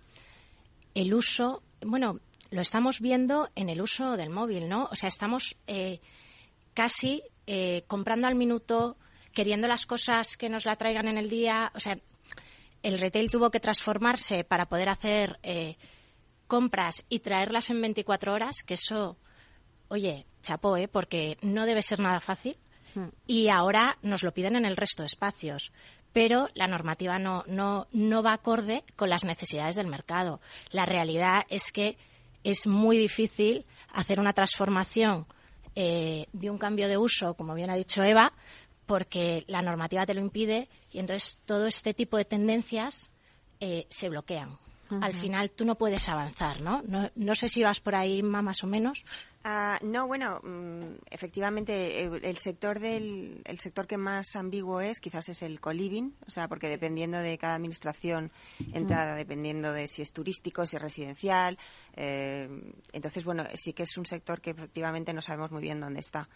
el 0.95 1.13
uso, 1.13 1.61
bueno, 1.81 2.19
lo 2.49 2.61
estamos 2.61 2.99
viendo 2.99 3.49
en 3.55 3.69
el 3.69 3.81
uso 3.81 4.17
del 4.17 4.31
móvil, 4.31 4.67
¿no? 4.67 4.85
O 4.91 4.95
sea, 4.95 5.09
estamos 5.09 5.55
eh, 5.67 6.01
casi 6.73 7.21
eh, 7.45 7.83
comprando 7.87 8.27
al 8.27 8.35
minuto, 8.35 8.97
queriendo 9.33 9.67
las 9.67 9.85
cosas 9.85 10.35
que 10.35 10.49
nos 10.49 10.65
la 10.65 10.77
traigan 10.77 11.07
en 11.07 11.17
el 11.17 11.29
día. 11.29 11.71
O 11.75 11.79
sea, 11.79 11.99
el 12.83 12.99
retail 12.99 13.31
tuvo 13.31 13.51
que 13.51 13.59
transformarse 13.59 14.43
para 14.43 14.67
poder 14.67 14.89
hacer 14.89 15.39
eh, 15.43 15.77
compras 16.47 17.05
y 17.09 17.19
traerlas 17.19 17.69
en 17.69 17.81
24 17.81 18.33
horas, 18.33 18.63
que 18.63 18.75
eso, 18.75 19.17
oye, 19.89 20.25
chapó, 20.41 20.77
¿eh? 20.77 20.87
porque 20.87 21.37
no 21.41 21.65
debe 21.65 21.81
ser 21.81 21.99
nada 21.99 22.19
fácil. 22.19 22.57
Hmm. 22.95 23.09
Y 23.25 23.49
ahora 23.49 23.97
nos 24.01 24.23
lo 24.23 24.33
piden 24.33 24.55
en 24.55 24.65
el 24.65 24.77
resto 24.77 25.03
de 25.03 25.07
espacios. 25.07 25.71
Pero 26.13 26.47
la 26.55 26.67
normativa 26.67 27.19
no, 27.19 27.43
no, 27.47 27.87
no 27.91 28.23
va 28.23 28.33
acorde 28.33 28.83
con 28.95 29.09
las 29.09 29.23
necesidades 29.25 29.75
del 29.75 29.87
mercado. 29.87 30.39
La 30.71 30.85
realidad 30.85 31.43
es 31.49 31.71
que 31.71 31.97
es 32.43 32.65
muy 32.65 32.97
difícil 32.97 33.65
hacer 33.91 34.19
una 34.19 34.33
transformación 34.33 35.27
eh, 35.75 36.27
de 36.33 36.49
un 36.49 36.57
cambio 36.57 36.87
de 36.87 36.97
uso, 36.97 37.35
como 37.35 37.53
bien 37.53 37.69
ha 37.69 37.75
dicho 37.75 38.03
Eva, 38.03 38.33
porque 38.87 39.43
la 39.47 39.61
normativa 39.61 40.05
te 40.07 40.15
lo 40.15 40.21
impide 40.21 40.69
y 40.91 40.97
entonces 40.97 41.37
todo 41.45 41.67
este 41.67 41.93
tipo 41.93 42.17
de 42.17 42.25
tendencias 42.25 43.11
eh, 43.59 43.85
se 43.89 44.09
bloquean. 44.09 44.57
Al 44.89 45.13
final 45.13 45.51
tú 45.51 45.65
no 45.65 45.75
puedes 45.75 46.07
avanzar, 46.07 46.61
¿no? 46.61 46.81
¿no? 46.87 47.11
No 47.15 47.35
sé 47.35 47.49
si 47.49 47.61
vas 47.61 47.81
por 47.81 47.93
ahí 47.93 48.23
más 48.23 48.63
o 48.63 48.67
menos. 48.67 49.03
Ah, 49.43 49.79
no, 49.81 50.07
bueno, 50.07 50.41
mm, 50.43 51.05
efectivamente 51.09 52.03
el, 52.03 52.37
sector 52.37 52.79
del 52.79 53.41
el 53.45 53.59
sector 53.59 53.87
que 53.87 53.97
más 53.97 54.35
ambiguo 54.35 54.81
es 54.81 54.99
quizás 54.99 55.29
es 55.29 55.41
el 55.41 55.59
coliving, 55.59 56.15
o 56.25 56.31
sea, 56.31 56.47
porque 56.47 56.67
dependiendo 56.67 57.17
de 57.17 57.37
cada 57.37 57.55
administración 57.55 58.31
entrada, 58.73 59.15
dependiendo 59.15 59.71
de 59.71 59.87
si 59.87 60.01
es 60.01 60.11
turístico, 60.11 60.65
si 60.65 60.75
es 60.75 60.81
residencial, 60.81 61.57
eh, 61.95 62.49
entonces 62.91 63.23
bueno, 63.23 63.45
sí 63.53 63.73
que 63.73 63.83
es 63.83 63.97
un 63.97 64.05
sector 64.05 64.41
que 64.41 64.49
efectivamente 64.51 65.13
no 65.13 65.21
sabemos 65.21 65.51
muy 65.51 65.61
bien 65.61 65.79
dónde 65.79 65.99
está. 65.99 66.27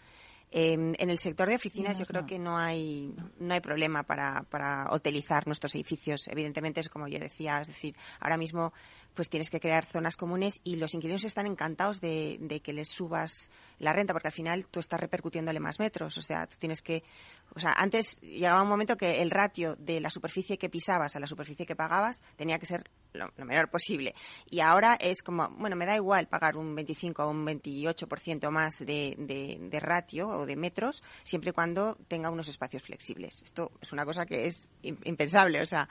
En 0.52 1.10
el 1.10 1.18
sector 1.18 1.48
de 1.48 1.54
oficinas 1.54 1.98
yo 1.98 2.04
creo 2.04 2.26
que 2.26 2.38
no 2.38 2.58
hay 2.58 3.14
no 3.38 3.54
hay 3.54 3.60
problema 3.60 4.02
para, 4.02 4.42
para 4.50 4.88
hotelizar 4.90 5.46
nuestros 5.46 5.74
edificios. 5.74 6.28
Evidentemente 6.28 6.80
es 6.80 6.88
como 6.88 7.08
yo 7.08 7.18
decía, 7.18 7.60
es 7.60 7.68
decir, 7.68 7.96
ahora 8.20 8.36
mismo 8.36 8.72
pues 9.14 9.28
tienes 9.28 9.50
que 9.50 9.60
crear 9.60 9.84
zonas 9.86 10.16
comunes 10.16 10.60
y 10.64 10.76
los 10.76 10.94
inquilinos 10.94 11.24
están 11.24 11.46
encantados 11.46 12.00
de, 12.00 12.60
que 12.62 12.72
les 12.72 12.88
subas 12.88 13.50
la 13.78 13.92
renta 13.92 14.12
porque 14.12 14.28
al 14.28 14.32
final 14.32 14.66
tú 14.66 14.80
estás 14.80 15.00
repercutiéndole 15.00 15.60
más 15.60 15.78
metros. 15.78 16.16
O 16.18 16.22
sea, 16.22 16.46
tú 16.46 16.56
tienes 16.58 16.82
que 16.82 17.02
o 17.54 17.60
sea, 17.60 17.72
antes 17.72 18.18
llegaba 18.20 18.62
un 18.62 18.68
momento 18.68 18.96
que 18.96 19.20
el 19.20 19.30
ratio 19.30 19.76
de 19.76 20.00
la 20.00 20.08
superficie 20.08 20.56
que 20.56 20.70
pisabas 20.70 21.16
a 21.16 21.20
la 21.20 21.26
superficie 21.26 21.66
que 21.66 21.76
pagabas 21.76 22.22
tenía 22.36 22.58
que 22.58 22.66
ser 22.66 22.84
lo, 23.12 23.30
menor 23.36 23.68
posible. 23.68 24.14
Y 24.48 24.60
ahora 24.60 24.96
es 24.98 25.22
como, 25.22 25.50
bueno, 25.50 25.76
me 25.76 25.84
da 25.84 25.96
igual 25.96 26.28
pagar 26.28 26.56
un 26.56 26.74
25 26.74 27.22
o 27.22 27.30
un 27.30 27.46
28% 27.46 28.50
más 28.50 28.78
de, 28.78 29.14
de, 29.18 29.58
de 29.60 29.80
ratio 29.80 30.28
o 30.28 30.46
de 30.46 30.56
metros, 30.56 31.02
siempre 31.22 31.50
y 31.50 31.52
cuando 31.52 31.98
tenga 32.08 32.30
unos 32.30 32.48
espacios 32.48 32.82
flexibles. 32.82 33.42
Esto 33.42 33.72
es 33.80 33.92
una 33.92 34.06
cosa 34.06 34.24
que 34.24 34.46
es 34.46 34.72
impensable, 34.82 35.60
o 35.60 35.66
sea, 35.66 35.88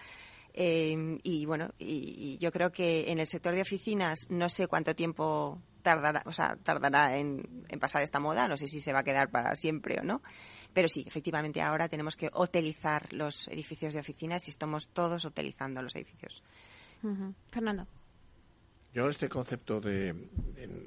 eh, 0.54 1.18
y 1.24 1.46
bueno, 1.46 1.70
y, 1.80 2.38
yo 2.40 2.52
creo 2.52 2.72
que 2.72 3.12
en 3.12 3.20
el 3.20 3.28
sector 3.28 3.56
de 3.56 3.62
oficinas 3.62 4.28
no 4.30 4.50
sé 4.50 4.68
cuánto 4.68 4.96
tiempo 4.96 5.62
tardará, 5.82 6.24
o 6.26 6.32
sea, 6.32 6.56
tardará 6.58 7.18
en, 7.18 7.66
en, 7.70 7.80
pasar 7.80 8.02
esta 8.02 8.20
moda, 8.20 8.48
no 8.48 8.58
sé 8.58 8.68
si 8.68 8.80
se 8.80 8.94
va 8.94 9.00
a 9.00 9.04
quedar 9.04 9.30
para 9.30 9.56
siempre 9.56 10.00
o 10.00 10.04
no, 10.04 10.22
pero 10.74 10.88
sí, 10.88 11.04
efectivamente 11.06 11.62
ahora 11.62 11.90
tenemos 11.90 12.16
que 12.16 12.30
utilizar 12.34 13.12
los 13.14 13.48
edificios 13.48 13.94
de 13.94 14.00
oficinas 14.00 14.48
y 14.48 14.52
estamos 14.52 14.88
todos 14.90 15.26
utilizando 15.26 15.82
los 15.82 15.96
edificios. 15.96 16.44
Fernando. 17.50 17.88
Yo 18.94 19.10
este 19.10 19.30
concepto 19.30 19.80
de, 19.80 20.14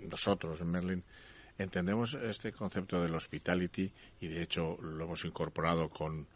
nosotros 0.09 0.61
en 0.61 0.71
Merlin 0.71 1.05
entendemos 1.59 2.15
este 2.15 2.53
concepto 2.53 3.01
del 3.01 3.15
hospitality 3.15 3.93
y 4.21 4.29
de 4.29 4.43
hecho 4.43 4.77
lo 4.81 5.05
hemos 5.05 5.25
incorporado 5.25 5.89
con 5.89 6.27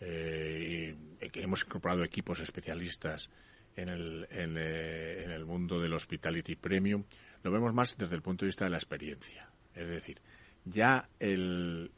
eh, 0.00 0.96
hemos 1.34 1.64
incorporado 1.64 2.04
equipos 2.04 2.40
especialistas 2.40 3.30
en 3.76 3.88
el, 3.88 4.26
en, 4.30 4.56
eh, 4.58 5.22
en 5.24 5.30
el 5.30 5.44
mundo 5.44 5.80
del 5.80 5.94
hospitality 5.94 6.56
premium 6.56 7.04
lo 7.42 7.50
vemos 7.50 7.72
más 7.72 7.96
desde 7.96 8.16
el 8.16 8.22
punto 8.22 8.44
de 8.44 8.48
vista 8.48 8.64
de 8.64 8.70
la 8.70 8.78
experiencia. 8.78 9.48
Es 9.74 9.86
decir 9.88 10.20
ya 10.64 11.08
el, 11.18 11.90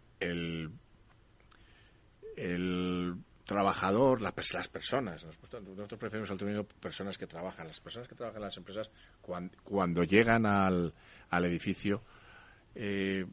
trabajador, 3.45 4.23
las 4.23 4.33
personas, 4.69 5.25
nosotros 5.25 5.99
preferimos 5.99 6.31
el 6.31 6.39
término 6.39 6.65
personas 6.65 7.19
que 7.19 7.27
trabajan, 7.27 7.67
las 7.67 7.81
personas 7.81 8.09
que 8.09 8.15
trabajan 8.15 8.41
en 8.41 8.47
las 8.47 8.57
empresas 8.57 8.91
cuando, 9.65 10.05
llegan 10.05 10.47
al, 10.47 10.95
al 11.31 11.45
edificio, 11.45 12.03
eh, 12.75 13.27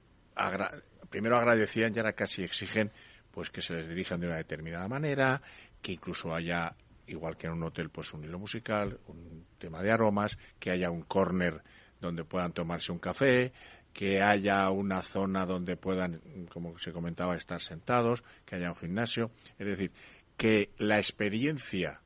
primero 1.10 1.38
agradecían 1.38 1.94
y 1.94 2.00
ahora 2.00 2.14
casi 2.14 2.44
exigen 2.44 2.92
pues 3.38 3.52
que 3.52 3.62
se 3.62 3.76
les 3.76 3.88
dirijan 3.88 4.20
de 4.20 4.26
una 4.26 4.38
determinada 4.38 4.88
manera, 4.88 5.40
que 5.80 5.92
incluso 5.92 6.34
haya, 6.34 6.76
igual 7.06 7.38
que 7.38 7.46
en 7.46 7.54
un 7.54 7.62
hotel, 7.62 7.92
pues 7.92 8.12
un 8.12 8.24
hilo 8.24 8.40
musical, 8.40 9.00
un 9.10 9.46
tema 9.60 9.84
de 9.84 9.92
aromas, 9.92 10.40
que 10.60 10.72
haya 10.72 10.90
un 10.90 11.04
corner 11.04 11.62
donde 12.02 12.24
puedan 12.24 12.52
tomarse 12.52 12.92
un 12.92 12.98
café, 12.98 13.54
que 13.94 14.24
haya 14.24 14.68
una 14.72 15.04
zona 15.04 15.46
donde 15.46 15.78
puedan, 15.78 16.20
como 16.52 16.80
se 16.80 16.92
comentaba, 16.92 17.36
estar 17.36 17.62
sentados, 17.62 18.24
que 18.44 18.56
haya 18.56 18.72
un 18.72 18.76
gimnasio. 18.76 19.30
Es 19.60 19.68
decir, 19.68 19.92
que 20.36 20.72
la 20.80 20.98
experiencia 20.98 22.02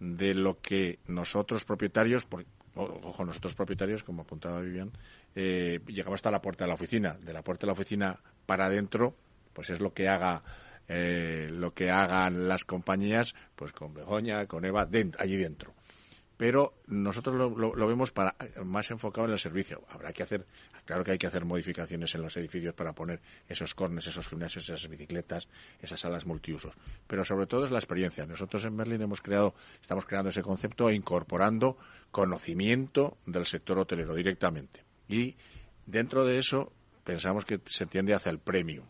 de 0.00 0.34
lo 0.34 0.60
que 0.60 0.98
nosotros 1.06 1.64
propietarios, 1.64 2.26
ojo, 2.74 3.24
nosotros 3.24 3.54
propietarios, 3.54 4.02
como 4.02 4.22
apuntaba 4.22 4.60
Vivian, 4.60 4.90
eh, 5.36 5.78
llegamos 5.86 6.18
hasta 6.18 6.32
la 6.32 6.42
puerta 6.42 6.64
de 6.64 6.68
la 6.70 6.74
oficina. 6.74 7.12
De 7.14 7.32
la 7.32 7.44
puerta 7.44 7.60
de 7.60 7.68
la 7.68 7.74
oficina 7.74 8.18
para 8.44 8.66
adentro, 8.66 9.14
pues 9.58 9.70
es 9.70 9.80
lo 9.80 9.92
que 9.92 10.06
haga 10.06 10.44
eh, 10.86 11.48
lo 11.50 11.74
que 11.74 11.90
hagan 11.90 12.46
las 12.46 12.64
compañías, 12.64 13.34
pues 13.56 13.72
con 13.72 13.92
Begoña, 13.92 14.46
con 14.46 14.64
Eva, 14.64 14.88
allí 15.18 15.36
dentro 15.36 15.74
pero 16.36 16.74
nosotros 16.86 17.34
lo, 17.34 17.86
vemos 17.88 18.12
para, 18.12 18.36
más 18.64 18.88
enfocado 18.92 19.26
en 19.26 19.32
el 19.32 19.40
servicio. 19.40 19.82
Habrá 19.88 20.12
que 20.12 20.22
hacer, 20.22 20.46
claro 20.84 21.02
que 21.02 21.10
hay 21.10 21.18
que 21.18 21.26
hacer 21.26 21.44
modificaciones 21.44 22.14
en 22.14 22.22
los 22.22 22.36
edificios 22.36 22.74
para 22.74 22.92
poner 22.92 23.20
esos 23.48 23.74
cornes, 23.74 24.06
esos 24.06 24.28
gimnasios, 24.28 24.68
esas 24.68 24.88
bicicletas, 24.88 25.48
esas 25.82 25.98
salas 25.98 26.26
multiusos. 26.26 26.74
Pero 27.08 27.24
sobre 27.24 27.48
todo 27.48 27.64
es 27.64 27.72
la 27.72 27.80
experiencia. 27.80 28.24
Nosotros 28.24 28.64
en 28.64 28.76
Berlín 28.76 29.02
hemos 29.02 29.20
creado, 29.20 29.56
estamos 29.82 30.06
creando 30.06 30.28
ese 30.28 30.44
concepto 30.44 30.88
e 30.88 30.94
incorporando 30.94 31.76
conocimiento 32.12 33.18
del 33.26 33.44
sector 33.44 33.76
hotelero 33.80 34.14
directamente. 34.14 34.84
Y 35.08 35.36
dentro 35.86 36.24
de 36.24 36.38
eso 36.38 36.72
pensamos 37.02 37.44
que 37.44 37.58
se 37.66 37.86
tiende 37.86 38.14
hacia 38.14 38.30
el 38.30 38.38
premium 38.38 38.86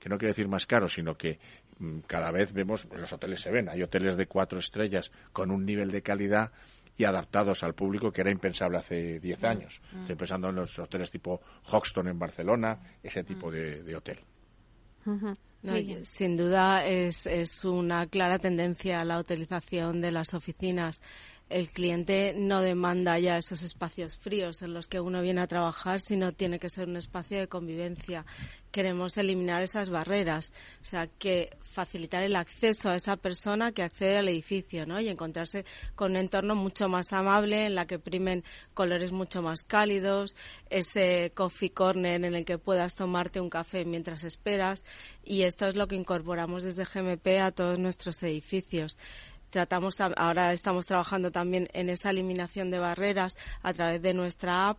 que 0.00 0.08
no 0.08 0.18
quiere 0.18 0.32
decir 0.32 0.48
más 0.48 0.66
caro, 0.66 0.88
sino 0.88 1.16
que 1.16 1.38
mm, 1.78 2.00
cada 2.06 2.32
vez 2.32 2.52
vemos, 2.52 2.88
en 2.90 3.00
los 3.00 3.12
hoteles 3.12 3.40
se 3.40 3.50
ven, 3.50 3.68
hay 3.68 3.82
hoteles 3.82 4.16
de 4.16 4.26
cuatro 4.26 4.58
estrellas 4.58 5.12
con 5.32 5.52
un 5.52 5.64
nivel 5.64 5.92
de 5.92 6.02
calidad 6.02 6.50
y 6.96 7.04
adaptados 7.04 7.62
al 7.62 7.74
público 7.74 8.10
que 8.10 8.22
era 8.22 8.30
impensable 8.30 8.78
hace 8.78 9.20
10 9.20 9.40
mm. 9.40 9.46
años. 9.46 9.80
Mm. 9.92 10.00
Estoy 10.00 10.16
pensando 10.16 10.48
en 10.48 10.56
los 10.56 10.76
hoteles 10.78 11.10
tipo 11.10 11.40
Hoxton 11.64 12.08
en 12.08 12.18
Barcelona, 12.18 12.80
ese 13.02 13.22
tipo 13.22 13.48
mm. 13.48 13.52
de, 13.52 13.96
hotel. 13.96 14.18
sin 16.02 16.36
duda 16.36 16.84
es, 16.86 17.26
es 17.26 17.64
una 17.64 18.06
clara 18.06 18.38
tendencia 18.38 19.00
a 19.00 19.04
la 19.04 19.20
utilización 19.20 20.00
de 20.00 20.12
las 20.12 20.32
oficinas 20.34 21.02
el 21.50 21.68
cliente 21.68 22.32
no 22.36 22.62
demanda 22.62 23.18
ya 23.18 23.36
esos 23.36 23.64
espacios 23.64 24.16
fríos 24.16 24.62
en 24.62 24.72
los 24.72 24.86
que 24.86 25.00
uno 25.00 25.20
viene 25.20 25.40
a 25.40 25.48
trabajar, 25.48 26.00
sino 26.00 26.32
tiene 26.32 26.60
que 26.60 26.68
ser 26.68 26.88
un 26.88 26.96
espacio 26.96 27.40
de 27.40 27.48
convivencia. 27.48 28.24
Queremos 28.70 29.16
eliminar 29.16 29.60
esas 29.60 29.90
barreras, 29.90 30.52
o 30.80 30.84
sea, 30.84 31.08
que 31.08 31.56
facilitar 31.60 32.22
el 32.22 32.36
acceso 32.36 32.88
a 32.88 32.94
esa 32.94 33.16
persona 33.16 33.72
que 33.72 33.82
accede 33.82 34.18
al 34.18 34.28
edificio, 34.28 34.86
¿no? 34.86 35.00
Y 35.00 35.08
encontrarse 35.08 35.64
con 35.96 36.12
un 36.12 36.18
entorno 36.18 36.54
mucho 36.54 36.88
más 36.88 37.12
amable, 37.12 37.66
en 37.66 37.74
la 37.74 37.86
que 37.86 37.98
primen 37.98 38.44
colores 38.72 39.10
mucho 39.10 39.42
más 39.42 39.64
cálidos, 39.64 40.36
ese 40.70 41.32
coffee 41.34 41.72
corner 41.72 42.24
en 42.24 42.36
el 42.36 42.44
que 42.44 42.58
puedas 42.58 42.94
tomarte 42.94 43.40
un 43.40 43.50
café 43.50 43.84
mientras 43.84 44.22
esperas, 44.22 44.84
y 45.24 45.42
esto 45.42 45.66
es 45.66 45.74
lo 45.74 45.88
que 45.88 45.96
incorporamos 45.96 46.62
desde 46.62 46.84
GMP 46.84 47.40
a 47.40 47.50
todos 47.50 47.80
nuestros 47.80 48.22
edificios 48.22 48.96
tratamos 49.50 50.00
ahora 50.00 50.52
estamos 50.52 50.86
trabajando 50.86 51.30
también 51.30 51.68
en 51.72 51.90
esa 51.90 52.10
eliminación 52.10 52.70
de 52.70 52.78
barreras 52.78 53.36
a 53.62 53.72
través 53.72 54.00
de 54.00 54.14
nuestra 54.14 54.68
app 54.68 54.78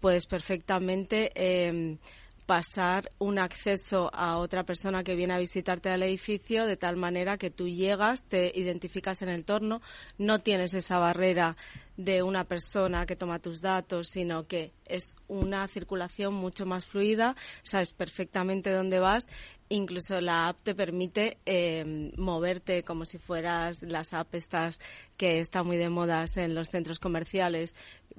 puedes 0.00 0.26
perfectamente 0.26 1.32
eh, 1.34 1.98
pasar 2.46 3.08
un 3.18 3.38
acceso 3.38 4.10
a 4.12 4.36
otra 4.36 4.64
persona 4.64 5.02
que 5.02 5.14
viene 5.14 5.34
a 5.34 5.38
visitarte 5.38 5.88
al 5.88 6.02
edificio 6.02 6.66
de 6.66 6.76
tal 6.76 6.96
manera 6.96 7.38
que 7.38 7.50
tú 7.50 7.68
llegas, 7.68 8.22
te 8.22 8.52
identificas 8.54 9.22
en 9.22 9.30
el 9.30 9.36
entorno, 9.36 9.80
no 10.18 10.40
tienes 10.40 10.74
esa 10.74 10.98
barrera 10.98 11.56
de 11.96 12.22
una 12.22 12.44
persona 12.44 13.06
que 13.06 13.16
toma 13.16 13.38
tus 13.38 13.60
datos, 13.60 14.08
sino 14.08 14.46
que 14.46 14.72
es 14.86 15.14
una 15.28 15.66
circulación 15.68 16.34
mucho 16.34 16.66
más 16.66 16.86
fluida, 16.86 17.36
sabes 17.62 17.92
perfectamente 17.92 18.70
dónde 18.70 18.98
vas 18.98 19.28
Incluso 19.70 20.20
la 20.20 20.48
app 20.48 20.62
te 20.62 20.74
permite 20.74 21.38
eh, 21.46 22.12
moverte 22.18 22.82
como 22.82 23.06
si 23.06 23.16
fueras 23.16 23.82
las 23.82 24.12
apps 24.12 24.34
estas 24.34 24.78
que 25.16 25.40
están 25.40 25.66
muy 25.66 25.78
de 25.78 25.88
moda 25.88 26.24
en 26.36 26.54
los 26.54 26.68
centros 26.68 27.00
comerciales 27.00 27.74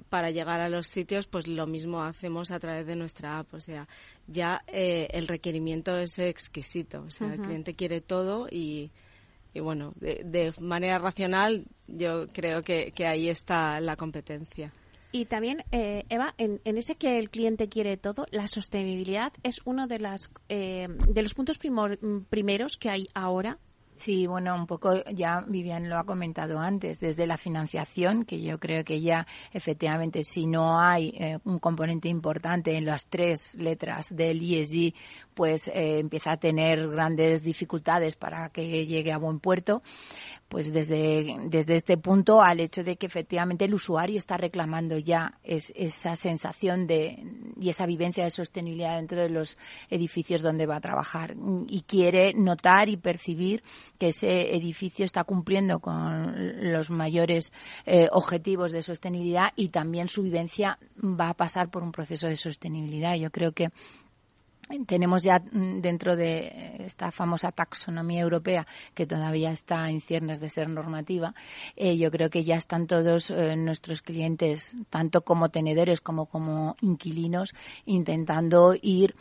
para 0.08 0.30
llegar 0.32 0.60
a 0.60 0.68
los 0.68 0.88
sitios, 0.88 1.28
pues 1.28 1.46
lo 1.46 1.66
mismo 1.66 2.02
hacemos 2.02 2.50
a 2.50 2.58
través 2.58 2.86
de 2.86 2.96
nuestra 2.96 3.38
app. 3.38 3.54
O 3.54 3.60
sea, 3.60 3.86
ya 4.26 4.64
eh, 4.66 5.06
el 5.12 5.28
requerimiento 5.28 5.96
es 5.96 6.18
exquisito. 6.18 7.02
O 7.02 7.10
sea, 7.10 7.32
el 7.32 7.40
cliente 7.40 7.74
quiere 7.74 8.00
todo 8.00 8.48
y, 8.50 8.90
y 9.56 9.60
bueno, 9.60 9.92
de, 9.96 10.22
de, 10.24 10.52
manera 10.60 10.98
racional 10.98 11.64
yo 11.86 12.26
creo 12.28 12.62
que, 12.62 12.92
que 12.94 13.06
ahí 13.06 13.28
está 13.28 13.80
la 13.80 13.96
competencia. 13.96 14.72
Y 15.12 15.24
también, 15.24 15.64
eh, 15.72 16.04
Eva, 16.10 16.34
en, 16.36 16.60
ese 16.64 16.96
que 16.96 17.18
el 17.18 17.30
cliente 17.30 17.70
quiere 17.70 17.96
todo, 17.96 18.26
la 18.32 18.48
sostenibilidad 18.48 19.32
es 19.42 19.62
uno 19.64 19.86
de, 19.86 19.98
las, 19.98 20.30
eh, 20.50 20.88
de 21.08 21.22
los 21.22 21.32
puntos 21.32 21.58
primeros 21.58 22.76
que 22.76 22.90
hay 22.90 23.08
ahora 23.14 23.58
Sí, 23.96 24.26
bueno, 24.26 24.54
un 24.54 24.66
poco 24.66 25.02
ya 25.06 25.42
Vivian 25.46 25.88
lo 25.88 25.96
ha 25.96 26.04
comentado 26.04 26.58
antes, 26.58 27.00
desde 27.00 27.26
la 27.26 27.38
financiación, 27.38 28.24
que 28.24 28.42
yo 28.42 28.60
creo 28.60 28.84
que 28.84 29.00
ya 29.00 29.26
efectivamente 29.52 30.22
si 30.22 30.46
no 30.46 30.78
hay 30.78 31.14
eh, 31.18 31.38
un 31.44 31.58
componente 31.58 32.08
importante 32.08 32.76
en 32.76 32.84
las 32.84 33.06
tres 33.08 33.54
letras 33.54 34.14
del 34.14 34.40
ESG, 34.42 34.94
pues 35.36 35.70
empieza 35.72 36.32
a 36.32 36.36
tener 36.38 36.88
grandes 36.88 37.42
dificultades 37.42 38.16
para 38.16 38.48
que 38.48 38.86
llegue 38.86 39.12
a 39.12 39.18
buen 39.18 39.38
puerto 39.38 39.82
pues 40.48 40.72
desde, 40.72 41.36
desde 41.48 41.76
este 41.76 41.96
punto 41.96 42.40
al 42.40 42.60
hecho 42.60 42.84
de 42.84 42.96
que 42.96 43.06
efectivamente 43.06 43.64
el 43.64 43.74
usuario 43.74 44.16
está 44.16 44.36
reclamando 44.36 44.96
ya 44.96 45.38
esa 45.42 46.14
sensación 46.14 46.86
de, 46.86 47.22
y 47.60 47.68
esa 47.68 47.84
vivencia 47.84 48.24
de 48.24 48.30
sostenibilidad 48.30 48.96
dentro 48.96 49.20
de 49.20 49.28
los 49.28 49.58
edificios 49.90 50.42
donde 50.42 50.66
va 50.66 50.76
a 50.76 50.80
trabajar 50.80 51.34
y 51.68 51.82
quiere 51.82 52.32
notar 52.34 52.88
y 52.88 52.96
percibir 52.96 53.62
que 53.98 54.08
ese 54.08 54.54
edificio 54.54 55.04
está 55.04 55.24
cumpliendo 55.24 55.80
con 55.80 56.72
los 56.72 56.90
mayores 56.90 57.52
eh, 57.84 58.08
objetivos 58.12 58.70
de 58.70 58.82
sostenibilidad 58.82 59.52
y 59.56 59.68
también 59.68 60.08
su 60.08 60.22
vivencia 60.22 60.78
va 61.02 61.30
a 61.30 61.34
pasar 61.34 61.70
por 61.70 61.82
un 61.82 61.92
proceso 61.92 62.28
de 62.28 62.36
sostenibilidad. 62.36 63.16
Yo 63.16 63.30
creo 63.30 63.52
que 63.52 63.70
tenemos 64.86 65.22
ya 65.22 65.38
mm, 65.38 65.80
dentro 65.80 66.16
de 66.16 66.76
esta 66.80 67.10
famosa 67.10 67.52
taxonomía 67.52 68.20
europea 68.22 68.66
que 68.94 69.06
todavía 69.06 69.50
está 69.50 69.88
en 69.90 70.00
ciernes 70.00 70.40
de 70.40 70.50
ser 70.50 70.68
normativa, 70.68 71.34
eh, 71.76 71.96
yo 71.96 72.10
creo 72.10 72.30
que 72.30 72.44
ya 72.44 72.56
están 72.56 72.86
todos 72.86 73.30
eh, 73.30 73.56
nuestros 73.56 74.02
clientes, 74.02 74.74
tanto 74.90 75.22
como 75.22 75.50
tenedores 75.50 76.00
como 76.00 76.26
como 76.26 76.76
inquilinos, 76.80 77.54
intentando 77.84 78.74
ir 78.80 79.14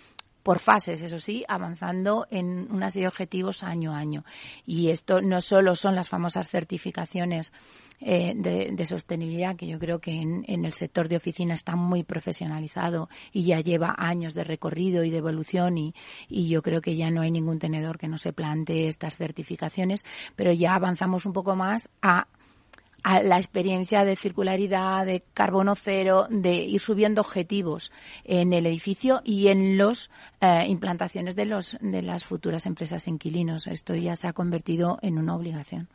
por 0.46 0.60
fases, 0.60 1.02
eso 1.02 1.20
sí, 1.20 1.44
avanzando 1.48 2.28
en 2.30 2.72
una 2.72 2.92
serie 2.92 3.06
de 3.06 3.08
objetivos 3.08 3.64
año 3.64 3.96
a 3.96 3.98
año. 3.98 4.24
Y 4.64 4.92
esto 4.92 5.20
no 5.20 5.42
solo 5.42 5.76
son 5.76 5.96
las 5.96 6.08
famosas 6.08 6.50
certificaciones 6.50 7.52
eh, 8.00 8.34
de, 8.36 8.86
sostenibilidad, 8.86 9.56
que 9.56 9.68
yo 9.68 9.80
creo 9.80 10.00
que 10.00 10.12
en, 10.12 10.44
el 10.48 10.74
sector 10.74 11.08
de 11.08 11.18
oficina 11.18 11.54
está 11.54 11.76
muy 11.76 12.04
profesionalizado 12.04 13.10
y 13.32 13.46
ya 13.46 13.60
lleva 13.60 13.96
años 13.98 14.34
de 14.34 14.44
recorrido 14.44 15.04
y 15.04 15.10
de 15.10 15.18
evolución 15.18 15.78
y, 15.78 15.94
y 16.30 16.50
yo 16.50 16.62
creo 16.62 16.82
que 16.82 16.96
ya 16.96 17.10
no 17.10 17.22
hay 17.22 17.32
ningún 17.32 17.60
tenedor 17.60 17.98
que 17.98 18.08
no 18.08 18.18
se 18.18 18.34
plantee 18.34 18.88
estas 18.88 19.16
certificaciones, 19.16 20.06
pero 20.36 20.52
ya 20.52 20.76
avanzamos 20.76 21.26
un 21.26 21.34
poco 21.34 21.56
más 21.56 21.90
a 22.02 22.28
a 23.06 23.22
la 23.22 23.38
experiencia 23.38 24.04
de 24.04 24.16
circularidad, 24.16 25.06
de 25.06 25.22
carbono 25.36 25.76
cero, 25.76 26.26
de 26.32 26.56
ir 26.56 26.82
subiendo 26.82 27.22
objetivos 27.22 27.92
en 28.24 28.52
el 28.52 28.66
edificio 28.66 29.22
y 29.24 29.50
en 29.50 29.78
las 29.78 30.10
eh, 30.42 30.66
implantaciones 30.68 31.36
de, 31.36 31.46
los, 31.46 31.78
de 31.82 32.02
las 32.02 32.24
futuras 32.24 32.66
empresas 32.66 33.08
inquilinos. 33.08 33.68
Esto 33.68 33.94
ya 33.94 34.16
se 34.16 34.28
ha 34.28 34.34
convertido 34.34 34.98
en 35.04 35.20
una 35.20 35.36
obligación. 35.36 35.88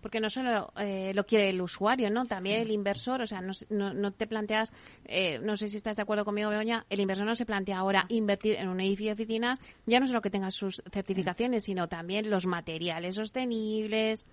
Porque 0.00 0.20
no 0.20 0.30
solo 0.30 0.72
eh, 0.76 1.10
lo 1.12 1.26
quiere 1.26 1.48
el 1.50 1.60
usuario, 1.60 2.08
¿no? 2.08 2.26
También 2.26 2.60
el 2.60 2.70
inversor, 2.70 3.22
o 3.22 3.26
sea, 3.26 3.40
no, 3.40 3.92
no, 3.92 4.12
te 4.12 4.28
planteas, 4.28 4.72
eh, 5.06 5.40
no 5.42 5.56
sé 5.56 5.66
si 5.66 5.76
estás 5.76 5.96
de 5.96 6.02
acuerdo 6.02 6.24
conmigo, 6.24 6.50
Begoña, 6.50 6.86
el 6.88 7.00
inversor 7.00 7.26
no 7.26 7.34
se 7.34 7.46
plantea 7.46 7.78
ahora 7.78 8.06
invertir 8.10 8.54
en 8.54 8.68
un 8.68 8.80
edificio 8.80 9.16
de 9.16 9.24
oficinas, 9.24 9.58
ya 9.86 9.98
no 9.98 10.06
solo 10.06 10.22
que 10.22 10.30
tenga 10.30 10.52
sus 10.52 10.84
certificaciones, 10.92 11.64
sino 11.64 11.88
también 11.88 12.30
los 12.30 12.46
materiales 12.46 13.16
sostenibles. 13.16 14.24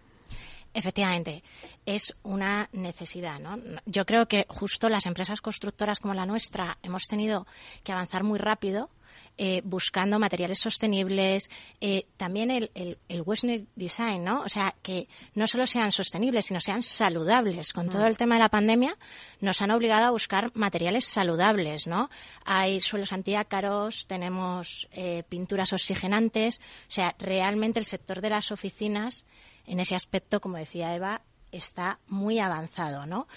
Efectivamente, 0.73 1.43
es 1.85 2.13
una 2.23 2.69
necesidad, 2.71 3.39
¿no? 3.39 3.57
Yo 3.85 4.05
creo 4.05 4.27
que 4.27 4.45
justo 4.47 4.87
las 4.89 5.05
empresas 5.05 5.41
constructoras 5.41 5.99
como 5.99 6.13
la 6.13 6.25
nuestra 6.25 6.77
hemos 6.81 7.07
tenido 7.07 7.45
que 7.83 7.91
avanzar 7.91 8.23
muy 8.23 8.39
rápido 8.39 8.89
eh, 9.37 9.61
buscando 9.63 10.19
materiales 10.19 10.59
sostenibles, 10.59 11.49
eh, 11.79 12.05
también 12.17 12.51
el, 12.51 12.69
el, 12.75 12.99
el 13.07 13.67
Design, 13.75 14.23
¿no? 14.23 14.41
O 14.41 14.49
sea, 14.49 14.75
que 14.83 15.07
no 15.33 15.47
solo 15.47 15.65
sean 15.65 15.91
sostenibles, 15.91 16.45
sino 16.45 16.59
sean 16.59 16.83
saludables. 16.83 17.73
Con 17.73 17.89
todo 17.89 18.03
mm. 18.03 18.07
el 18.07 18.17
tema 18.17 18.35
de 18.35 18.41
la 18.41 18.49
pandemia, 18.49 18.95
nos 19.39 19.61
han 19.61 19.71
obligado 19.71 20.05
a 20.05 20.11
buscar 20.11 20.51
materiales 20.53 21.05
saludables, 21.05 21.87
¿no? 21.87 22.09
Hay 22.45 22.81
suelos 22.81 23.13
antiácaros, 23.13 24.05
tenemos 24.05 24.87
eh, 24.91 25.23
pinturas 25.27 25.73
oxigenantes, 25.73 26.59
o 26.59 26.91
sea, 26.91 27.15
realmente 27.17 27.79
el 27.79 27.85
sector 27.85 28.21
de 28.21 28.29
las 28.29 28.51
oficinas 28.51 29.25
en 29.71 29.79
ese 29.79 29.95
aspecto, 29.95 30.41
como 30.41 30.57
decía 30.57 30.93
Eva, 30.93 31.21
está 31.49 31.99
muy 32.07 32.39
avanzado, 32.39 33.05
¿no? 33.05 33.27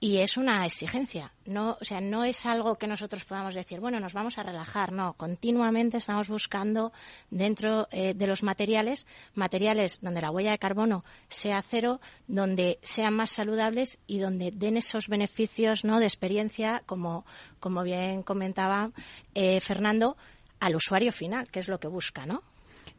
Y 0.00 0.18
es 0.18 0.36
una 0.36 0.64
exigencia, 0.66 1.32
no, 1.46 1.78
o 1.80 1.84
sea, 1.84 2.00
no 2.00 2.24
es 2.24 2.44
algo 2.44 2.76
que 2.76 2.86
nosotros 2.86 3.24
podamos 3.24 3.54
decir, 3.54 3.80
bueno, 3.80 3.98
nos 3.98 4.12
vamos 4.12 4.36
a 4.36 4.42
relajar, 4.42 4.92
no, 4.92 5.14
continuamente 5.14 5.96
estamos 5.96 6.28
buscando 6.28 6.92
dentro 7.30 7.88
eh, 7.90 8.12
de 8.14 8.26
los 8.26 8.42
materiales, 8.42 9.06
materiales 9.34 9.98
donde 10.02 10.20
la 10.20 10.30
huella 10.30 10.52
de 10.52 10.58
carbono 10.58 11.04
sea 11.30 11.64
cero, 11.68 12.00
donde 12.28 12.78
sean 12.82 13.14
más 13.14 13.30
saludables 13.30 13.98
y 14.06 14.18
donde 14.18 14.52
den 14.52 14.76
esos 14.76 15.08
beneficios, 15.08 15.84
¿no?, 15.84 15.98
de 16.00 16.06
experiencia, 16.06 16.82
como, 16.84 17.24
como 17.60 17.82
bien 17.82 18.22
comentaba 18.22 18.92
eh, 19.34 19.58
Fernando, 19.60 20.18
al 20.60 20.76
usuario 20.76 21.12
final, 21.12 21.50
que 21.50 21.60
es 21.60 21.66
lo 21.66 21.80
que 21.80 21.88
busca, 21.88 22.26
¿no? 22.26 22.42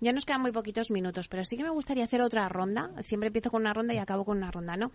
Ya 0.02 0.14
nos 0.14 0.26
quedan 0.26 0.41
muy 0.41 0.52
poquitos 0.52 0.91
minutos, 0.91 1.28
pero 1.28 1.43
sí 1.43 1.58
que 1.58 1.64
me 1.64 1.70
gustaría 1.70 2.06
hacer 2.06 2.22
otra 2.22 2.47
ronda. 2.47 2.91
Siempre 3.02 3.28
empiezo 3.28 3.52
con 3.52 3.62
una 3.62 3.74
ronda 3.74 3.93
y 3.93 3.97
acabo 3.97 4.24
con 4.24 4.38
una 4.38 4.50
ronda, 4.50 4.78
¿no? 4.78 4.91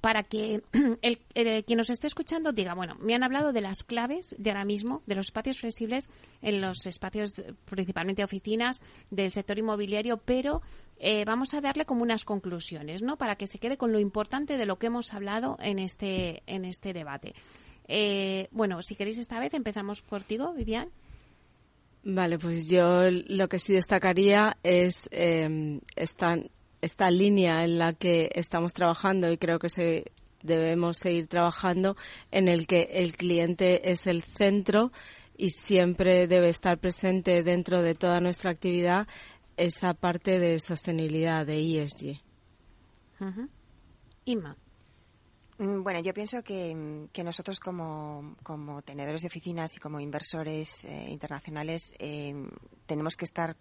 Para 0.00 0.24
que 0.24 0.62
el, 1.02 1.64
quien 1.64 1.76
nos 1.76 1.90
esté 1.90 2.08
escuchando 2.08 2.52
diga, 2.52 2.74
bueno, 2.74 2.96
me 3.00 3.14
han 3.14 3.22
hablado 3.22 3.52
de 3.52 3.60
las 3.60 3.84
claves 3.84 4.34
de 4.38 4.50
ahora 4.50 4.64
mismo, 4.64 5.02
de 5.06 5.14
los 5.14 5.26
espacios 5.26 5.60
flexibles 5.60 6.08
en 6.42 6.60
los 6.60 6.84
espacios 6.86 7.42
principalmente 7.64 8.24
oficinas 8.24 8.82
del 9.10 9.30
sector 9.30 9.58
inmobiliario, 9.58 10.16
pero 10.16 10.62
eh, 10.98 11.24
vamos 11.24 11.54
a 11.54 11.60
darle 11.60 11.84
como 11.84 12.02
unas 12.02 12.24
conclusiones, 12.24 13.02
¿no? 13.02 13.16
Para 13.16 13.36
que 13.36 13.46
se 13.46 13.58
quede 13.58 13.76
con 13.76 13.92
lo 13.92 14.00
importante 14.00 14.56
de 14.56 14.66
lo 14.66 14.78
que 14.78 14.88
hemos 14.88 15.14
hablado 15.14 15.58
en 15.60 15.78
este, 15.78 16.42
en 16.46 16.64
este 16.64 16.92
debate. 16.92 17.34
Eh, 17.86 18.48
bueno, 18.50 18.82
si 18.82 18.96
queréis 18.96 19.18
esta 19.18 19.40
vez 19.40 19.54
empezamos 19.54 20.02
contigo, 20.02 20.52
Vivian. 20.54 20.90
Vale, 22.02 22.38
pues 22.38 22.68
yo 22.68 23.10
lo 23.10 23.48
que 23.48 23.58
sí 23.58 23.74
destacaría 23.74 24.56
es 24.62 25.08
eh, 25.12 25.80
esta, 25.96 26.36
esta 26.80 27.10
línea 27.10 27.64
en 27.64 27.78
la 27.78 27.92
que 27.92 28.30
estamos 28.34 28.72
trabajando 28.72 29.30
y 29.30 29.36
creo 29.36 29.58
que 29.58 29.68
se 29.68 30.04
debemos 30.42 30.98
seguir 30.98 31.28
trabajando 31.28 31.96
en 32.30 32.48
el 32.48 32.66
que 32.66 32.88
el 32.92 33.16
cliente 33.16 33.90
es 33.90 34.06
el 34.06 34.22
centro 34.22 34.92
y 35.36 35.50
siempre 35.50 36.26
debe 36.26 36.48
estar 36.48 36.78
presente 36.78 37.42
dentro 37.42 37.82
de 37.82 37.94
toda 37.94 38.20
nuestra 38.20 38.50
actividad 38.50 39.06
esa 39.56 39.92
parte 39.94 40.38
de 40.38 40.58
sostenibilidad 40.58 41.46
de 41.46 41.82
ESG. 41.82 42.22
Inma. 44.24 44.52
Mm, 44.52 44.69
bueno, 45.60 46.00
yo 46.00 46.14
pienso 46.14 46.42
que, 46.42 46.74
nosotros 47.22 47.60
como, 47.60 48.34
tenedores 48.82 49.20
de 49.20 49.26
oficinas 49.26 49.76
y 49.76 49.78
como 49.78 50.00
inversores 50.00 50.86
eh, 50.86 51.06
internacionales 51.10 51.92
eh, 51.98 52.34
tenemos 52.86 53.14
que 53.14 53.26
estar 53.26 53.56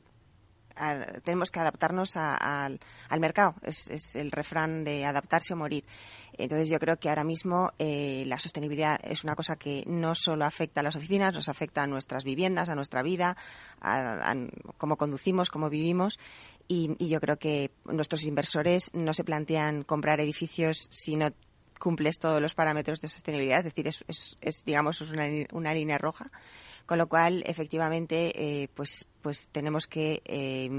tenemos 1.25 1.51
que 1.51 1.59
adaptarnos 1.59 2.15
al 2.15 2.79
mercado. 3.19 3.55
Es, 3.63 4.15
el 4.15 4.31
refrán 4.31 4.85
de 4.85 5.03
adaptarse 5.03 5.53
o 5.53 5.57
morir. 5.57 5.83
Entonces 6.37 6.69
yo 6.69 6.79
creo 6.79 6.95
que 6.95 7.09
ahora 7.09 7.25
mismo 7.25 7.71
eh, 7.77 8.23
la 8.27 8.39
sostenibilidad 8.39 8.97
es 9.03 9.25
una 9.25 9.35
cosa 9.35 9.57
que 9.57 9.83
no 9.87 10.15
solo 10.15 10.45
afecta 10.45 10.79
a 10.79 10.83
las 10.83 10.95
oficinas, 10.95 11.35
nos 11.35 11.49
afecta 11.49 11.83
a 11.83 11.87
nuestras 11.87 12.23
viviendas, 12.23 12.69
a 12.69 12.75
nuestra 12.75 13.03
vida, 13.03 13.35
a, 13.81 14.33
cómo 14.77 14.95
conducimos, 14.95 15.49
cómo 15.49 15.69
vivimos. 15.69 16.17
Y, 16.69 16.95
y, 16.97 17.09
yo 17.09 17.19
creo 17.19 17.37
que 17.37 17.71
nuestros 17.83 18.23
inversores 18.23 18.93
no 18.93 19.13
se 19.13 19.25
plantean 19.25 19.83
comprar 19.83 20.21
edificios 20.21 20.87
si 20.91 21.17
no 21.17 21.33
cumples 21.79 22.19
todos 22.19 22.41
los 22.41 22.53
parámetros 22.53 23.01
de 23.01 23.07
sostenibilidad, 23.07 23.59
es 23.59 23.65
decir, 23.65 23.87
es, 23.87 24.65
digamos, 24.65 25.01
una, 25.01 25.25
una, 25.53 25.73
línea 25.73 25.97
roja, 25.97 26.29
con 26.85 26.97
lo 26.97 27.07
cual, 27.07 27.43
efectivamente, 27.47 28.63
eh, 28.63 28.67
pues, 28.75 29.07
pues 29.21 29.49
tenemos 29.49 29.87
que 29.87 30.21
eh, 30.25 30.69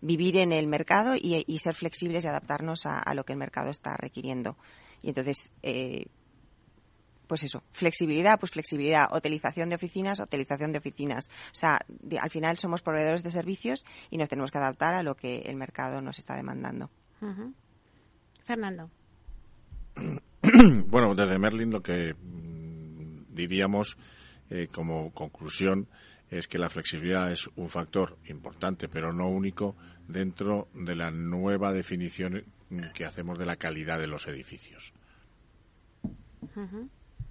vivir 0.00 0.36
en 0.36 0.52
el 0.52 0.66
mercado 0.66 1.14
y, 1.16 1.58
ser 1.58 1.74
flexibles 1.74 2.24
y 2.24 2.28
adaptarnos 2.28 2.86
a, 2.86 3.14
lo 3.14 3.24
que 3.24 3.32
el 3.32 3.38
mercado 3.38 3.70
está 3.70 3.96
requiriendo. 3.96 4.56
Y 5.02 5.08
entonces, 5.08 5.52
eh, 5.62 6.06
pues 7.26 7.42
eso, 7.42 7.62
flexibilidad, 7.72 8.38
pues 8.38 8.52
flexibilidad, 8.52 9.06
utilización 9.14 9.68
de 9.68 9.74
oficinas, 9.74 10.20
utilización 10.20 10.72
de 10.72 10.78
oficinas. 10.78 11.28
O 11.50 11.54
sea, 11.54 11.80
al 12.20 12.30
final 12.30 12.56
somos 12.58 12.82
proveedores 12.82 13.22
de 13.22 13.30
servicios 13.30 13.84
y 14.10 14.18
nos 14.18 14.28
tenemos 14.28 14.50
que 14.50 14.58
adaptar 14.58 14.94
a 14.94 15.02
lo 15.02 15.16
que 15.16 15.38
el 15.38 15.56
mercado 15.56 16.00
nos 16.00 16.18
está 16.18 16.36
demandando. 16.36 16.90
Fernando. 18.44 18.90
bueno, 20.88 21.14
desde 21.14 21.38
Merlin 21.38 21.70
lo 21.70 21.82
que 21.82 22.14
mm, 22.14 23.34
diríamos 23.34 23.96
eh, 24.50 24.68
como 24.72 25.12
conclusión 25.12 25.88
es 26.30 26.48
que 26.48 26.58
la 26.58 26.68
flexibilidad 26.68 27.30
es 27.32 27.48
un 27.56 27.68
factor 27.68 28.18
importante, 28.28 28.88
pero 28.88 29.12
no 29.12 29.28
único, 29.28 29.76
dentro 30.08 30.68
de 30.74 30.96
la 30.96 31.10
nueva 31.10 31.72
definición 31.72 32.44
que 32.94 33.04
hacemos 33.04 33.38
de 33.38 33.46
la 33.46 33.56
calidad 33.56 33.98
de 33.98 34.08
los 34.08 34.26
edificios. 34.26 34.92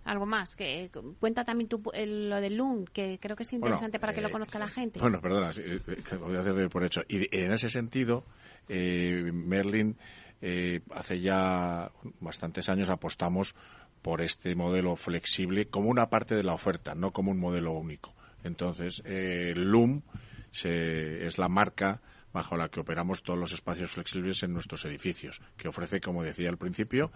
Algo 0.05 0.25
más, 0.25 0.55
que 0.55 0.89
cuenta 1.19 1.43
también 1.43 1.69
lo 1.69 2.41
del 2.41 2.55
LUN, 2.55 2.85
que 2.85 3.19
creo 3.19 3.35
que 3.35 3.43
es 3.43 3.51
interesante 3.51 3.99
para 3.99 4.13
que 4.13 4.21
lo 4.21 4.29
eh, 4.29 4.31
conozca 4.31 4.59
la 4.59 4.67
gente. 4.67 4.99
Bueno, 4.99 5.19
perdona, 5.19 5.51
eh, 5.57 5.79
voy 6.19 6.37
a 6.37 6.39
hacer 6.39 6.69
por 6.69 6.85
hecho. 6.85 7.01
Y 7.09 7.27
en 7.35 7.51
ese 7.51 7.69
sentido, 7.69 8.23
Merlin 8.69 9.97
eh, 10.41 10.81
hace 10.91 11.21
ya 11.21 11.91
bastantes 12.19 12.69
años 12.69 12.89
apostamos 12.89 13.55
por 14.01 14.21
este 14.21 14.55
modelo 14.55 14.95
flexible 14.95 15.67
como 15.67 15.89
una 15.89 16.09
parte 16.09 16.35
de 16.35 16.43
la 16.43 16.53
oferta, 16.53 16.93
no 16.95 17.11
como 17.11 17.31
un 17.31 17.39
modelo 17.39 17.73
único. 17.73 18.13
Entonces, 18.43 19.01
eh, 19.05 19.53
Loom 19.55 20.03
es 20.63 21.37
la 21.37 21.49
marca 21.49 22.01
bajo 22.31 22.55
la 22.57 22.69
que 22.69 22.79
operamos 22.79 23.23
todos 23.23 23.39
los 23.39 23.53
espacios 23.53 23.91
flexibles 23.91 24.43
en 24.43 24.53
nuestros 24.53 24.85
edificios, 24.85 25.41
que 25.57 25.67
ofrece, 25.67 25.99
como 25.99 26.23
decía 26.23 26.49
al 26.49 26.57
principio, 26.57 27.11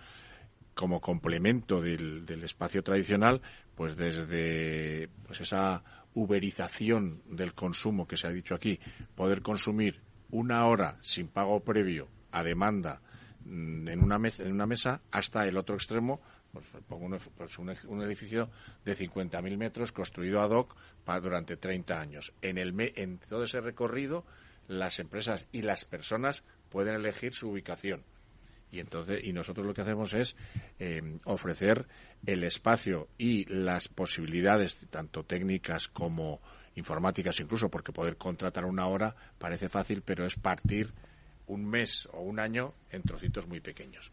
como 0.74 1.02
complemento 1.02 1.82
del, 1.82 2.26
del 2.26 2.44
espacio 2.44 2.84
tradicional, 2.84 3.42
pues 3.76 3.96
desde 3.96 5.10
pues 5.28 5.42
esa 5.42 5.84
uberización 6.14 7.22
del 7.26 7.54
consumo 7.54 8.08
que 8.08 8.18
se 8.18 8.28
ha 8.28 8.32
dicho 8.32 8.56
aquí, 8.56 8.80
poder 9.16 9.42
consumir 9.42 10.02
una 10.32 10.66
hora 10.66 10.98
sin 11.02 11.28
pago 11.28 11.60
previo 11.64 12.08
a 12.32 12.44
demanda 12.44 13.02
en 13.46 14.04
una 14.04 14.20
mesa, 14.20 14.44
en 14.44 14.52
una 14.52 14.66
mesa 14.66 15.02
hasta 15.12 15.48
el 15.48 15.58
otro 15.58 15.76
extremo, 15.76 16.22
pues, 16.52 16.66
pongo 16.88 17.18
pues, 17.38 17.58
un, 17.60 18.02
edificio 18.02 18.50
de 18.84 18.98
50.000 18.98 19.58
metros 19.58 19.92
construido 19.92 20.42
ad 20.42 20.52
hoc 20.52 20.76
para, 21.06 21.20
durante 21.20 21.58
30 21.58 22.00
años. 22.00 22.34
En, 22.42 22.58
el 22.58 22.74
en 22.96 23.20
todo 23.20 23.44
ese 23.44 23.62
recorrido, 23.62 24.26
las 24.68 25.00
empresas 25.00 25.48
y 25.52 25.62
las 25.62 25.86
personas 25.86 26.44
pueden 26.70 26.96
elegir 26.96 27.34
su 27.34 27.50
ubicación. 27.50 28.04
Y 28.72 28.80
entonces, 28.80 29.24
y 29.24 29.34
nosotros 29.34 29.66
lo 29.66 29.74
que 29.74 29.82
hacemos 29.82 30.14
es 30.14 30.36
eh, 30.78 31.20
ofrecer 31.26 31.88
el 32.26 32.44
espacio 32.44 33.08
y 33.18 33.46
las 33.46 33.88
posibilidades, 33.88 34.78
tanto 34.92 35.24
técnicas 35.24 35.88
como 35.88 36.40
informáticas 36.76 37.40
incluso, 37.40 37.70
porque 37.70 37.92
poder 37.92 38.18
contratar 38.18 38.66
una 38.66 38.86
hora 38.88 39.16
parece 39.40 39.70
fácil, 39.70 40.04
pero 40.04 40.26
es 40.26 40.36
partir 40.36 40.94
un 41.50 41.66
mes 41.66 42.08
o 42.14 42.22
un 42.22 42.40
año 42.40 42.74
en 42.92 43.04
trocitos 43.04 43.48
muy 43.48 43.60
pequeños. 43.60 44.12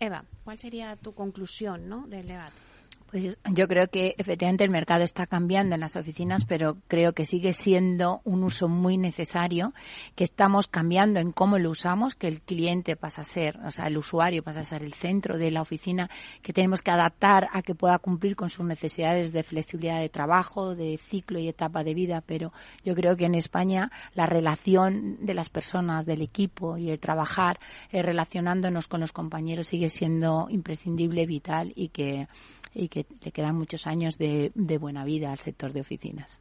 Eva, 0.00 0.24
¿cuál 0.44 0.58
sería 0.58 0.96
tu 0.96 1.12
conclusión 1.12 1.88
¿no? 1.88 2.06
del 2.06 2.26
debate? 2.26 2.67
Pues 3.10 3.38
yo 3.54 3.68
creo 3.68 3.88
que 3.88 4.14
efectivamente 4.18 4.64
el 4.64 4.70
mercado 4.70 5.02
está 5.02 5.26
cambiando 5.26 5.74
en 5.74 5.80
las 5.80 5.96
oficinas, 5.96 6.44
pero 6.44 6.76
creo 6.88 7.14
que 7.14 7.24
sigue 7.24 7.54
siendo 7.54 8.20
un 8.24 8.44
uso 8.44 8.68
muy 8.68 8.98
necesario, 8.98 9.72
que 10.14 10.24
estamos 10.24 10.66
cambiando 10.66 11.18
en 11.18 11.32
cómo 11.32 11.58
lo 11.58 11.70
usamos, 11.70 12.16
que 12.16 12.28
el 12.28 12.42
cliente 12.42 12.96
pasa 12.96 13.22
a 13.22 13.24
ser, 13.24 13.58
o 13.64 13.70
sea, 13.70 13.86
el 13.86 13.96
usuario 13.96 14.42
pasa 14.42 14.60
a 14.60 14.64
ser 14.64 14.82
el 14.82 14.92
centro 14.92 15.38
de 15.38 15.50
la 15.50 15.62
oficina, 15.62 16.10
que 16.42 16.52
tenemos 16.52 16.82
que 16.82 16.90
adaptar 16.90 17.48
a 17.54 17.62
que 17.62 17.74
pueda 17.74 17.98
cumplir 17.98 18.36
con 18.36 18.50
sus 18.50 18.66
necesidades 18.66 19.32
de 19.32 19.42
flexibilidad 19.42 20.00
de 20.00 20.10
trabajo, 20.10 20.74
de 20.74 20.98
ciclo 20.98 21.38
y 21.38 21.48
etapa 21.48 21.84
de 21.84 21.94
vida, 21.94 22.20
pero 22.20 22.52
yo 22.84 22.94
creo 22.94 23.16
que 23.16 23.24
en 23.24 23.36
España 23.36 23.90
la 24.14 24.26
relación 24.26 25.24
de 25.24 25.32
las 25.32 25.48
personas, 25.48 26.04
del 26.04 26.20
equipo 26.20 26.76
y 26.76 26.90
el 26.90 26.98
trabajar 26.98 27.58
eh, 27.90 28.02
relacionándonos 28.02 28.86
con 28.86 29.00
los 29.00 29.12
compañeros 29.12 29.68
sigue 29.68 29.88
siendo 29.88 30.48
imprescindible, 30.50 31.24
vital 31.24 31.72
y 31.74 31.88
que 31.88 32.28
y 32.74 32.88
que 32.88 32.97
le 33.20 33.32
quedan 33.32 33.56
muchos 33.56 33.86
años 33.86 34.18
de, 34.18 34.52
buena 34.80 35.04
vida 35.04 35.32
al 35.32 35.38
sector 35.38 35.72
de 35.72 35.80
oficinas. 35.80 36.40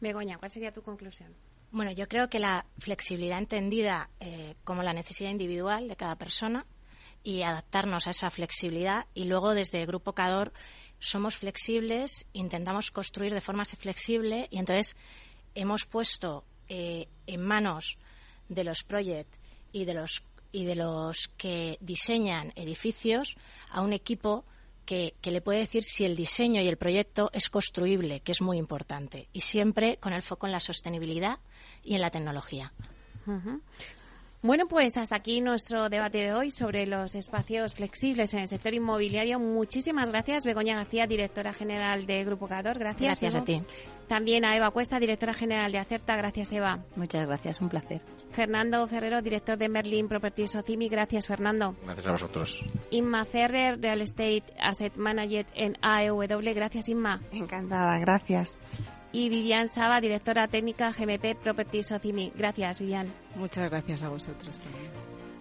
Begoña, 0.00 0.38
¿cuál 0.38 0.50
sería 0.50 0.72
tu 0.72 0.82
conclusión? 0.82 1.34
Bueno, 1.70 1.90
yo 1.92 2.06
creo 2.08 2.28
que 2.28 2.38
la 2.38 2.66
flexibilidad 2.78 3.38
entendida 3.38 4.08
eh, 4.20 4.54
como 4.64 4.82
la 4.82 4.92
necesidad 4.92 5.30
individual 5.30 5.88
de 5.88 5.96
cada 5.96 6.16
persona 6.16 6.66
y 7.22 7.42
adaptarnos 7.42 8.06
a 8.06 8.10
esa 8.10 8.30
flexibilidad 8.30 9.06
y 9.14 9.24
luego 9.24 9.54
desde 9.54 9.80
el 9.80 9.86
Grupo 9.86 10.12
Cador 10.12 10.52
somos 10.98 11.36
flexibles, 11.36 12.26
intentamos 12.32 12.90
construir 12.90 13.34
de 13.34 13.40
forma 13.40 13.64
flexible 13.64 14.48
y 14.50 14.58
entonces 14.58 14.96
hemos 15.54 15.86
puesto 15.86 16.44
eh, 16.68 17.08
en 17.26 17.42
manos 17.42 17.98
de 18.48 18.64
los 18.64 18.84
proyectos 18.84 19.38
y 19.72 19.84
de 19.84 19.94
los 19.94 20.22
y 20.52 20.64
de 20.64 20.76
los 20.76 21.28
que 21.36 21.76
diseñan 21.80 22.52
edificios 22.56 23.36
a 23.70 23.82
un 23.82 23.92
equipo 23.92 24.44
que, 24.86 25.14
le 25.22 25.40
puede 25.42 25.58
decir 25.58 25.84
si 25.84 26.04
el 26.04 26.16
diseño 26.16 26.62
y 26.62 26.68
el 26.68 26.78
proyecto 26.78 27.30
es 27.32 27.50
construible, 27.50 28.20
que 28.20 28.32
es 28.32 28.40
muy 28.40 28.56
importante, 28.56 29.28
y 29.32 29.42
siempre 29.42 29.98
con 29.98 30.12
el 30.12 30.22
foco 30.22 30.46
en 30.46 30.52
la 30.52 30.60
sostenibilidad 30.60 31.38
y 31.84 31.96
en 31.96 32.00
la 32.00 32.10
tecnología. 32.10 32.72
Bueno, 34.42 34.66
pues 34.68 34.96
hasta 34.96 35.16
aquí 35.16 35.40
nuestro 35.40 35.88
debate 35.88 36.18
de 36.18 36.34
hoy 36.34 36.50
sobre 36.50 36.86
los 36.86 37.14
espacios 37.14 37.74
flexibles 37.74 38.34
en 38.34 38.40
el 38.40 38.48
sector 38.48 38.74
inmobiliario. 38.74 39.40
Muchísimas 39.40 40.10
gracias, 40.10 40.44
Begoña 40.44 40.76
García, 40.76 41.06
directora 41.06 41.52
general 41.52 42.06
de 42.06 42.22
Grupo 42.24 42.46
Cador. 42.46 42.78
Gracias. 42.78 43.18
Gracias 43.20 43.34
a 43.34 43.44
ti. 43.44 43.62
También 44.08 44.44
a 44.44 44.54
Eva 44.56 44.70
Cuesta, 44.70 45.00
directora 45.00 45.32
general 45.32 45.72
de 45.72 45.78
Acerta. 45.78 46.16
Gracias, 46.16 46.52
Eva. 46.52 46.84
Muchas 46.94 47.26
gracias, 47.26 47.60
un 47.60 47.68
placer. 47.68 48.02
Fernando 48.30 48.86
Ferrero, 48.86 49.20
director 49.22 49.58
de 49.58 49.68
Merlin 49.68 50.06
Properties 50.06 50.54
Ocimi. 50.54 50.88
Gracias, 50.88 51.26
Fernando. 51.26 51.74
Gracias 51.82 52.06
a 52.06 52.12
vosotros. 52.12 52.64
Inma 52.90 53.24
Ferrer, 53.24 53.80
Real 53.80 54.00
Estate 54.00 54.44
Asset 54.60 54.96
Manager 54.96 55.46
en 55.54 55.76
AEW. 55.80 56.54
Gracias, 56.54 56.88
Inma. 56.88 57.20
Encantada, 57.32 57.98
gracias 57.98 58.58
y 59.16 59.30
Vivian 59.30 59.66
Saba, 59.70 60.02
directora 60.02 60.46
técnica 60.46 60.92
GMP 60.92 61.34
Properties 61.42 61.90
Ocimi. 61.90 62.32
Gracias, 62.36 62.80
Vivian. 62.80 63.14
Muchas 63.34 63.70
gracias 63.70 64.02
a 64.02 64.10
vosotros 64.10 64.58
también. 64.58 64.90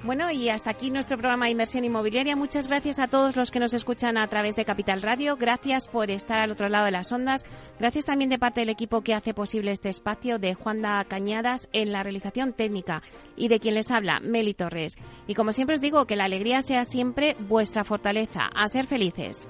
Bueno, 0.01 0.32
y 0.32 0.47
hasta 0.47 0.69
aquí 0.69 0.91
nuestro 0.91 1.17
programa 1.17 1.45
de 1.45 1.51
inversión 1.51 1.84
inmobiliaria. 1.84 2.38
Muchas 2.38 2.69
gracias 2.69 2.99
a 2.99 3.07
todos 3.07 3.36
los 3.36 3.51
que 3.51 3.59
nos 3.59 3.73
escuchan 3.73 4.17
a 4.17 4.28
través 4.30 4.55
de 4.55 4.63
Capital 4.63 5.01
Radio. 5.01 5.36
Gracias 5.36 5.89
por 5.89 6.09
estar 6.09 6.39
al 6.39 6.51
otro 6.51 6.69
lado 6.69 6.86
de 6.86 6.91
las 6.91 7.11
ondas. 7.11 7.43
Gracias 7.78 8.05
también 8.05 8.30
de 8.30 8.39
parte 8.39 8.61
del 8.61 8.69
equipo 8.69 9.01
que 9.01 9.13
hace 9.13 9.34
posible 9.34 9.71
este 9.71 9.89
espacio 9.89 10.39
de 10.39 10.53
Juanda 10.53 11.03
Cañadas 11.03 11.67
en 11.73 11.91
la 11.91 12.01
realización 12.01 12.53
técnica 12.53 13.01
y 13.36 13.49
de 13.49 13.59
quien 13.59 13.73
les 13.73 13.91
habla, 13.91 14.21
Meli 14.21 14.53
Torres. 14.53 14.95
Y 15.28 15.34
como 15.34 15.51
siempre 15.51 15.76
os 15.76 15.82
digo, 15.82 16.05
que 16.05 16.15
la 16.15 16.26
alegría 16.26 16.61
sea 16.61 16.86
siempre 16.86 17.36
vuestra 17.39 17.84
fortaleza. 17.84 18.47
A 18.55 18.69
ser 18.69 18.86
felices. 18.86 19.49